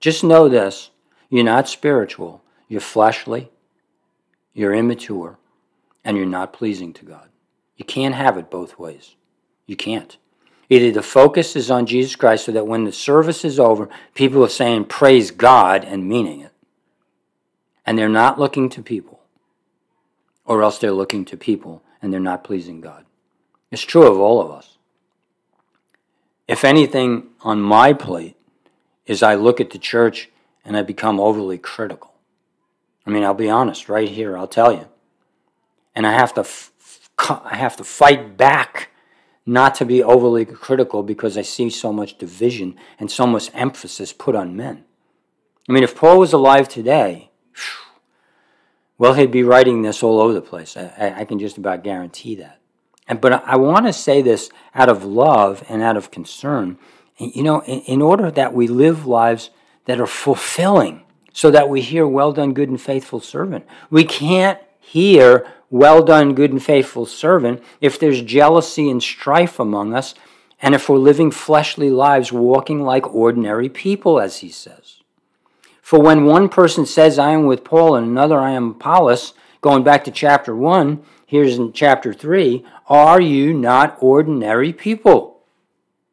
just 0.00 0.24
know 0.24 0.48
this 0.48 0.90
you're 1.28 1.44
not 1.44 1.68
spiritual, 1.68 2.42
you're 2.68 2.80
fleshly, 2.80 3.50
you're 4.54 4.74
immature, 4.74 5.38
and 6.04 6.16
you're 6.16 6.26
not 6.26 6.52
pleasing 6.52 6.92
to 6.94 7.04
God. 7.04 7.28
You 7.76 7.84
can't 7.84 8.14
have 8.14 8.38
it 8.38 8.50
both 8.50 8.78
ways. 8.78 9.16
You 9.66 9.76
can't. 9.76 10.16
Either 10.70 10.90
the 10.90 11.02
focus 11.02 11.56
is 11.56 11.70
on 11.70 11.86
Jesus 11.86 12.16
Christ 12.16 12.46
so 12.46 12.52
that 12.52 12.66
when 12.66 12.84
the 12.84 12.92
service 12.92 13.44
is 13.44 13.60
over, 13.60 13.88
people 14.14 14.42
are 14.44 14.48
saying, 14.48 14.86
Praise 14.86 15.30
God, 15.30 15.84
and 15.84 16.08
meaning 16.08 16.40
it. 16.40 16.52
And 17.84 17.98
they're 17.98 18.08
not 18.08 18.38
looking 18.38 18.68
to 18.70 18.82
people. 18.82 19.20
Or 20.46 20.62
else 20.62 20.78
they're 20.78 20.92
looking 20.92 21.24
to 21.26 21.36
people 21.36 21.82
and 22.00 22.12
they're 22.12 22.20
not 22.20 22.44
pleasing 22.44 22.80
God. 22.80 23.04
It's 23.70 23.82
true 23.82 24.06
of 24.06 24.20
all 24.20 24.40
of 24.40 24.50
us. 24.50 24.76
If 26.46 26.64
anything 26.64 27.28
on 27.40 27.60
my 27.60 27.92
plate 27.92 28.36
is 29.06 29.22
I 29.22 29.34
look 29.34 29.60
at 29.60 29.70
the 29.70 29.78
church 29.78 30.30
and 30.64 30.76
I 30.76 30.82
become 30.82 31.18
overly 31.18 31.58
critical. 31.58 32.14
I 33.06 33.10
mean, 33.10 33.24
I'll 33.24 33.34
be 33.34 33.50
honest 33.50 33.88
right 33.88 34.08
here, 34.08 34.36
I'll 34.36 34.48
tell 34.48 34.72
you. 34.72 34.86
And 35.94 36.06
I 36.06 36.12
have 36.12 36.34
to 36.34 36.40
f- 36.40 36.70
I 37.28 37.56
have 37.56 37.76
to 37.76 37.84
fight 37.84 38.36
back 38.36 38.90
not 39.46 39.74
to 39.76 39.84
be 39.84 40.02
overly 40.02 40.44
critical 40.44 41.02
because 41.02 41.36
I 41.36 41.42
see 41.42 41.70
so 41.70 41.92
much 41.92 42.18
division 42.18 42.76
and 42.98 43.10
so 43.10 43.26
much 43.26 43.50
emphasis 43.54 44.12
put 44.12 44.34
on 44.34 44.56
men. 44.56 44.84
I 45.68 45.72
mean, 45.72 45.82
if 45.82 45.94
Paul 45.94 46.18
was 46.18 46.32
alive 46.32 46.68
today, 46.68 47.30
well, 48.96 49.14
he'd 49.14 49.30
be 49.30 49.42
writing 49.42 49.82
this 49.82 50.02
all 50.02 50.20
over 50.20 50.32
the 50.32 50.40
place. 50.40 50.76
I, 50.76 51.14
I 51.18 51.24
can 51.24 51.38
just 51.38 51.58
about 51.58 51.84
guarantee 51.84 52.36
that. 52.36 52.60
And, 53.06 53.20
but 53.20 53.44
I 53.46 53.56
want 53.56 53.86
to 53.86 53.92
say 53.92 54.22
this 54.22 54.50
out 54.74 54.88
of 54.88 55.04
love 55.04 55.62
and 55.68 55.82
out 55.82 55.96
of 55.96 56.10
concern. 56.10 56.78
You 57.18 57.42
know, 57.42 57.60
in, 57.62 57.80
in 57.80 58.02
order 58.02 58.30
that 58.30 58.54
we 58.54 58.66
live 58.66 59.06
lives 59.06 59.50
that 59.84 60.00
are 60.00 60.06
fulfilling, 60.06 61.02
so 61.34 61.50
that 61.50 61.68
we 61.68 61.80
hear, 61.82 62.06
Well 62.06 62.32
done, 62.32 62.54
good 62.54 62.70
and 62.70 62.80
faithful 62.80 63.20
servant. 63.20 63.66
We 63.90 64.04
can't 64.04 64.58
hear, 64.84 65.46
Well 65.70 66.02
done, 66.02 66.34
good 66.34 66.52
and 66.52 66.62
faithful 66.62 67.06
servant, 67.06 67.62
if 67.80 67.98
there's 67.98 68.22
jealousy 68.22 68.90
and 68.90 69.02
strife 69.02 69.58
among 69.58 69.94
us, 69.94 70.14
and 70.60 70.74
if 70.74 70.88
we're 70.88 70.96
living 70.96 71.30
fleshly 71.30 71.90
lives, 71.90 72.32
walking 72.32 72.82
like 72.82 73.14
ordinary 73.14 73.68
people, 73.68 74.20
as 74.20 74.38
he 74.38 74.48
says. 74.48 75.00
For 75.82 76.00
when 76.00 76.24
one 76.24 76.48
person 76.48 76.86
says, 76.86 77.18
I 77.18 77.32
am 77.32 77.44
with 77.44 77.64
Paul, 77.64 77.96
and 77.96 78.06
another, 78.06 78.38
I 78.38 78.52
am 78.52 78.70
Apollos, 78.70 79.34
going 79.60 79.82
back 79.82 80.04
to 80.04 80.10
chapter 80.10 80.54
1, 80.54 81.02
here's 81.26 81.58
in 81.58 81.72
chapter 81.72 82.14
3, 82.14 82.64
are 82.86 83.20
you 83.20 83.52
not 83.52 83.96
ordinary 84.00 84.72
people? 84.72 85.42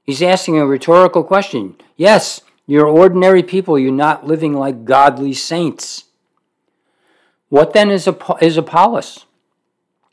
He's 0.03 0.21
asking 0.21 0.57
a 0.57 0.65
rhetorical 0.65 1.23
question. 1.23 1.75
Yes, 1.95 2.41
you're 2.65 2.87
ordinary 2.87 3.43
people. 3.43 3.77
You're 3.77 3.91
not 3.91 4.25
living 4.25 4.53
like 4.53 4.85
godly 4.85 5.33
saints. 5.33 6.05
What 7.51 7.73
then 7.73 7.91
is, 7.91 8.07
is 8.39 8.55
Apollos? 8.55 9.25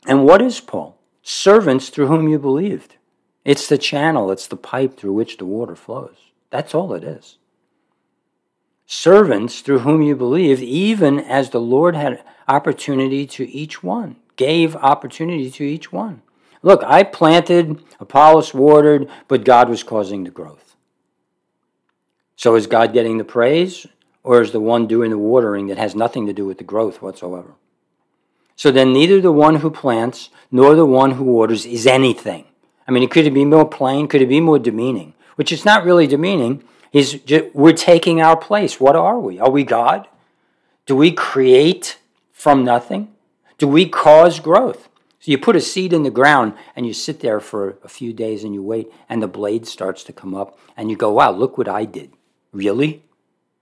And 0.05 0.25
what 0.25 0.41
is 0.41 0.59
Paul? 0.59 0.97
Servants 1.23 1.87
through 1.87 2.07
whom 2.07 2.27
you 2.27 2.37
believed. 2.37 2.95
It's 3.45 3.69
the 3.69 3.77
channel, 3.77 4.29
it's 4.29 4.45
the 4.45 4.57
pipe 4.57 4.97
through 4.97 5.13
which 5.13 5.37
the 5.37 5.45
water 5.45 5.77
flows. 5.77 6.17
That's 6.49 6.75
all 6.75 6.93
it 6.93 7.05
is. 7.05 7.37
Servants 8.85 9.61
through 9.61 9.79
whom 9.79 10.01
you 10.01 10.17
believed, 10.17 10.61
even 10.61 11.17
as 11.17 11.51
the 11.51 11.61
Lord 11.61 11.95
had 11.95 12.21
opportunity 12.49 13.25
to 13.27 13.49
each 13.49 13.81
one, 13.81 14.17
gave 14.35 14.75
opportunity 14.75 15.49
to 15.49 15.63
each 15.63 15.93
one. 15.93 16.21
Look, 16.61 16.83
I 16.83 17.03
planted, 17.03 17.81
Apollos 18.01 18.53
watered, 18.53 19.09
but 19.29 19.45
God 19.45 19.69
was 19.69 19.83
causing 19.83 20.25
the 20.25 20.29
growth. 20.29 20.75
So 22.35 22.55
is 22.55 22.67
God 22.67 22.91
getting 22.91 23.17
the 23.17 23.23
praise, 23.23 23.87
or 24.29 24.43
is 24.43 24.51
the 24.51 24.59
one 24.59 24.85
doing 24.85 25.09
the 25.09 25.17
watering 25.17 25.65
that 25.65 25.79
has 25.79 25.95
nothing 25.95 26.27
to 26.27 26.33
do 26.33 26.45
with 26.45 26.59
the 26.59 26.63
growth 26.63 27.01
whatsoever? 27.01 27.55
So 28.55 28.69
then 28.69 28.93
neither 28.93 29.19
the 29.19 29.31
one 29.31 29.55
who 29.55 29.71
plants 29.71 30.29
nor 30.51 30.75
the 30.75 30.85
one 30.85 31.13
who 31.13 31.23
waters 31.23 31.65
is 31.65 31.87
anything. 31.87 32.45
I 32.87 32.91
mean, 32.91 33.09
could 33.09 33.25
it 33.25 33.33
be 33.33 33.43
more 33.43 33.67
plain, 33.67 34.07
could 34.07 34.21
it 34.21 34.29
be 34.29 34.39
more 34.39 34.59
demeaning? 34.59 35.15
Which 35.35 35.51
is 35.51 35.65
not 35.65 35.83
really 35.83 36.05
demeaning. 36.05 36.63
Is 36.93 37.19
we're 37.55 37.73
taking 37.73 38.21
our 38.21 38.37
place. 38.37 38.79
What 38.79 38.95
are 38.95 39.19
we? 39.19 39.39
Are 39.39 39.49
we 39.49 39.63
God? 39.63 40.07
Do 40.85 40.95
we 40.95 41.11
create 41.11 41.97
from 42.31 42.63
nothing? 42.63 43.11
Do 43.57 43.67
we 43.67 43.89
cause 43.89 44.39
growth? 44.39 44.89
So 45.21 45.31
you 45.31 45.39
put 45.39 45.55
a 45.55 45.61
seed 45.61 45.91
in 45.91 46.03
the 46.03 46.11
ground 46.11 46.53
and 46.75 46.85
you 46.85 46.93
sit 46.93 47.21
there 47.21 47.39
for 47.39 47.79
a 47.83 47.89
few 47.89 48.13
days 48.13 48.43
and 48.43 48.53
you 48.53 48.61
wait, 48.61 48.93
and 49.09 49.23
the 49.23 49.27
blade 49.27 49.65
starts 49.65 50.03
to 50.03 50.13
come 50.13 50.35
up, 50.35 50.59
and 50.77 50.91
you 50.91 50.95
go, 50.95 51.13
wow, 51.13 51.31
look 51.31 51.57
what 51.57 51.67
I 51.67 51.85
did. 51.85 52.11
Really? 52.53 53.01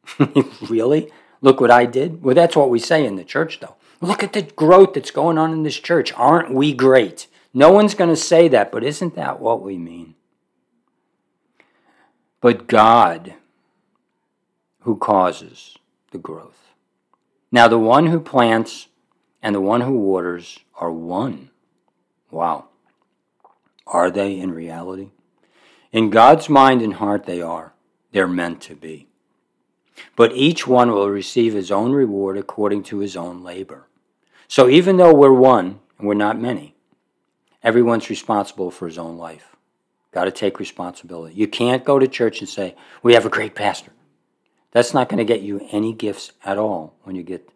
really? 0.70 1.12
Look 1.41 1.62
what 1.62 1.72
I 1.72 1.86
did? 1.86 2.24
Well, 2.24 2.36
that's 2.36 2.55
what 2.55 2.70
we 2.70 2.80
say 2.80 3.05
in 3.05 3.16
the 3.16 3.24
church, 3.24 3.60
though. 3.60 3.76
Look 4.01 4.24
at 4.24 4.34
the 4.34 4.43
growth 4.43 4.93
that's 4.93 5.12
going 5.12 5.38
on 5.38 5.51
in 5.51 5.64
this 5.64 5.80
church. 5.80 6.14
Aren't 6.14 6.53
we 6.53 6.74
great? 6.74 7.28
No 7.53 7.72
one's 7.72 7.95
going 7.95 8.10
to 8.10 8.16
say 8.16 8.47
that, 8.49 8.72
but 8.72 8.84
isn't 8.84 9.16
that 9.16 9.39
what 9.39 9.62
we 9.62 9.78
mean? 9.78 10.16
But 12.41 12.68
God 12.68 13.34
who 14.82 14.95
causes 14.95 15.76
the 16.12 16.18
growth. 16.18 16.70
Now, 17.51 17.68
the 17.68 17.80
one 17.80 18.08
who 18.08 18.20
plants 18.20 18.88
and 19.41 19.55
the 19.55 19.62
one 19.62 19.82
who 19.82 19.93
waters 19.93 20.60
are 20.76 20.91
one. 20.91 21.49
Wow. 22.32 22.70
Are 23.86 24.12
they 24.12 24.39
in 24.39 24.51
reality? 24.51 25.10
In 25.91 26.10
God's 26.10 26.49
mind 26.49 26.82
and 26.82 26.95
heart, 26.95 27.26
they 27.26 27.41
are 27.41 27.74
they're 28.12 28.28
meant 28.28 28.62
to 28.62 28.76
be. 28.76 29.07
But 30.15 30.33
each 30.33 30.67
one 30.67 30.91
will 30.91 31.09
receive 31.09 31.53
his 31.53 31.71
own 31.71 31.91
reward 31.91 32.37
according 32.37 32.83
to 32.83 32.99
his 32.99 33.15
own 33.15 33.43
labor. 33.43 33.87
So 34.47 34.69
even 34.69 34.97
though 34.97 35.13
we're 35.13 35.33
one 35.33 35.79
and 35.97 36.07
we're 36.07 36.13
not 36.13 36.39
many, 36.39 36.75
everyone's 37.63 38.09
responsible 38.09 38.71
for 38.71 38.87
his 38.87 38.97
own 38.97 39.17
life. 39.17 39.55
Got 40.11 40.25
to 40.25 40.31
take 40.31 40.59
responsibility. 40.59 41.35
You 41.35 41.47
can't 41.47 41.83
go 41.83 41.99
to 41.99 42.07
church 42.07 42.39
and 42.39 42.49
say, 42.49 42.75
We 43.03 43.13
have 43.13 43.25
a 43.25 43.29
great 43.29 43.55
pastor. 43.55 43.91
That's 44.71 44.93
not 44.93 45.09
going 45.09 45.19
to 45.19 45.25
get 45.25 45.41
you 45.41 45.67
any 45.71 45.93
gifts 45.93 46.31
at 46.43 46.57
all 46.57 46.95
when 47.03 47.15
you 47.15 47.23
get 47.23 47.49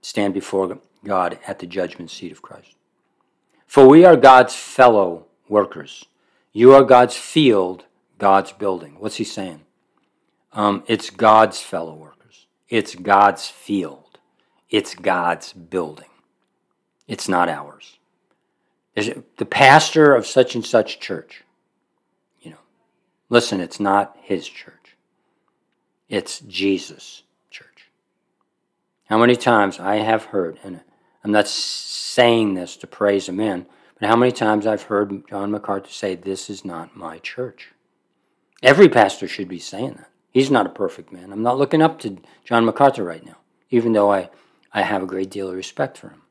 stand 0.00 0.34
before 0.34 0.78
God 1.04 1.38
at 1.46 1.58
the 1.58 1.66
judgment 1.66 2.10
seat 2.10 2.32
of 2.32 2.42
Christ. 2.42 2.76
For 3.66 3.88
we 3.88 4.04
are 4.04 4.16
God's 4.16 4.54
fellow 4.54 5.26
workers. 5.48 6.04
You 6.52 6.72
are 6.74 6.84
God's 6.84 7.16
field, 7.16 7.84
God's 8.18 8.52
building. 8.52 8.96
What's 8.98 9.16
he 9.16 9.24
saying? 9.24 9.62
Um, 10.54 10.84
it's 10.86 11.10
God's 11.10 11.60
fellow 11.60 11.94
workers. 11.94 12.46
It's 12.68 12.94
God's 12.94 13.48
field. 13.48 14.18
It's 14.70 14.94
God's 14.94 15.52
building. 15.52 16.08
It's 17.06 17.28
not 17.28 17.48
ours. 17.48 17.98
The 18.94 19.44
pastor 19.44 20.14
of 20.14 20.26
such 20.26 20.54
and 20.54 20.64
such 20.64 21.00
church. 21.00 21.42
You 22.40 22.52
know, 22.52 22.58
listen, 23.28 23.60
it's 23.60 23.80
not 23.80 24.16
his 24.22 24.48
church. 24.48 24.96
It's 26.08 26.38
Jesus' 26.40 27.24
church. 27.50 27.90
How 29.06 29.18
many 29.18 29.34
times 29.34 29.80
I 29.80 29.96
have 29.96 30.26
heard, 30.26 30.58
and 30.62 30.80
I'm 31.24 31.32
not 31.32 31.48
saying 31.48 32.54
this 32.54 32.76
to 32.76 32.86
praise 32.86 33.28
a 33.28 33.32
man, 33.32 33.66
but 33.98 34.08
how 34.08 34.16
many 34.16 34.30
times 34.30 34.66
I've 34.66 34.84
heard 34.84 35.28
John 35.28 35.50
MacArthur 35.50 35.90
say, 35.90 36.14
This 36.14 36.48
is 36.48 36.64
not 36.64 36.96
my 36.96 37.18
church. 37.18 37.72
Every 38.62 38.88
pastor 38.88 39.26
should 39.26 39.48
be 39.48 39.58
saying 39.58 39.94
that. 39.94 40.10
He's 40.34 40.50
not 40.50 40.66
a 40.66 40.70
perfect 40.70 41.12
man. 41.12 41.32
I'm 41.32 41.44
not 41.44 41.58
looking 41.58 41.80
up 41.80 42.00
to 42.00 42.18
John 42.44 42.64
MacArthur 42.64 43.04
right 43.04 43.24
now, 43.24 43.36
even 43.70 43.92
though 43.92 44.12
I, 44.12 44.30
I 44.72 44.82
have 44.82 45.00
a 45.00 45.06
great 45.06 45.30
deal 45.30 45.48
of 45.48 45.54
respect 45.54 45.96
for 45.96 46.08
him. 46.08 46.22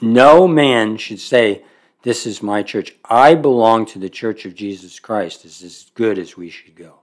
No 0.00 0.48
man 0.48 0.96
should 0.96 1.20
say, 1.20 1.62
This 2.02 2.26
is 2.26 2.42
my 2.42 2.62
church. 2.62 2.94
I 3.04 3.34
belong 3.34 3.84
to 3.86 3.98
the 3.98 4.08
church 4.08 4.46
of 4.46 4.54
Jesus 4.54 4.98
Christ. 4.98 5.42
This 5.42 5.60
is 5.60 5.84
as 5.84 5.90
good 5.94 6.18
as 6.18 6.38
we 6.38 6.48
should 6.48 6.74
go. 6.74 7.00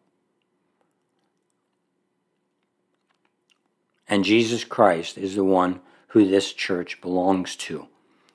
And 4.08 4.24
Jesus 4.24 4.64
Christ 4.64 5.20
is 5.20 5.36
the 5.36 5.44
one 5.44 5.80
who 6.08 6.28
this 6.28 6.54
church 6.54 7.02
belongs 7.02 7.56
to. 7.56 7.88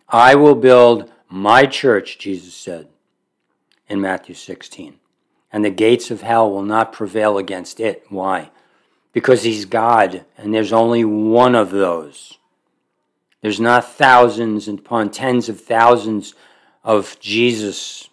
I 0.08 0.36
will 0.36 0.54
build 0.54 1.10
my 1.28 1.66
church, 1.66 2.18
Jesus 2.18 2.54
said 2.54 2.88
in 3.88 4.00
Matthew 4.00 4.36
16. 4.36 5.00
And 5.52 5.64
the 5.64 5.70
gates 5.70 6.10
of 6.10 6.22
hell 6.22 6.50
will 6.50 6.62
not 6.62 6.92
prevail 6.92 7.38
against 7.38 7.80
it. 7.80 8.04
Why? 8.08 8.50
Because 9.12 9.42
he's 9.42 9.64
God, 9.64 10.24
and 10.36 10.52
there's 10.52 10.72
only 10.72 11.04
one 11.04 11.54
of 11.54 11.70
those. 11.70 12.38
There's 13.40 13.60
not 13.60 13.92
thousands 13.92 14.68
and 14.68 14.78
upon 14.78 15.10
tens 15.10 15.48
of 15.48 15.60
thousands 15.60 16.34
of 16.84 17.18
Jesus 17.20 18.08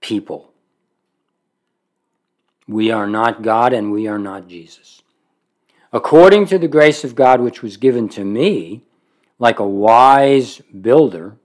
people. 0.00 0.52
We 2.66 2.90
are 2.90 3.06
not 3.06 3.42
God 3.42 3.72
and 3.72 3.92
we 3.92 4.06
are 4.06 4.18
not 4.18 4.48
Jesus. 4.48 5.02
According 5.92 6.46
to 6.46 6.58
the 6.58 6.68
grace 6.68 7.04
of 7.04 7.14
God 7.14 7.40
which 7.40 7.62
was 7.62 7.76
given 7.76 8.08
to 8.10 8.24
me, 8.24 8.82
like 9.38 9.58
a 9.58 9.66
wise 9.66 10.60
builder, 10.80 11.36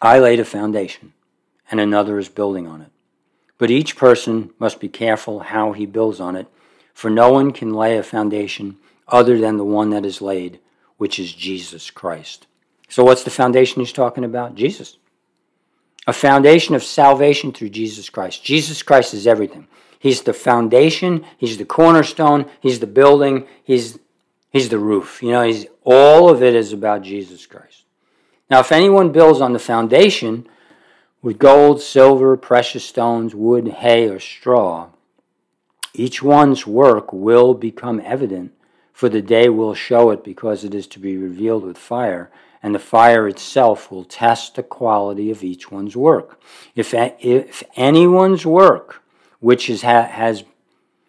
I 0.00 0.18
laid 0.18 0.38
a 0.38 0.44
foundation, 0.44 1.12
and 1.70 1.80
another 1.80 2.18
is 2.18 2.28
building 2.28 2.66
on 2.66 2.80
it. 2.80 2.90
But 3.58 3.70
each 3.70 3.96
person 3.96 4.50
must 4.58 4.80
be 4.80 4.88
careful 4.88 5.40
how 5.40 5.72
he 5.72 5.86
builds 5.86 6.20
on 6.20 6.36
it, 6.36 6.46
for 6.94 7.10
no 7.10 7.30
one 7.32 7.52
can 7.52 7.74
lay 7.74 7.96
a 7.96 8.02
foundation 8.02 8.76
other 9.06 9.38
than 9.38 9.56
the 9.56 9.64
one 9.64 9.90
that 9.90 10.06
is 10.06 10.22
laid, 10.22 10.60
which 10.96 11.18
is 11.18 11.32
Jesus 11.32 11.90
Christ. 11.90 12.46
So, 12.88 13.04
what's 13.04 13.24
the 13.24 13.30
foundation 13.30 13.80
he's 13.80 13.92
talking 13.92 14.24
about? 14.24 14.54
Jesus. 14.54 14.96
A 16.06 16.12
foundation 16.12 16.74
of 16.74 16.82
salvation 16.82 17.52
through 17.52 17.68
Jesus 17.68 18.08
Christ. 18.08 18.42
Jesus 18.42 18.82
Christ 18.82 19.12
is 19.12 19.26
everything. 19.26 19.66
He's 19.98 20.22
the 20.22 20.32
foundation, 20.32 21.24
he's 21.36 21.58
the 21.58 21.64
cornerstone, 21.64 22.46
he's 22.60 22.80
the 22.80 22.86
building, 22.86 23.46
he's 23.64 23.98
he's 24.50 24.68
the 24.68 24.78
roof. 24.78 25.22
You 25.22 25.32
know, 25.32 25.42
he's 25.42 25.66
all 25.84 26.30
of 26.30 26.42
it 26.42 26.54
is 26.54 26.72
about 26.72 27.02
Jesus 27.02 27.46
Christ. 27.46 27.84
Now, 28.50 28.60
if 28.60 28.72
anyone 28.72 29.12
builds 29.12 29.40
on 29.40 29.52
the 29.52 29.58
foundation 29.58 30.48
with 31.22 31.38
gold, 31.38 31.82
silver, 31.82 32.36
precious 32.36 32.84
stones, 32.84 33.34
wood, 33.34 33.68
hay, 33.68 34.08
or 34.08 34.20
straw, 34.20 34.88
each 35.94 36.22
one's 36.22 36.66
work 36.66 37.12
will 37.12 37.54
become 37.54 38.00
evident, 38.04 38.52
for 38.92 39.08
the 39.08 39.22
day 39.22 39.48
will 39.48 39.74
show 39.74 40.10
it 40.10 40.22
because 40.22 40.64
it 40.64 40.74
is 40.74 40.86
to 40.88 40.98
be 41.00 41.16
revealed 41.16 41.64
with 41.64 41.78
fire, 41.78 42.30
and 42.62 42.74
the 42.74 42.78
fire 42.78 43.26
itself 43.26 43.90
will 43.90 44.04
test 44.04 44.54
the 44.54 44.62
quality 44.62 45.30
of 45.30 45.42
each 45.42 45.70
one's 45.70 45.96
work. 45.96 46.40
If, 46.74 46.94
if 46.94 47.62
anyone's 47.76 48.46
work, 48.46 49.02
which 49.40 49.68
is, 49.70 49.82
has, 49.82 50.44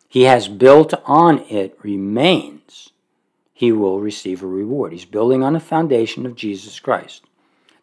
he 0.07 0.23
has 0.23 0.47
built 0.47 0.93
on 1.05 1.39
it, 1.49 1.77
remains, 1.83 2.91
he 3.53 3.71
will 3.71 3.99
receive 3.99 4.41
a 4.41 4.47
reward. 4.47 4.91
He's 4.93 5.05
building 5.05 5.43
on 5.43 5.53
the 5.53 5.59
foundation 5.59 6.25
of 6.25 6.35
Jesus 6.35 6.79
Christ. 6.79 7.23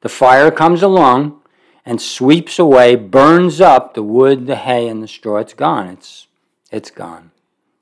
The 0.01 0.09
fire 0.09 0.51
comes 0.51 0.83
along 0.83 1.41
and 1.87 2.03
sweeps 2.03 2.59
away, 2.59 2.97
burns 2.97 3.61
up 3.61 3.95
the 3.95 4.03
wood, 4.03 4.49
the 4.49 4.57
hay, 4.57 4.89
and 4.89 5.03
the 5.03 5.09
straw. 5.09 5.39
It's 5.39 5.55
gone. 5.55 5.87
It's, 5.87 6.27
it's 6.73 6.91
gone. 6.91 7.31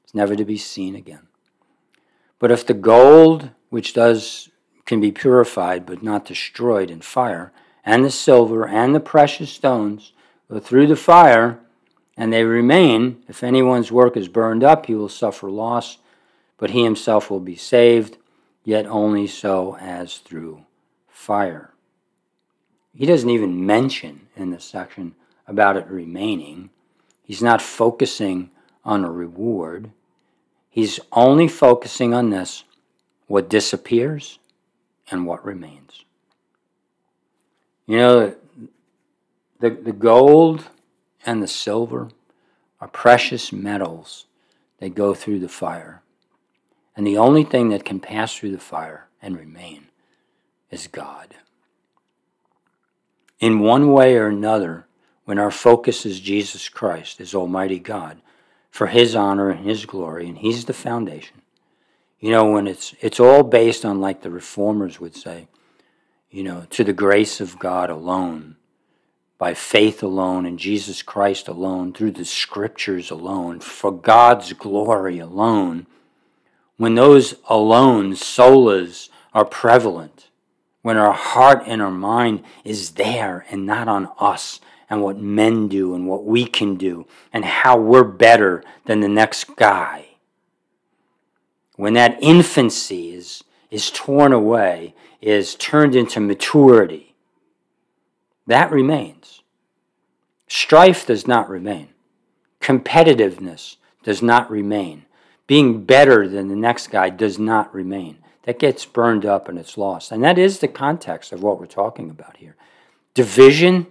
It's 0.04 0.14
never 0.14 0.36
to 0.36 0.44
be 0.44 0.58
seen 0.58 0.94
again. 0.94 1.26
But 2.38 2.50
if 2.50 2.66
the 2.66 2.74
gold, 2.74 3.50
which 3.70 3.94
does 3.94 4.50
can 4.84 5.00
be 5.00 5.10
purified 5.10 5.86
but 5.86 6.02
not 6.02 6.26
destroyed 6.26 6.90
in 6.90 7.00
fire, 7.00 7.50
and 7.86 8.04
the 8.04 8.10
silver 8.10 8.68
and 8.68 8.94
the 8.94 9.00
precious 9.00 9.50
stones 9.50 10.12
go 10.50 10.60
through 10.60 10.86
the 10.86 10.96
fire, 10.96 11.58
and 12.16 12.30
they 12.30 12.44
remain, 12.44 13.22
if 13.26 13.42
anyone's 13.42 13.90
work 13.90 14.16
is 14.16 14.28
burned 14.28 14.62
up, 14.62 14.86
he 14.86 14.94
will 14.94 15.08
suffer 15.08 15.50
loss, 15.50 15.96
but 16.58 16.70
he 16.70 16.84
himself 16.84 17.30
will 17.30 17.40
be 17.40 17.56
saved, 17.56 18.18
yet 18.62 18.86
only 18.86 19.26
so 19.26 19.76
as 19.78 20.18
through 20.18 20.64
fire. 21.08 21.73
He 22.96 23.06
doesn't 23.06 23.30
even 23.30 23.66
mention 23.66 24.28
in 24.36 24.50
this 24.50 24.64
section 24.64 25.14
about 25.48 25.76
it 25.76 25.86
remaining. 25.88 26.70
He's 27.24 27.42
not 27.42 27.60
focusing 27.60 28.50
on 28.84 29.04
a 29.04 29.10
reward. 29.10 29.90
He's 30.70 31.00
only 31.12 31.48
focusing 31.48 32.14
on 32.14 32.30
this 32.30 32.64
what 33.26 33.48
disappears 33.48 34.38
and 35.10 35.26
what 35.26 35.44
remains. 35.44 36.04
You 37.86 37.96
know, 37.98 38.34
the, 39.60 39.70
the 39.70 39.92
gold 39.92 40.66
and 41.26 41.42
the 41.42 41.48
silver 41.48 42.10
are 42.80 42.88
precious 42.88 43.52
metals 43.52 44.26
that 44.78 44.94
go 44.94 45.14
through 45.14 45.40
the 45.40 45.48
fire. 45.48 46.02
And 46.96 47.06
the 47.06 47.18
only 47.18 47.44
thing 47.44 47.70
that 47.70 47.84
can 47.84 47.98
pass 47.98 48.36
through 48.36 48.52
the 48.52 48.58
fire 48.58 49.08
and 49.20 49.36
remain 49.36 49.88
is 50.70 50.86
God 50.86 51.34
in 53.40 53.60
one 53.60 53.92
way 53.92 54.16
or 54.16 54.28
another, 54.28 54.86
when 55.24 55.38
our 55.38 55.50
focus 55.50 56.04
is 56.04 56.20
Jesus 56.20 56.68
Christ, 56.68 57.20
is 57.20 57.34
Almighty 57.34 57.78
God, 57.78 58.20
for 58.70 58.88
His 58.88 59.14
honor 59.16 59.50
and 59.50 59.66
His 59.66 59.86
glory, 59.86 60.28
and 60.28 60.38
He's 60.38 60.64
the 60.64 60.72
foundation. 60.72 61.42
You 62.20 62.30
know, 62.30 62.50
when 62.50 62.66
it's 62.66 62.94
it's 63.00 63.20
all 63.20 63.42
based 63.42 63.84
on 63.84 64.00
like 64.00 64.22
the 64.22 64.30
reformers 64.30 65.00
would 65.00 65.14
say, 65.14 65.48
you 66.30 66.42
know, 66.42 66.66
to 66.70 66.84
the 66.84 66.92
grace 66.92 67.40
of 67.40 67.58
God 67.58 67.90
alone, 67.90 68.56
by 69.38 69.54
faith 69.54 70.02
alone, 70.02 70.46
in 70.46 70.56
Jesus 70.56 71.02
Christ 71.02 71.48
alone, 71.48 71.92
through 71.92 72.12
the 72.12 72.24
scriptures 72.24 73.10
alone, 73.10 73.60
for 73.60 73.92
God's 73.92 74.52
glory 74.52 75.18
alone. 75.18 75.86
When 76.76 76.94
those 76.94 77.34
alone, 77.48 78.12
solas, 78.12 79.10
are 79.32 79.44
prevalent, 79.44 80.28
when 80.84 80.98
our 80.98 81.14
heart 81.14 81.62
and 81.66 81.80
our 81.80 81.90
mind 81.90 82.42
is 82.62 82.90
there 82.90 83.46
and 83.50 83.64
not 83.64 83.88
on 83.88 84.06
us 84.20 84.60
and 84.90 85.00
what 85.00 85.16
men 85.16 85.66
do 85.66 85.94
and 85.94 86.06
what 86.06 86.26
we 86.26 86.44
can 86.44 86.76
do 86.76 87.06
and 87.32 87.42
how 87.42 87.74
we're 87.74 88.04
better 88.04 88.62
than 88.84 89.00
the 89.00 89.08
next 89.08 89.56
guy. 89.56 90.04
When 91.76 91.94
that 91.94 92.18
infancy 92.20 93.14
is, 93.14 93.42
is 93.70 93.90
torn 93.90 94.34
away, 94.34 94.94
is 95.22 95.54
turned 95.54 95.96
into 95.96 96.20
maturity, 96.20 97.14
that 98.46 98.70
remains. 98.70 99.42
Strife 100.48 101.06
does 101.06 101.26
not 101.26 101.48
remain. 101.48 101.88
Competitiveness 102.60 103.76
does 104.02 104.20
not 104.20 104.50
remain. 104.50 105.06
Being 105.46 105.86
better 105.86 106.28
than 106.28 106.48
the 106.48 106.56
next 106.56 106.88
guy 106.88 107.08
does 107.08 107.38
not 107.38 107.74
remain 107.74 108.18
that 108.44 108.58
gets 108.58 108.84
burned 108.84 109.26
up 109.26 109.48
and 109.48 109.58
it's 109.58 109.76
lost. 109.76 110.12
And 110.12 110.22
that 110.22 110.38
is 110.38 110.58
the 110.58 110.68
context 110.68 111.32
of 111.32 111.42
what 111.42 111.58
we're 111.58 111.66
talking 111.66 112.10
about 112.10 112.36
here 112.36 112.56
division, 113.14 113.86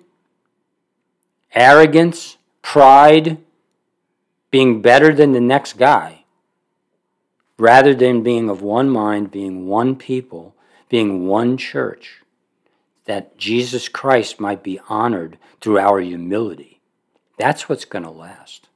arrogance, 1.53 2.37
pride, 2.61 3.37
being 4.51 4.81
better 4.81 5.13
than 5.13 5.31
the 5.31 5.41
next 5.41 5.77
guy, 5.77 6.25
rather 7.57 7.93
than 7.93 8.23
being 8.23 8.49
of 8.49 8.61
one 8.61 8.89
mind, 8.89 9.31
being 9.31 9.67
one 9.67 9.95
people, 9.95 10.55
being 10.89 11.27
one 11.27 11.57
church, 11.57 12.21
that 13.05 13.37
Jesus 13.37 13.87
Christ 13.87 14.39
might 14.39 14.61
be 14.61 14.79
honored 14.89 15.37
through 15.59 15.79
our 15.79 15.99
humility. 15.99 16.81
That's 17.37 17.67
what's 17.67 17.85
going 17.85 18.03
to 18.03 18.11
last. 18.11 18.67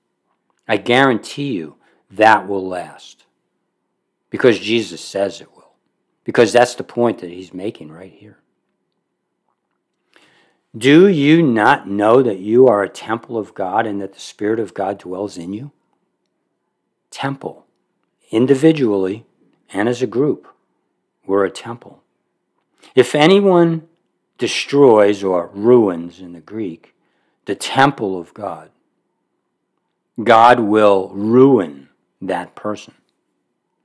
I 0.68 0.78
guarantee 0.78 1.54
you 1.54 1.76
that 2.10 2.48
will 2.48 2.68
last 2.68 3.26
because 4.30 4.60
Jesus 4.60 5.02
says 5.02 5.42
it 5.42 5.54
will 5.54 5.57
because 6.28 6.52
that's 6.52 6.76
the 6.76 6.84
point 6.84 7.20
that 7.20 7.30
he's 7.30 7.54
making 7.54 7.90
right 7.90 8.12
here. 8.12 8.38
Do 10.78 11.08
you 11.08 11.42
not 11.42 11.88
know 11.88 12.22
that 12.22 12.40
you 12.40 12.68
are 12.68 12.84
a 12.84 12.90
temple 12.90 13.38
of 13.38 13.54
God 13.54 13.88
and 13.88 14.02
that 14.02 14.14
the 14.14 14.20
Spirit 14.20 14.60
of 14.60 14.74
God 14.74 15.00
dwells 15.00 15.38
in 15.38 15.54
you? 15.54 15.72
Temple, 17.12 17.66
individually 18.30 19.26
and 19.70 19.88
as 19.88 20.02
a 20.02 20.08
group, 20.08 20.50
we're 21.26 21.46
a 21.46 21.50
temple. 21.50 22.04
If 22.94 23.16
anyone 23.16 23.88
destroys 24.38 25.24
or 25.24 25.50
ruins 25.54 26.20
in 26.20 26.34
the 26.34 26.42
Greek 26.42 26.94
the 27.46 27.56
temple 27.56 28.20
of 28.20 28.34
God, 28.34 28.70
God 30.22 30.60
will 30.60 31.08
ruin 31.14 31.88
that 32.22 32.54
person. 32.54 32.96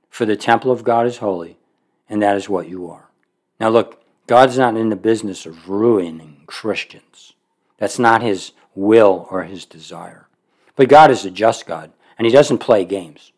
For 0.09 0.25
the 0.25 0.35
temple 0.35 0.71
of 0.71 0.83
God 0.83 1.07
is 1.07 1.19
holy, 1.19 1.57
and 2.09 2.21
that 2.21 2.35
is 2.35 2.49
what 2.49 2.67
you 2.67 2.89
are. 2.89 3.09
Now, 3.59 3.69
look, 3.69 4.03
God's 4.27 4.57
not 4.57 4.77
in 4.77 4.89
the 4.89 4.95
business 4.95 5.45
of 5.45 5.69
ruining 5.69 6.43
Christians. 6.45 7.33
That's 7.77 7.99
not 7.99 8.21
his 8.21 8.51
will 8.75 9.27
or 9.29 9.43
his 9.43 9.65
desire. 9.65 10.27
But 10.75 10.89
God 10.89 11.11
is 11.11 11.25
a 11.25 11.31
just 11.31 11.65
God, 11.65 11.91
and 12.17 12.25
he 12.25 12.31
doesn't 12.31 12.59
play 12.59 12.85
games. 12.85 13.31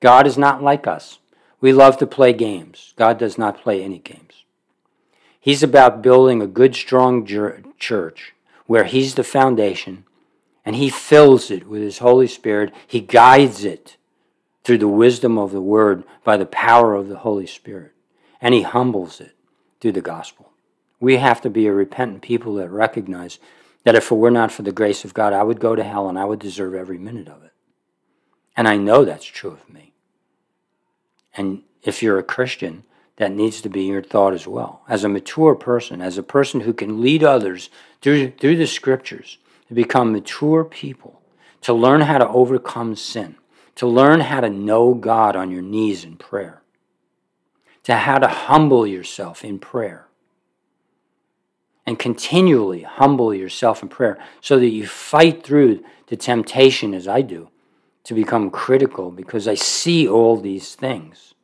God 0.00 0.26
is 0.26 0.38
not 0.38 0.62
like 0.62 0.86
us. 0.86 1.18
We 1.60 1.72
love 1.72 1.96
to 1.98 2.06
play 2.06 2.32
games. 2.32 2.92
God 2.96 3.18
does 3.18 3.38
not 3.38 3.62
play 3.62 3.82
any 3.82 3.98
games. 3.98 4.44
He's 5.38 5.62
about 5.62 6.02
building 6.02 6.40
a 6.40 6.46
good, 6.46 6.74
strong 6.74 7.26
church 7.78 8.34
where 8.66 8.84
he's 8.84 9.14
the 9.14 9.24
foundation 9.24 10.04
and 10.64 10.76
he 10.76 10.88
fills 10.88 11.50
it 11.50 11.66
with 11.66 11.82
his 11.82 11.98
Holy 11.98 12.28
Spirit. 12.28 12.72
He 12.86 13.00
guides 13.00 13.64
it 13.64 13.96
through 14.64 14.78
the 14.78 14.88
wisdom 14.88 15.38
of 15.38 15.52
the 15.52 15.60
word 15.60 16.04
by 16.24 16.36
the 16.36 16.46
power 16.46 16.94
of 16.94 17.08
the 17.08 17.18
Holy 17.18 17.46
Spirit. 17.46 17.92
And 18.40 18.54
he 18.54 18.62
humbles 18.62 19.20
it 19.20 19.34
through 19.80 19.92
the 19.92 20.00
gospel. 20.00 20.50
We 21.00 21.16
have 21.16 21.40
to 21.42 21.50
be 21.50 21.66
a 21.66 21.72
repentant 21.72 22.22
people 22.22 22.54
that 22.56 22.70
recognize 22.70 23.38
that 23.84 23.96
if 23.96 24.12
it 24.12 24.14
were 24.14 24.30
not 24.30 24.52
for 24.52 24.62
the 24.62 24.72
grace 24.72 25.04
of 25.04 25.14
God, 25.14 25.32
I 25.32 25.42
would 25.42 25.58
go 25.58 25.74
to 25.74 25.82
hell 25.82 26.08
and 26.08 26.18
I 26.18 26.24
would 26.24 26.38
deserve 26.38 26.74
every 26.74 26.98
minute 26.98 27.28
of 27.28 27.42
it. 27.42 27.52
And 28.56 28.68
I 28.68 28.76
know 28.76 29.04
that's 29.04 29.24
true 29.24 29.50
of 29.50 29.72
me. 29.72 29.92
And 31.36 31.62
if 31.82 32.02
you're 32.02 32.18
a 32.18 32.22
Christian, 32.22 32.84
that 33.16 33.32
needs 33.32 33.60
to 33.60 33.68
be 33.68 33.82
your 33.82 34.02
thought 34.02 34.34
as 34.34 34.46
well. 34.46 34.82
As 34.88 35.04
a 35.04 35.08
mature 35.08 35.54
person, 35.54 36.00
as 36.00 36.18
a 36.18 36.22
person 36.22 36.60
who 36.60 36.72
can 36.72 37.00
lead 37.00 37.22
others 37.22 37.70
through, 38.00 38.32
through 38.32 38.56
the 38.56 38.66
scriptures 38.66 39.38
to 39.68 39.74
become 39.74 40.12
mature 40.12 40.64
people, 40.64 41.20
to 41.62 41.72
learn 41.72 42.00
how 42.02 42.18
to 42.18 42.28
overcome 42.28 42.96
sin, 42.96 43.36
to 43.76 43.86
learn 43.86 44.20
how 44.20 44.40
to 44.40 44.50
know 44.50 44.94
God 44.94 45.36
on 45.36 45.50
your 45.50 45.62
knees 45.62 46.04
in 46.04 46.16
prayer, 46.16 46.62
to 47.84 47.96
how 47.96 48.18
to 48.18 48.28
humble 48.28 48.86
yourself 48.86 49.44
in 49.44 49.58
prayer, 49.58 50.06
and 51.86 51.98
continually 51.98 52.82
humble 52.82 53.34
yourself 53.34 53.82
in 53.82 53.88
prayer 53.88 54.18
so 54.40 54.58
that 54.58 54.68
you 54.68 54.86
fight 54.86 55.42
through 55.42 55.84
the 56.06 56.16
temptation 56.16 56.94
as 56.94 57.08
I 57.08 57.22
do 57.22 57.48
to 58.04 58.14
become 58.14 58.50
critical 58.50 59.10
because 59.10 59.48
I 59.48 59.54
see 59.54 60.08
all 60.08 60.36
these 60.36 60.74
things. 60.74 61.34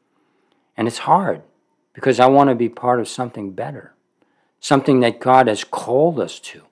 And 0.77 0.87
it's 0.87 0.99
hard 0.99 1.43
because 1.93 2.21
I 2.21 2.27
want 2.27 2.51
to 2.51 2.55
be 2.55 2.69
part 2.69 3.01
of 3.01 3.09
something 3.09 3.53
better, 3.53 3.95
something 4.61 5.01
that 5.01 5.21
God 5.21 5.49
has 5.49 5.65
called 5.65 6.21
us 6.21 6.39
to. 6.41 6.63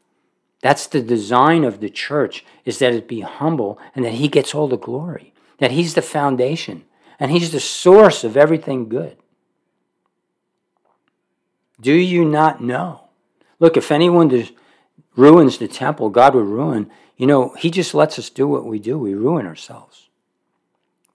That's 0.62 0.86
the 0.86 1.02
design 1.02 1.64
of 1.64 1.80
the 1.80 1.90
church 1.90 2.44
is 2.64 2.78
that 2.78 2.92
it 2.92 3.08
be 3.08 3.20
humble 3.20 3.78
and 3.94 4.04
that 4.04 4.14
he 4.14 4.28
gets 4.28 4.54
all 4.54 4.68
the 4.68 4.78
glory, 4.78 5.32
that 5.58 5.72
he's 5.72 5.94
the 5.94 6.02
foundation 6.02 6.84
and 7.18 7.30
he's 7.30 7.52
the 7.52 7.60
source 7.60 8.24
of 8.24 8.36
everything 8.36 8.88
good. 8.88 9.16
Do 11.80 11.92
you 11.92 12.24
not 12.24 12.62
know? 12.62 13.08
Look, 13.58 13.76
if 13.76 13.90
anyone 13.90 14.48
ruins 15.14 15.58
the 15.58 15.68
temple, 15.68 16.10
God 16.10 16.34
would 16.34 16.46
ruin. 16.46 16.90
You 17.16 17.26
know, 17.26 17.54
He 17.58 17.70
just 17.70 17.94
lets 17.94 18.18
us 18.18 18.30
do 18.30 18.46
what 18.46 18.66
we 18.66 18.78
do. 18.78 18.98
We 18.98 19.14
ruin 19.14 19.46
ourselves. 19.46 20.08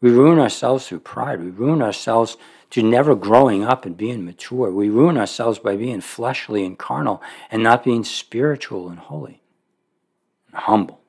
We 0.02 0.10
ruin 0.10 0.40
ourselves 0.40 0.88
through 0.88 1.02
pride. 1.02 1.40
We 1.40 1.52
ruin 1.52 1.82
ourselves 1.82 2.38
to 2.72 2.82
never 2.82 3.16
growing 3.16 3.64
up 3.64 3.86
and 3.86 3.96
being 3.96 4.26
mature. 4.26 4.72
We 4.72 4.90
ruin 4.90 5.18
ourselves 5.18 5.60
by 5.60 5.76
being 5.76 6.02
fleshly 6.02 6.66
and 6.66 6.78
carnal 6.78 7.22
and 7.52 7.62
not 7.62 7.84
being 7.84 8.04
spiritual 8.04 8.90
and 8.90 8.98
holy 8.98 9.42
and 10.48 10.62
humble. 10.62 11.02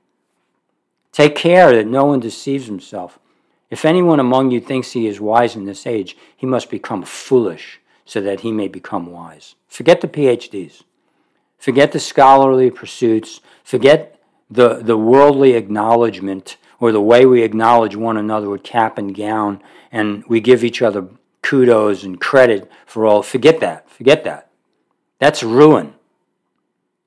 Take 1.12 1.36
care 1.36 1.72
that 1.72 1.86
no 1.86 2.04
one 2.04 2.20
deceives 2.20 2.66
himself. 2.66 3.18
If 3.72 3.86
anyone 3.86 4.20
among 4.20 4.50
you 4.50 4.60
thinks 4.60 4.92
he 4.92 5.06
is 5.06 5.18
wise 5.18 5.56
in 5.56 5.64
this 5.64 5.86
age, 5.86 6.14
he 6.36 6.44
must 6.44 6.68
become 6.68 7.04
foolish 7.04 7.80
so 8.04 8.20
that 8.20 8.40
he 8.40 8.52
may 8.52 8.68
become 8.68 9.10
wise. 9.10 9.54
Forget 9.66 10.02
the 10.02 10.08
PhDs. 10.08 10.82
Forget 11.56 11.92
the 11.92 11.98
scholarly 11.98 12.70
pursuits. 12.70 13.40
Forget 13.64 14.20
the, 14.50 14.74
the 14.74 14.98
worldly 14.98 15.54
acknowledgement 15.54 16.58
or 16.80 16.92
the 16.92 17.00
way 17.00 17.24
we 17.24 17.42
acknowledge 17.42 17.96
one 17.96 18.18
another 18.18 18.50
with 18.50 18.62
cap 18.62 18.98
and 18.98 19.16
gown 19.16 19.62
and 19.90 20.22
we 20.28 20.38
give 20.38 20.62
each 20.62 20.82
other 20.82 21.08
kudos 21.40 22.04
and 22.04 22.20
credit 22.20 22.70
for 22.84 23.06
all. 23.06 23.22
Forget 23.22 23.60
that. 23.60 23.88
Forget 23.88 24.22
that. 24.24 24.50
That's 25.18 25.42
ruin. 25.42 25.94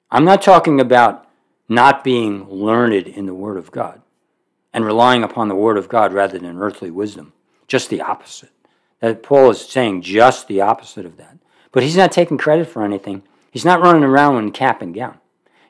I'm 0.10 0.26
not 0.26 0.42
talking 0.42 0.82
about 0.82 1.28
not 1.70 2.04
being 2.04 2.50
learned 2.50 3.06
in 3.06 3.28
the 3.28 3.36
Word 3.36 3.58
of 3.58 3.70
God 3.70 4.02
and 4.76 4.86
relying 4.86 5.24
upon 5.24 5.48
the 5.48 5.56
Word 5.56 5.78
of 5.78 5.88
God 5.88 6.12
rather 6.12 6.38
than 6.38 6.62
earthly 6.62 6.92
wisdom. 6.92 7.32
Just 7.66 7.90
the 7.90 8.02
opposite. 8.02 8.52
That 9.00 9.24
Paul 9.24 9.52
is 9.52 9.62
saying 9.62 10.02
just 10.02 10.50
the 10.50 10.60
opposite 10.60 11.06
of 11.06 11.16
that. 11.16 11.38
But 11.72 11.84
he's 11.84 11.96
not 11.96 12.12
taking 12.12 12.38
credit 12.38 12.68
for 12.68 12.84
anything. 12.84 13.24
He's 13.50 13.64
not 13.64 13.80
running 13.80 14.04
around 14.04 14.38
in 14.44 14.52
cap 14.52 14.82
and 14.82 14.94
gown. 14.94 15.18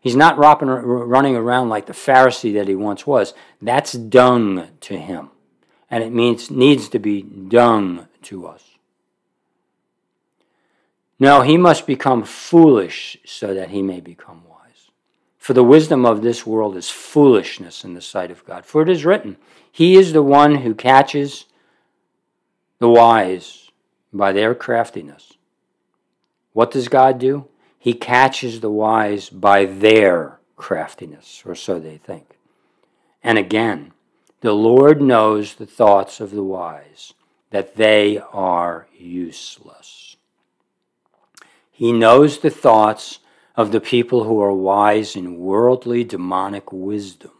He's 0.01 0.16
not 0.16 0.39
running 0.39 1.36
around 1.36 1.70
like 1.70 1.86
the 1.86 1.93
Pharisee 1.93 2.56
that 2.56 2.68
he 2.68 2.74
once 2.74 3.06
was. 3.06 3.36
That's 3.62 3.91
dung 3.91 4.70
to 4.82 4.97
him. 4.97 5.30
And 5.91 6.03
it 6.03 6.12
means 6.12 6.49
needs 6.49 6.89
to 6.89 6.97
be 6.97 7.22
dung 7.22 8.08
to 8.24 8.47
us. 8.47 8.64
No, 11.20 11.41
he 11.41 11.58
must 11.58 11.86
become 11.86 12.24
foolish 12.24 13.18
so 13.24 13.53
that 13.53 13.70
he 13.70 13.84
may 13.84 13.99
become 13.99 14.43
wise. 14.49 14.74
For 15.46 15.54
the 15.54 15.64
wisdom 15.64 16.08
of 16.08 16.24
this 16.24 16.43
world 16.43 16.76
is 16.76 16.89
foolishness 16.89 17.84
in 17.84 17.93
the 17.93 18.02
sight 18.02 18.32
of 18.32 18.43
God. 18.46 18.66
For 18.66 18.82
it 18.82 18.89
is 18.89 19.06
written, 19.06 19.38
He 19.72 19.96
is 19.96 20.12
the 20.12 20.24
one 20.24 20.56
who 20.56 20.74
catches 20.74 21.46
the 22.80 22.89
wise 22.89 23.70
by 24.12 24.32
their 24.32 24.56
craftiness. 24.56 25.34
What 26.54 26.72
does 26.72 26.88
God 26.88 27.20
do? 27.20 27.48
He 27.78 27.93
catches 27.93 28.62
the 28.62 28.72
wise 28.72 29.30
by 29.30 29.66
their 29.66 30.39
craftiness, 30.56 31.43
or 31.46 31.54
so 31.54 31.78
they 31.78 31.98
think. 31.98 32.39
And 33.24 33.38
again, 33.38 33.91
the 34.41 34.54
Lord 34.54 35.00
knows 35.00 35.54
the 35.54 35.68
thoughts 35.68 36.20
of 36.20 36.32
the 36.32 36.41
wise, 36.41 37.14
that 37.52 37.76
they 37.76 38.18
are 38.34 38.88
useless. 38.98 40.18
He 41.70 41.91
knows 41.91 42.39
the 42.39 42.50
thoughts 42.50 43.20
of 43.58 43.72
the 43.72 43.80
people 43.80 44.26
who 44.26 44.41
are 44.41 44.53
wise 44.53 45.16
in 45.16 45.38
worldly 45.38 46.03
demonic 46.03 46.72
wisdom, 46.72 47.32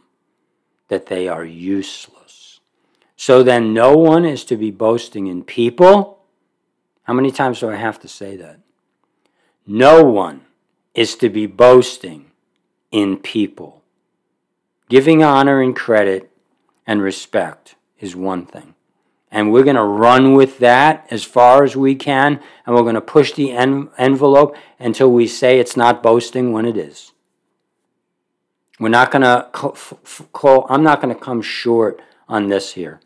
that 0.88 1.08
they 1.08 1.28
are 1.28 1.44
useless. 1.44 2.60
So 3.18 3.44
then, 3.44 3.74
no 3.74 3.98
one 3.98 4.26
is 4.26 4.44
to 4.46 4.58
be 4.58 4.72
boasting 4.72 5.28
in 5.28 5.44
people. 5.44 6.24
How 7.04 7.14
many 7.14 7.32
times 7.32 7.60
do 7.60 7.70
I 7.70 7.76
have 7.76 8.00
to 8.02 8.08
say 8.08 8.36
that? 8.38 8.60
No 9.66 10.04
one 10.04 10.42
is 10.94 11.16
to 11.16 11.30
be 11.30 11.46
boasting 11.48 12.32
in 12.92 13.18
people. 13.18 13.84
Giving 14.90 15.24
honor 15.24 15.62
and 15.62 15.76
credit 15.76 16.32
and 16.86 17.02
respect 17.02 17.76
is 18.00 18.16
one 18.16 18.46
thing. 18.46 18.75
And 19.36 19.52
we're 19.52 19.66
going 19.66 19.76
to 19.76 19.84
run 19.84 20.34
with 20.34 20.60
that 20.60 21.08
as 21.12 21.26
far 21.26 21.66
as 21.66 21.76
we 21.76 21.94
can, 21.94 22.40
and 22.66 22.74
we're 22.74 22.84
going 22.84 22.96
to 22.96 23.02
push 23.02 23.34
the 23.34 23.52
en- 23.52 23.90
envelope 23.98 24.56
until 24.80 25.12
we 25.12 25.28
say 25.28 25.60
it's 25.60 25.76
not 25.76 26.02
boasting 26.02 26.54
when 26.54 26.66
it 26.66 26.78
is. 26.78 27.12
We're 28.80 28.88
not 28.88 29.12
going 29.12 29.24
to 29.24 29.50
call, 30.32 30.66
I'm 30.70 30.84
not 30.84 31.02
going 31.02 31.14
to 31.14 31.20
come 31.20 31.42
short 31.42 32.02
on 32.30 32.48
this 32.48 32.76
here. 32.76 33.02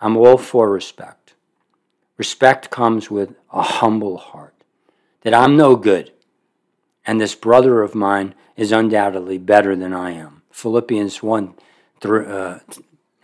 I'm 0.00 0.16
all 0.16 0.38
for 0.38 0.70
respect. 0.70 1.34
Respect 2.18 2.70
comes 2.70 3.10
with 3.10 3.34
a 3.52 3.62
humble 3.62 4.18
heart 4.18 4.54
that 5.22 5.34
I'm 5.34 5.56
no 5.56 5.74
good, 5.74 6.12
and 7.04 7.20
this 7.20 7.34
brother 7.34 7.82
of 7.82 7.96
mine 7.96 8.36
is 8.56 8.70
undoubtedly 8.70 9.38
better 9.38 9.74
than 9.74 9.92
I 9.92 10.12
am. 10.12 10.42
Philippians 10.52 11.20
1, 11.20 11.54
through, 12.00 12.60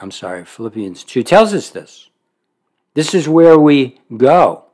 I'm 0.00 0.10
sorry, 0.10 0.44
Philippians 0.44 1.04
2 1.04 1.22
tells 1.22 1.54
us 1.54 1.70
this. 1.70 2.09
This 2.94 3.14
is 3.14 3.28
where 3.28 3.58
we 3.58 4.00
go. 4.16 4.64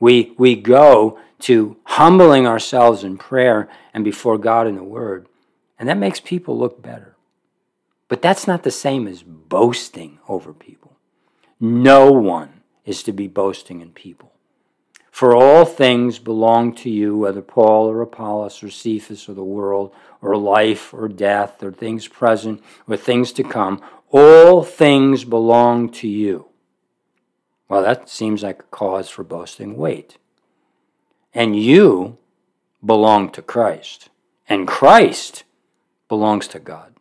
We, 0.00 0.34
we 0.38 0.54
go 0.54 1.18
to 1.40 1.76
humbling 1.84 2.46
ourselves 2.46 3.04
in 3.04 3.16
prayer 3.16 3.68
and 3.94 4.04
before 4.04 4.38
God 4.38 4.66
in 4.66 4.76
the 4.76 4.84
Word, 4.84 5.26
and 5.78 5.88
that 5.88 5.96
makes 5.96 6.20
people 6.20 6.58
look 6.58 6.82
better. 6.82 7.16
But 8.08 8.22
that's 8.22 8.46
not 8.46 8.62
the 8.62 8.70
same 8.70 9.06
as 9.06 9.22
boasting 9.22 10.18
over 10.28 10.52
people. 10.52 10.96
No 11.60 12.10
one 12.10 12.62
is 12.84 13.02
to 13.04 13.12
be 13.12 13.26
boasting 13.26 13.80
in 13.80 13.90
people. 13.90 14.32
For 15.10 15.34
all 15.34 15.64
things 15.64 16.18
belong 16.18 16.74
to 16.76 16.90
you, 16.90 17.16
whether 17.16 17.42
Paul 17.42 17.90
or 17.90 18.00
Apollos 18.02 18.62
or 18.62 18.70
Cephas 18.70 19.28
or 19.28 19.34
the 19.34 19.42
world 19.42 19.92
or 20.22 20.36
life 20.36 20.94
or 20.94 21.08
death 21.08 21.62
or 21.62 21.72
things 21.72 22.06
present 22.06 22.62
or 22.86 22.96
things 22.96 23.32
to 23.32 23.42
come. 23.42 23.82
All 24.10 24.62
things 24.62 25.24
belong 25.24 25.90
to 25.94 26.08
you. 26.08 26.46
Well, 27.68 27.82
that 27.82 28.08
seems 28.08 28.42
like 28.42 28.60
a 28.60 28.64
cause 28.64 29.08
for 29.08 29.22
boasting. 29.22 29.76
Wait. 29.76 30.16
And 31.34 31.60
you 31.60 32.16
belong 32.84 33.30
to 33.32 33.42
Christ, 33.42 34.08
and 34.48 34.66
Christ 34.66 35.44
belongs 36.08 36.48
to 36.48 36.58
God. 36.58 36.94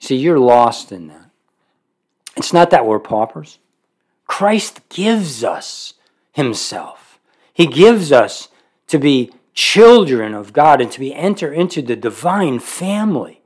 See, 0.00 0.16
you're 0.16 0.38
lost 0.38 0.90
in 0.90 1.06
that. 1.08 1.30
It's 2.36 2.52
not 2.52 2.70
that 2.70 2.84
we're 2.84 2.98
paupers. 2.98 3.58
Christ 4.26 4.80
gives 4.88 5.44
us 5.44 5.94
Himself. 6.32 7.18
He 7.52 7.66
gives 7.66 8.12
us 8.12 8.48
to 8.88 8.98
be 8.98 9.32
children 9.54 10.34
of 10.34 10.52
God 10.52 10.80
and 10.80 10.90
to 10.92 11.00
be 11.00 11.14
enter 11.14 11.52
into 11.52 11.80
the 11.80 11.96
divine 11.96 12.58
family. 12.58 13.40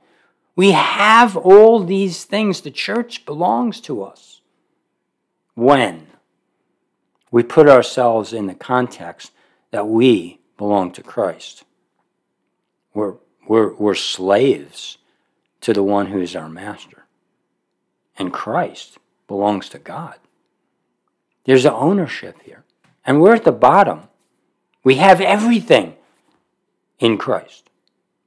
We 0.56 0.72
have 0.72 1.36
all 1.36 1.84
these 1.84 2.24
things. 2.24 2.60
The 2.60 2.70
church 2.70 3.24
belongs 3.24 3.80
to 3.82 4.02
us. 4.02 4.40
When 5.54 6.09
we 7.30 7.42
put 7.42 7.68
ourselves 7.68 8.32
in 8.32 8.46
the 8.46 8.54
context 8.54 9.32
that 9.70 9.86
we 9.86 10.40
belong 10.58 10.92
to 10.92 11.02
Christ. 11.02 11.64
We're, 12.92 13.14
we're, 13.46 13.72
we're 13.74 13.94
slaves 13.94 14.98
to 15.60 15.72
the 15.72 15.82
one 15.82 16.06
who 16.06 16.20
is 16.20 16.34
our 16.34 16.48
master. 16.48 17.04
And 18.18 18.32
Christ 18.32 18.98
belongs 19.28 19.68
to 19.70 19.78
God. 19.78 20.16
There's 21.44 21.64
an 21.64 21.72
ownership 21.72 22.42
here. 22.42 22.64
And 23.06 23.20
we're 23.20 23.34
at 23.34 23.44
the 23.44 23.52
bottom. 23.52 24.02
We 24.84 24.96
have 24.96 25.20
everything 25.20 25.94
in 26.98 27.16
Christ. 27.16 27.70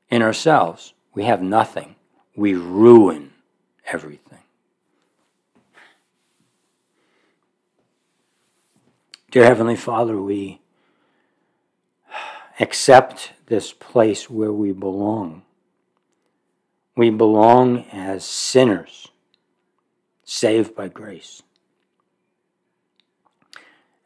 In 0.09 0.21
ourselves, 0.21 0.93
we 1.13 1.25
have 1.25 1.41
nothing. 1.41 1.95
We 2.35 2.53
ruin 2.53 3.31
everything. 3.85 4.22
Dear 9.33 9.45
Heavenly 9.45 9.75
Father, 9.75 10.21
we 10.21 10.61
accept 12.59 13.31
this 13.47 13.73
place 13.73 14.29
where 14.29 14.53
we 14.53 14.71
belong. 14.73 15.41
We 16.95 17.09
belong 17.09 17.85
as 17.91 18.23
sinners, 18.25 19.07
saved 20.23 20.75
by 20.75 20.87
grace. 20.87 21.41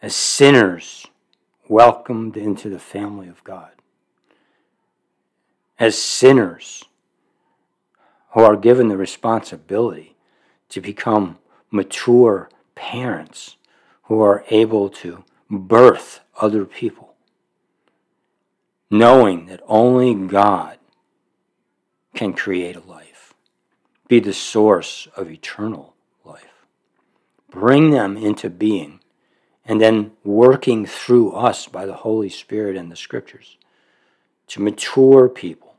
As 0.01 0.15
sinners, 0.15 1.07
welcomed 1.67 2.37
into 2.37 2.69
the 2.69 2.79
family 2.79 3.27
of 3.27 3.43
God. 3.43 3.71
As 5.77 6.01
sinners 6.01 6.85
who 8.29 8.39
are 8.39 8.55
given 8.55 8.87
the 8.87 8.95
responsibility 8.95 10.15
to 10.69 10.79
become 10.79 11.37
mature 11.69 12.49
parents 12.75 13.57
who 14.07 14.21
are 14.21 14.45
able 14.49 14.89
to 14.89 15.23
birth 15.49 16.21
other 16.39 16.65
people, 16.65 17.13
knowing 18.89 19.47
that 19.47 19.61
only 19.67 20.13
God 20.13 20.77
can 22.13 22.33
create 22.33 22.75
a 22.75 22.81
life, 22.81 23.33
be 24.07 24.19
the 24.19 24.33
source 24.33 25.07
of 25.15 25.29
eternal 25.29 25.93
life, 26.23 26.65
bring 27.49 27.91
them 27.91 28.15
into 28.15 28.49
being, 28.49 29.01
and 29.65 29.81
then 29.81 30.11
working 30.23 30.85
through 30.85 31.31
us 31.31 31.67
by 31.67 31.85
the 31.85 31.93
Holy 31.93 32.29
Spirit 32.29 32.77
and 32.77 32.89
the 32.89 32.95
Scriptures 32.95 33.57
to 34.47 34.61
mature 34.61 35.27
people 35.27 35.75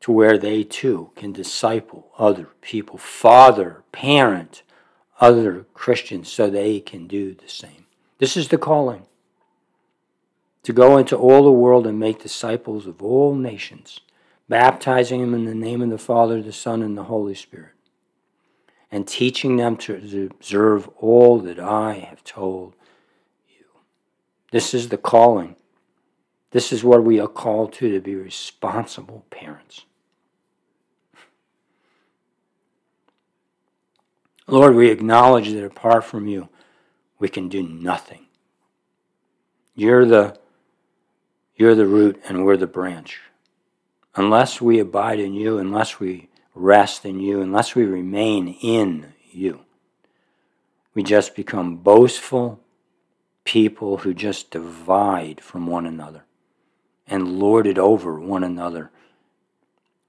to 0.00 0.12
where 0.12 0.38
they 0.38 0.62
too 0.62 1.10
can 1.14 1.32
disciple 1.32 2.10
other 2.18 2.48
people, 2.62 2.96
father, 2.96 3.82
parent, 3.92 4.62
other 5.20 5.66
Christians 5.74 6.30
so 6.30 6.48
they 6.48 6.80
can 6.80 7.06
do 7.06 7.34
the 7.34 7.48
same. 7.48 7.86
This 8.18 8.36
is 8.36 8.48
the 8.48 8.58
calling 8.58 9.06
to 10.62 10.72
go 10.72 10.98
into 10.98 11.16
all 11.16 11.44
the 11.44 11.52
world 11.52 11.86
and 11.86 11.98
make 11.98 12.22
disciples 12.22 12.86
of 12.86 13.02
all 13.02 13.34
nations, 13.34 14.00
baptizing 14.48 15.20
them 15.20 15.34
in 15.34 15.44
the 15.44 15.54
name 15.54 15.82
of 15.82 15.90
the 15.90 15.98
Father, 15.98 16.42
the 16.42 16.52
Son, 16.52 16.82
and 16.82 16.96
the 16.96 17.04
Holy 17.04 17.34
Spirit, 17.34 17.72
and 18.90 19.06
teaching 19.06 19.56
them 19.56 19.76
to 19.76 20.28
observe 20.30 20.88
all 20.98 21.38
that 21.40 21.58
I 21.58 21.94
have 21.94 22.24
told 22.24 22.74
you. 23.48 23.64
This 24.50 24.74
is 24.74 24.88
the 24.88 24.98
calling. 24.98 25.56
This 26.50 26.72
is 26.72 26.82
what 26.82 27.04
we 27.04 27.20
are 27.20 27.28
called 27.28 27.72
to 27.74 27.90
to 27.92 28.00
be 28.00 28.14
responsible 28.14 29.24
parents. 29.30 29.84
Lord, 34.48 34.74
we 34.74 34.90
acknowledge 34.90 35.52
that 35.52 35.64
apart 35.64 36.04
from 36.04 36.26
you, 36.26 36.48
we 37.18 37.28
can 37.28 37.48
do 37.48 37.62
nothing. 37.62 38.26
You're 39.74 40.06
the, 40.06 40.38
you're 41.54 41.74
the 41.74 41.86
root 41.86 42.20
and 42.26 42.44
we're 42.44 42.56
the 42.56 42.66
branch. 42.66 43.20
Unless 44.16 44.60
we 44.60 44.78
abide 44.78 45.20
in 45.20 45.34
you, 45.34 45.58
unless 45.58 46.00
we 46.00 46.28
rest 46.54 47.04
in 47.04 47.20
you, 47.20 47.42
unless 47.42 47.74
we 47.74 47.84
remain 47.84 48.48
in 48.62 49.12
you, 49.30 49.60
we 50.94 51.02
just 51.02 51.36
become 51.36 51.76
boastful 51.76 52.58
people 53.44 53.98
who 53.98 54.14
just 54.14 54.50
divide 54.50 55.40
from 55.40 55.66
one 55.66 55.86
another 55.86 56.24
and 57.06 57.38
lord 57.38 57.66
it 57.66 57.78
over 57.78 58.20
one 58.20 58.44
another 58.44 58.90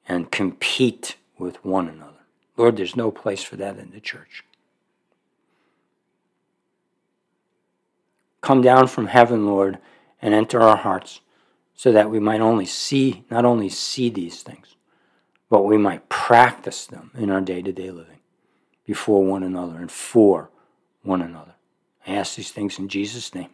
and 0.07 0.31
compete 0.31 1.15
with 1.37 1.63
one 1.63 1.87
another. 1.87 2.18
Lord, 2.59 2.75
there's 2.75 2.97
no 2.97 3.09
place 3.09 3.41
for 3.41 3.55
that 3.55 3.79
in 3.79 3.91
the 3.91 4.01
church. 4.01 4.43
Come 8.41 8.61
down 8.61 8.87
from 8.87 9.07
heaven, 9.07 9.45
Lord, 9.45 9.77
and 10.21 10.33
enter 10.33 10.59
our 10.59 10.75
hearts 10.75 11.21
so 11.73 11.93
that 11.93 12.09
we 12.09 12.19
might 12.19 12.41
only 12.41 12.65
see, 12.65 13.23
not 13.31 13.45
only 13.45 13.69
see 13.69 14.09
these 14.09 14.43
things, 14.43 14.75
but 15.49 15.63
we 15.63 15.77
might 15.77 16.09
practice 16.09 16.85
them 16.85 17.11
in 17.17 17.29
our 17.29 17.39
day 17.39 17.61
to 17.61 17.71
day 17.71 17.91
living 17.91 18.19
before 18.85 19.23
one 19.23 19.43
another 19.43 19.77
and 19.77 19.89
for 19.89 20.49
one 21.01 21.21
another. 21.21 21.55
I 22.05 22.15
ask 22.15 22.35
these 22.35 22.51
things 22.51 22.77
in 22.77 22.89
Jesus' 22.89 23.33
name. 23.33 23.51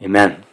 Amen. 0.00 0.44